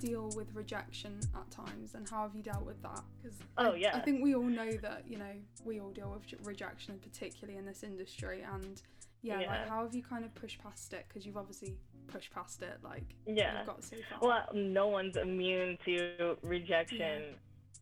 deal 0.00 0.30
with 0.36 0.54
rejection 0.54 1.18
at 1.34 1.50
times 1.50 1.94
and 1.94 2.08
how 2.08 2.22
have 2.22 2.34
you 2.34 2.42
dealt 2.42 2.64
with 2.64 2.80
that? 2.82 3.02
Because 3.22 3.38
Oh, 3.56 3.72
I, 3.72 3.76
yeah. 3.76 3.96
I 3.96 4.00
think 4.00 4.22
we 4.22 4.34
all 4.34 4.42
know 4.42 4.72
that, 4.72 5.04
you 5.08 5.18
know, 5.18 5.32
we 5.64 5.80
all 5.80 5.90
deal 5.90 6.10
with 6.14 6.46
rejection, 6.46 6.98
particularly 7.02 7.58
in 7.58 7.64
this 7.66 7.82
industry. 7.82 8.44
And 8.52 8.80
yeah, 9.22 9.40
Yeah. 9.40 9.46
like 9.50 9.68
how 9.68 9.82
have 9.84 9.94
you 9.94 10.02
kind 10.02 10.24
of 10.24 10.34
pushed 10.34 10.62
past 10.62 10.92
it? 10.92 11.04
Because 11.08 11.26
you've 11.26 11.36
obviously 11.36 11.74
pushed 12.06 12.32
past 12.32 12.62
it, 12.62 12.78
like 12.82 13.04
Yeah. 13.26 13.58
you've 13.58 13.66
got 13.66 13.84
so 13.84 13.96
far. 14.10 14.28
Well, 14.28 14.48
no 14.54 14.86
one's 14.88 15.16
immune 15.16 15.78
to 15.84 16.36
rejection. 16.42 17.34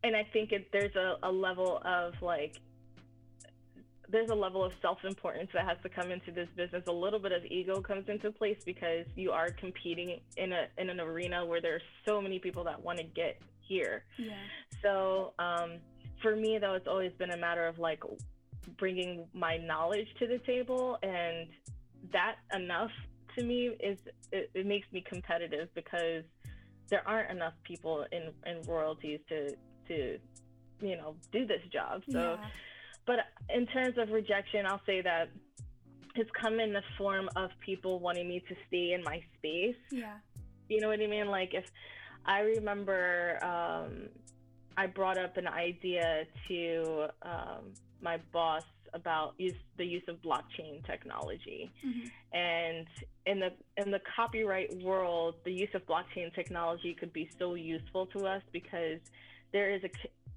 And 0.04 0.14
I 0.16 0.24
think 0.24 0.52
it, 0.52 0.70
there's 0.72 0.94
a, 0.96 1.16
a 1.22 1.32
level 1.32 1.80
of 1.84 2.14
like 2.22 2.60
there's 4.09 4.30
a 4.30 4.34
level 4.34 4.64
of 4.64 4.72
self-importance 4.80 5.50
that 5.54 5.64
has 5.66 5.78
to 5.82 5.88
come 5.88 6.11
into 6.11 6.30
this 6.30 6.48
business. 6.57 6.84
A 6.86 6.92
little 6.92 7.18
bit 7.18 7.32
of 7.32 7.44
ego 7.44 7.80
comes 7.80 8.09
into 8.09 8.30
place 8.30 8.59
because 8.64 9.07
you 9.14 9.32
are 9.32 9.50
competing 9.50 10.20
in 10.36 10.52
a 10.52 10.66
in 10.78 10.90
an 10.90 11.00
arena 11.00 11.44
where 11.44 11.61
there's 11.61 11.82
so 12.07 12.20
many 12.20 12.38
people 12.38 12.64
that 12.64 12.82
want 12.82 12.98
to 12.98 13.04
get 13.04 13.40
here. 13.61 14.04
Yeah. 14.18 14.32
So 14.82 15.32
um, 15.38 15.78
for 16.22 16.36
me, 16.36 16.59
though, 16.59 16.74
it's 16.74 16.86
always 16.88 17.12
been 17.12 17.30
a 17.30 17.36
matter 17.36 17.66
of 17.66 17.78
like 17.78 18.02
bringing 18.78 19.26
my 19.32 19.57
knowledge 19.57 20.09
to 20.18 20.26
the 20.26 20.38
table, 20.38 20.98
and 21.02 21.48
that 22.12 22.36
enough 22.54 22.90
to 23.36 23.44
me 23.44 23.70
is 23.80 23.98
it, 24.32 24.50
it 24.54 24.66
makes 24.66 24.86
me 24.92 25.04
competitive 25.07 25.68
because 25.74 26.24
there 26.88 27.07
aren't 27.07 27.30
enough 27.30 27.54
people 27.64 28.07
in 28.12 28.30
in 28.46 28.62
royalties 28.66 29.20
to 29.28 29.50
to 29.88 30.18
you 30.80 30.96
know 30.96 31.14
do 31.32 31.46
this 31.46 31.62
job. 31.72 32.02
So, 32.11 32.38
yeah. 32.40 32.46
But 33.07 33.20
in 33.54 33.66
terms 33.66 33.96
of 33.98 34.11
rejection, 34.11 34.66
I'll 34.66 34.80
say 34.86 35.00
that 35.02 35.28
it's 36.14 36.30
come 36.40 36.61
in 36.61 36.72
the 36.72 36.82
form 36.98 37.28
of 37.36 37.50
people 37.64 38.00
wanting 38.00 38.28
me 38.28 38.40
to 38.48 38.54
stay 38.68 38.92
in 38.92 39.02
my 39.04 39.20
space. 39.38 39.76
Yeah. 39.90 40.14
You 40.68 40.80
know 40.80 40.88
what 40.88 41.00
I 41.00 41.07
mean? 41.07 41.28
Like 41.28 41.54
if 41.54 41.64
I 42.24 42.40
remember 42.40 43.38
um, 43.44 44.09
I 44.76 44.86
brought 44.86 45.18
up 45.18 45.36
an 45.36 45.46
idea 45.46 46.24
to 46.48 47.07
um, 47.22 47.72
my 48.00 48.18
boss 48.32 48.62
about 48.94 49.34
use, 49.38 49.54
the 49.76 49.84
use 49.84 50.02
of 50.09 50.16
blockchain 50.22 50.84
technology, 50.86 51.70
Mhm. 51.84 52.11
and 52.32 52.86
in 53.26 53.40
the 53.40 53.52
in 53.76 53.90
the 53.90 54.00
copyright 54.16 54.72
world, 54.82 55.34
the 55.44 55.52
use 55.52 55.68
of 55.74 55.84
blockchain 55.86 56.34
technology 56.34 56.94
could 56.94 57.12
be 57.12 57.28
so 57.38 57.54
useful 57.54 58.07
to 58.07 58.26
us 58.26 58.42
because 58.52 59.00
there 59.52 59.70
is 59.70 59.82
a, 59.84 59.90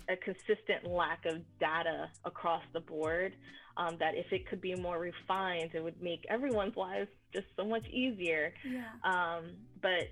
a 0.08 0.16
consistent 0.16 0.86
lack 0.88 1.26
of 1.26 1.42
data 1.60 2.10
across 2.26 2.64
the 2.74 2.80
board. 2.80 3.34
Um, 3.78 3.96
that 4.00 4.14
if 4.14 4.26
it 4.34 4.46
could 4.50 4.60
be 4.60 4.76
more 4.76 5.00
refined, 5.00 5.72
it 5.74 5.82
would 5.82 6.02
make 6.02 6.26
everyone's 6.30 6.76
lives 6.76 7.08
just 7.34 7.46
so 7.56 7.64
much 7.64 7.88
easier. 7.88 8.54
Yeah. 8.66 8.82
Um, 9.06 9.52
but 9.82 10.10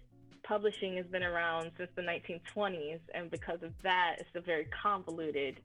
publishing 0.47 0.95
has 0.95 1.05
been 1.07 1.23
around 1.23 1.71
since 1.77 1.89
the 1.95 2.01
1920s, 2.01 2.99
and 3.13 3.29
because 3.29 3.61
of 3.63 3.73
that, 3.83 4.17
it's 4.19 4.29
a 4.35 4.41
very 4.41 4.67
convoluted 4.81 5.59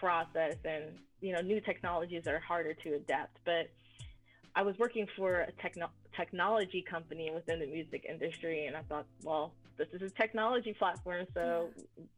process, 0.00 0.56
and 0.64 0.84
you 1.20 1.32
know, 1.32 1.40
new 1.40 1.60
technologies 1.60 2.26
are 2.26 2.40
harder 2.40 2.74
to 2.74 2.94
adapt. 2.94 3.36
But 3.44 3.70
I 4.54 4.62
was 4.62 4.76
working 4.78 5.06
for 5.16 5.40
a 5.40 5.52
techno- 5.60 5.90
technology 6.16 6.82
company 6.88 7.30
within 7.32 7.60
the 7.60 7.66
music 7.66 8.06
industry, 8.08 8.66
and 8.66 8.76
I 8.76 8.82
thought, 8.82 9.06
well, 9.22 9.52
this 9.78 9.88
is 9.92 10.02
a 10.02 10.10
technology 10.10 10.72
platform, 10.72 11.26
so 11.34 11.68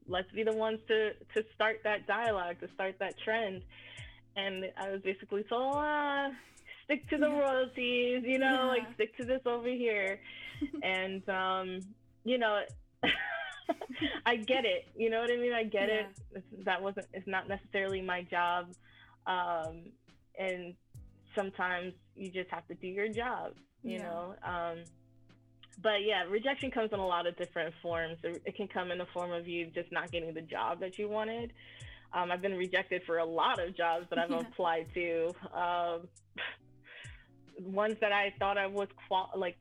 let's 0.06 0.30
be 0.32 0.42
the 0.42 0.52
ones 0.52 0.80
to 0.88 1.12
to 1.34 1.44
start 1.54 1.80
that 1.84 2.06
dialogue, 2.06 2.60
to 2.60 2.68
start 2.74 2.96
that 3.00 3.14
trend. 3.18 3.62
And 4.36 4.66
I 4.76 4.90
was 4.90 5.00
basically 5.02 5.42
told, 5.44 5.74
ah, 5.76 6.30
stick 6.84 7.08
to 7.10 7.18
the 7.18 7.28
Yeah. 7.28 7.38
royalties, 7.40 8.22
you 8.24 8.38
know, 8.38 8.66
like 8.68 8.94
stick 8.94 9.16
to 9.18 9.24
this 9.24 9.42
over 9.46 9.68
here. 9.68 10.20
and 10.82 11.28
um, 11.28 11.80
you 12.24 12.38
know, 12.38 12.62
I 14.26 14.36
get 14.36 14.64
it. 14.64 14.86
You 14.96 15.10
know 15.10 15.20
what 15.20 15.30
I 15.30 15.36
mean? 15.36 15.52
I 15.52 15.64
get 15.64 15.88
it. 15.88 16.06
It's- 16.34 16.64
That 16.64 16.82
wasn't. 16.82 17.06
It's 17.12 17.26
not 17.26 17.48
necessarily 17.48 18.00
my 18.00 18.22
job. 18.22 18.72
Um, 19.26 19.90
and 20.38 20.74
sometimes 21.34 21.92
you 22.14 22.30
just 22.30 22.50
have 22.50 22.66
to 22.68 22.74
do 22.74 22.86
your 22.86 23.08
job. 23.08 23.54
You 23.82 23.98
Yeah. 23.98 24.02
know. 24.04 24.34
Um, 24.42 24.84
but 25.82 26.02
yeah, 26.04 26.24
rejection 26.24 26.70
comes 26.70 26.90
in 26.92 26.98
a 26.98 27.06
lot 27.06 27.26
of 27.26 27.36
different 27.36 27.74
forms. 27.82 28.18
It, 28.24 28.54
can 28.56 28.68
come 28.68 28.90
in 28.90 28.98
the 28.98 29.06
form 29.06 29.32
of 29.32 29.46
you 29.46 29.66
just 29.66 29.92
not 29.92 30.10
getting 30.10 30.34
the 30.34 30.40
job 30.42 30.80
that 30.80 30.98
you 30.98 31.08
wanted. 31.08 31.52
Um, 32.12 32.30
I've 32.32 32.42
been 32.42 32.56
rejected 32.56 33.02
for 33.06 33.18
a 33.18 33.24
lot 33.24 33.58
of 33.62 33.76
jobs 33.76 34.06
that 34.10 34.18
I've 34.18 34.30
Yeah. 34.30 34.40
applied 34.40 34.86
to. 34.94 35.32
Um, 35.54 36.08
ones 37.60 37.96
that 38.00 38.12
I 38.12 38.32
thought 38.38 38.56
I 38.58 38.66
was 38.66 38.88
qual- 39.06 39.30
like 39.36 39.56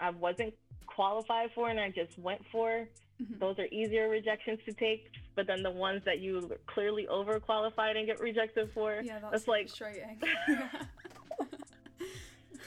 I 0.00 0.10
wasn't 0.10 0.54
qualified 0.86 1.50
for, 1.54 1.68
and 1.70 1.78
I 1.80 1.90
just 1.90 2.18
went 2.18 2.42
for. 2.50 2.88
Mhm. 3.22 3.38
Those 3.38 3.58
are 3.60 3.66
easier 3.70 4.08
rejections 4.08 4.58
to 4.66 4.72
take. 4.72 5.10
But 5.36 5.46
then 5.46 5.62
the 5.62 5.70
ones 5.70 6.02
that 6.04 6.18
you 6.20 6.50
clearly 6.66 7.06
overqualified 7.10 7.96
and 7.96 8.06
get 8.06 8.20
rejected 8.20 8.70
for, 8.72 9.00
Yeah, 9.02 9.18
that's, 9.20 9.30
that's 9.32 9.48
like 9.48 9.68
frustrating. 9.68 10.20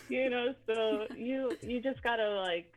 you 0.09 0.29
know 0.29 0.53
so 0.65 1.05
you 1.17 1.51
you 1.61 1.81
just 1.81 2.01
gotta 2.01 2.29
like 2.41 2.71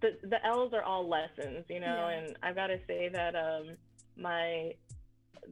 the 0.00 0.16
the 0.28 0.44
l's 0.46 0.72
are 0.72 0.82
all 0.82 1.08
lessons 1.08 1.64
you 1.68 1.80
know 1.80 2.08
Yeah. 2.08 2.10
and 2.10 2.36
i've 2.42 2.54
gotta 2.54 2.78
say 2.86 3.08
that 3.08 3.34
um 3.34 3.76
my 4.16 4.72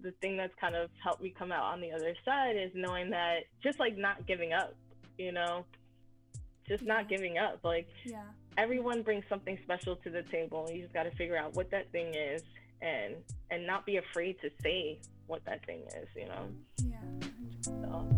the 0.02 0.12
thing 0.20 0.36
that's 0.36 0.54
kind 0.60 0.74
of 0.76 0.90
helped 1.02 1.22
me 1.22 1.32
come 1.36 1.50
out 1.52 1.64
on 1.64 1.80
the 1.80 1.90
other 1.92 2.14
side 2.24 2.56
is 2.56 2.70
knowing 2.74 3.10
that 3.10 3.44
just 3.62 3.78
like 3.80 3.96
not 3.96 4.26
giving 4.26 4.52
up 4.52 4.74
you 5.16 5.32
know 5.32 5.64
just 6.66 6.84
not 6.84 7.08
giving 7.08 7.38
up 7.38 7.58
like 7.64 7.88
yeah. 8.04 8.22
everyone 8.58 9.02
brings 9.02 9.24
something 9.28 9.58
special 9.64 9.96
to 9.96 10.10
the 10.10 10.22
table 10.24 10.68
you 10.72 10.82
just 10.82 10.92
got 10.92 11.04
to 11.04 11.10
figure 11.12 11.36
out 11.36 11.54
what 11.54 11.70
that 11.70 11.90
thing 11.92 12.14
is 12.14 12.42
and 12.82 13.14
and 13.50 13.66
not 13.66 13.84
be 13.86 13.96
afraid 13.96 14.36
to 14.40 14.50
say 14.62 14.98
what 15.26 15.42
that 15.46 15.64
thing 15.66 15.80
is 16.00 16.08
you 16.14 16.26
know 16.26 16.46
Yeah. 16.84 17.28
so 17.64 18.17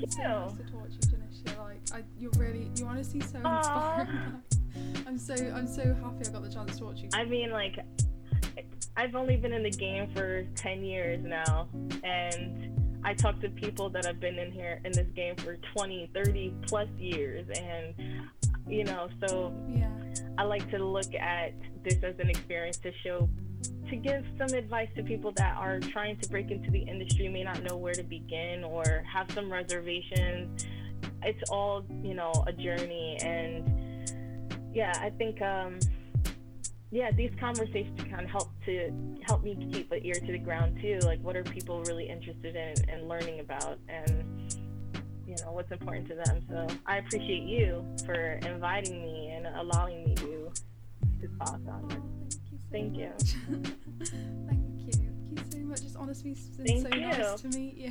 you 0.00 0.10
so 0.10 0.22
much. 0.22 0.52
Thank 0.56 0.96
it's 0.96 1.06
been 1.06 1.10
so 1.10 1.16
nice 1.16 1.38
to 1.38 1.44
talk 1.44 1.48
to 1.48 1.48
you, 1.48 1.52
Janisha. 1.52 1.58
Like, 1.58 1.80
I, 1.92 2.04
you're 2.18 2.30
really, 2.36 2.70
you're 2.76 2.88
honestly 2.88 3.20
so 3.20 3.40
Aw. 3.44 4.00
inspiring. 4.00 4.42
I'm 5.06 5.18
so, 5.18 5.34
I'm 5.34 5.66
so 5.66 5.82
happy 5.82 6.28
I 6.28 6.32
got 6.32 6.42
the 6.42 6.52
chance 6.52 6.72
to 6.76 6.84
talk 6.84 6.96
to 6.96 7.02
you. 7.02 7.08
I 7.12 7.24
mean, 7.24 7.50
like, 7.50 7.78
I've 8.96 9.14
only 9.14 9.36
been 9.36 9.52
in 9.52 9.62
the 9.62 9.70
game 9.70 10.10
for 10.14 10.44
10 10.56 10.84
years 10.84 11.24
now, 11.24 11.68
and 12.04 13.00
I 13.04 13.14
talk 13.14 13.40
to 13.40 13.48
people 13.48 13.88
that 13.90 14.04
have 14.04 14.20
been 14.20 14.38
in 14.38 14.52
here 14.52 14.80
in 14.84 14.92
this 14.92 15.08
game 15.14 15.36
for 15.36 15.56
20, 15.74 16.10
30 16.12 16.54
plus 16.66 16.88
years, 16.98 17.46
and 17.58 17.94
you 18.66 18.84
know, 18.84 19.08
so 19.26 19.52
yeah. 19.68 19.90
I 20.38 20.44
like 20.44 20.70
to 20.70 20.84
look 20.84 21.14
at 21.14 21.54
this 21.82 21.96
as 22.02 22.14
an 22.18 22.30
experience 22.30 22.76
to 22.78 22.92
show, 23.02 23.28
to 23.90 23.96
give 23.96 24.24
some 24.38 24.56
advice 24.56 24.88
to 24.96 25.02
people 25.02 25.32
that 25.32 25.56
are 25.56 25.80
trying 25.80 26.16
to 26.18 26.28
break 26.28 26.50
into 26.50 26.70
the 26.70 26.80
industry, 26.80 27.28
may 27.28 27.44
not 27.44 27.62
know 27.62 27.76
where 27.76 27.94
to 27.94 28.02
begin, 28.02 28.64
or 28.64 29.04
have 29.12 29.30
some 29.32 29.52
reservations. 29.52 30.64
It's 31.22 31.50
all, 31.50 31.84
you 32.02 32.14
know, 32.14 32.32
a 32.46 32.52
journey, 32.52 33.18
and 33.22 34.10
yeah, 34.72 34.92
I 35.00 35.10
think, 35.10 35.42
um, 35.42 35.78
yeah, 36.90 37.10
these 37.12 37.32
conversations 37.38 38.00
kind 38.08 38.22
of 38.22 38.30
help 38.30 38.48
to 38.64 38.92
help 39.26 39.42
me 39.42 39.56
keep 39.72 39.92
an 39.92 40.00
ear 40.04 40.14
to 40.14 40.32
the 40.32 40.38
ground 40.38 40.78
too. 40.80 40.98
Like, 41.02 41.20
what 41.20 41.36
are 41.36 41.42
people 41.42 41.82
really 41.82 42.08
interested 42.08 42.56
in 42.56 42.74
and 42.88 43.08
learning 43.08 43.40
about, 43.40 43.78
and 43.88 44.54
you 45.26 45.36
know, 45.44 45.52
what's 45.52 45.70
important 45.70 46.08
to 46.08 46.14
them. 46.16 46.42
So 46.48 46.66
I 46.86 46.98
appreciate 46.98 47.44
you 47.44 47.84
for 48.04 48.14
inviting 48.14 49.02
me 49.02 49.30
and 49.30 49.46
allowing 49.46 50.04
me 50.04 50.14
to 50.16 50.50
to 51.20 51.28
talk 51.38 51.60
on 51.68 51.88
this. 51.88 52.39
Thank 52.72 52.96
you. 52.96 53.04
you. 53.04 53.12
So 53.26 53.36
much. 53.50 53.72
Thank 54.48 54.86
you. 54.86 54.92
Thank 54.92 55.38
you 55.38 55.44
so 55.50 55.58
much. 55.58 55.80
It's 55.80 55.96
honestly 55.96 56.36
been 56.56 56.66
Thank 56.82 56.88
so 56.88 56.94
you. 56.94 57.06
nice 57.08 57.40
to 57.42 57.48
meet 57.48 57.76
you. 57.76 57.90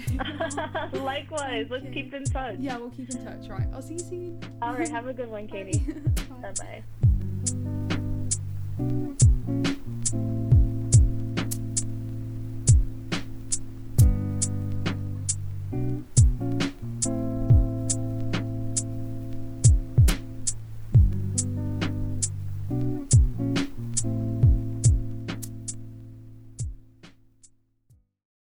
Likewise, 1.02 1.68
Thank 1.68 1.72
let's 1.72 1.86
you. 1.86 1.92
keep 1.92 2.14
in 2.14 2.24
touch. 2.26 2.56
yeah, 2.60 2.78
we'll 2.78 2.90
keep 2.92 3.10
in 3.10 3.24
touch. 3.26 3.48
Right. 3.50 3.68
I'll 3.74 3.82
see 3.82 3.94
you 3.94 4.00
soon. 4.00 4.40
All 4.62 4.74
right, 4.74 4.90
have 4.98 5.08
a 5.08 5.14
good 5.14 5.30
one, 5.30 5.48
Katie. 5.48 5.80
Bye. 6.42 6.84
Bye. 8.78 9.26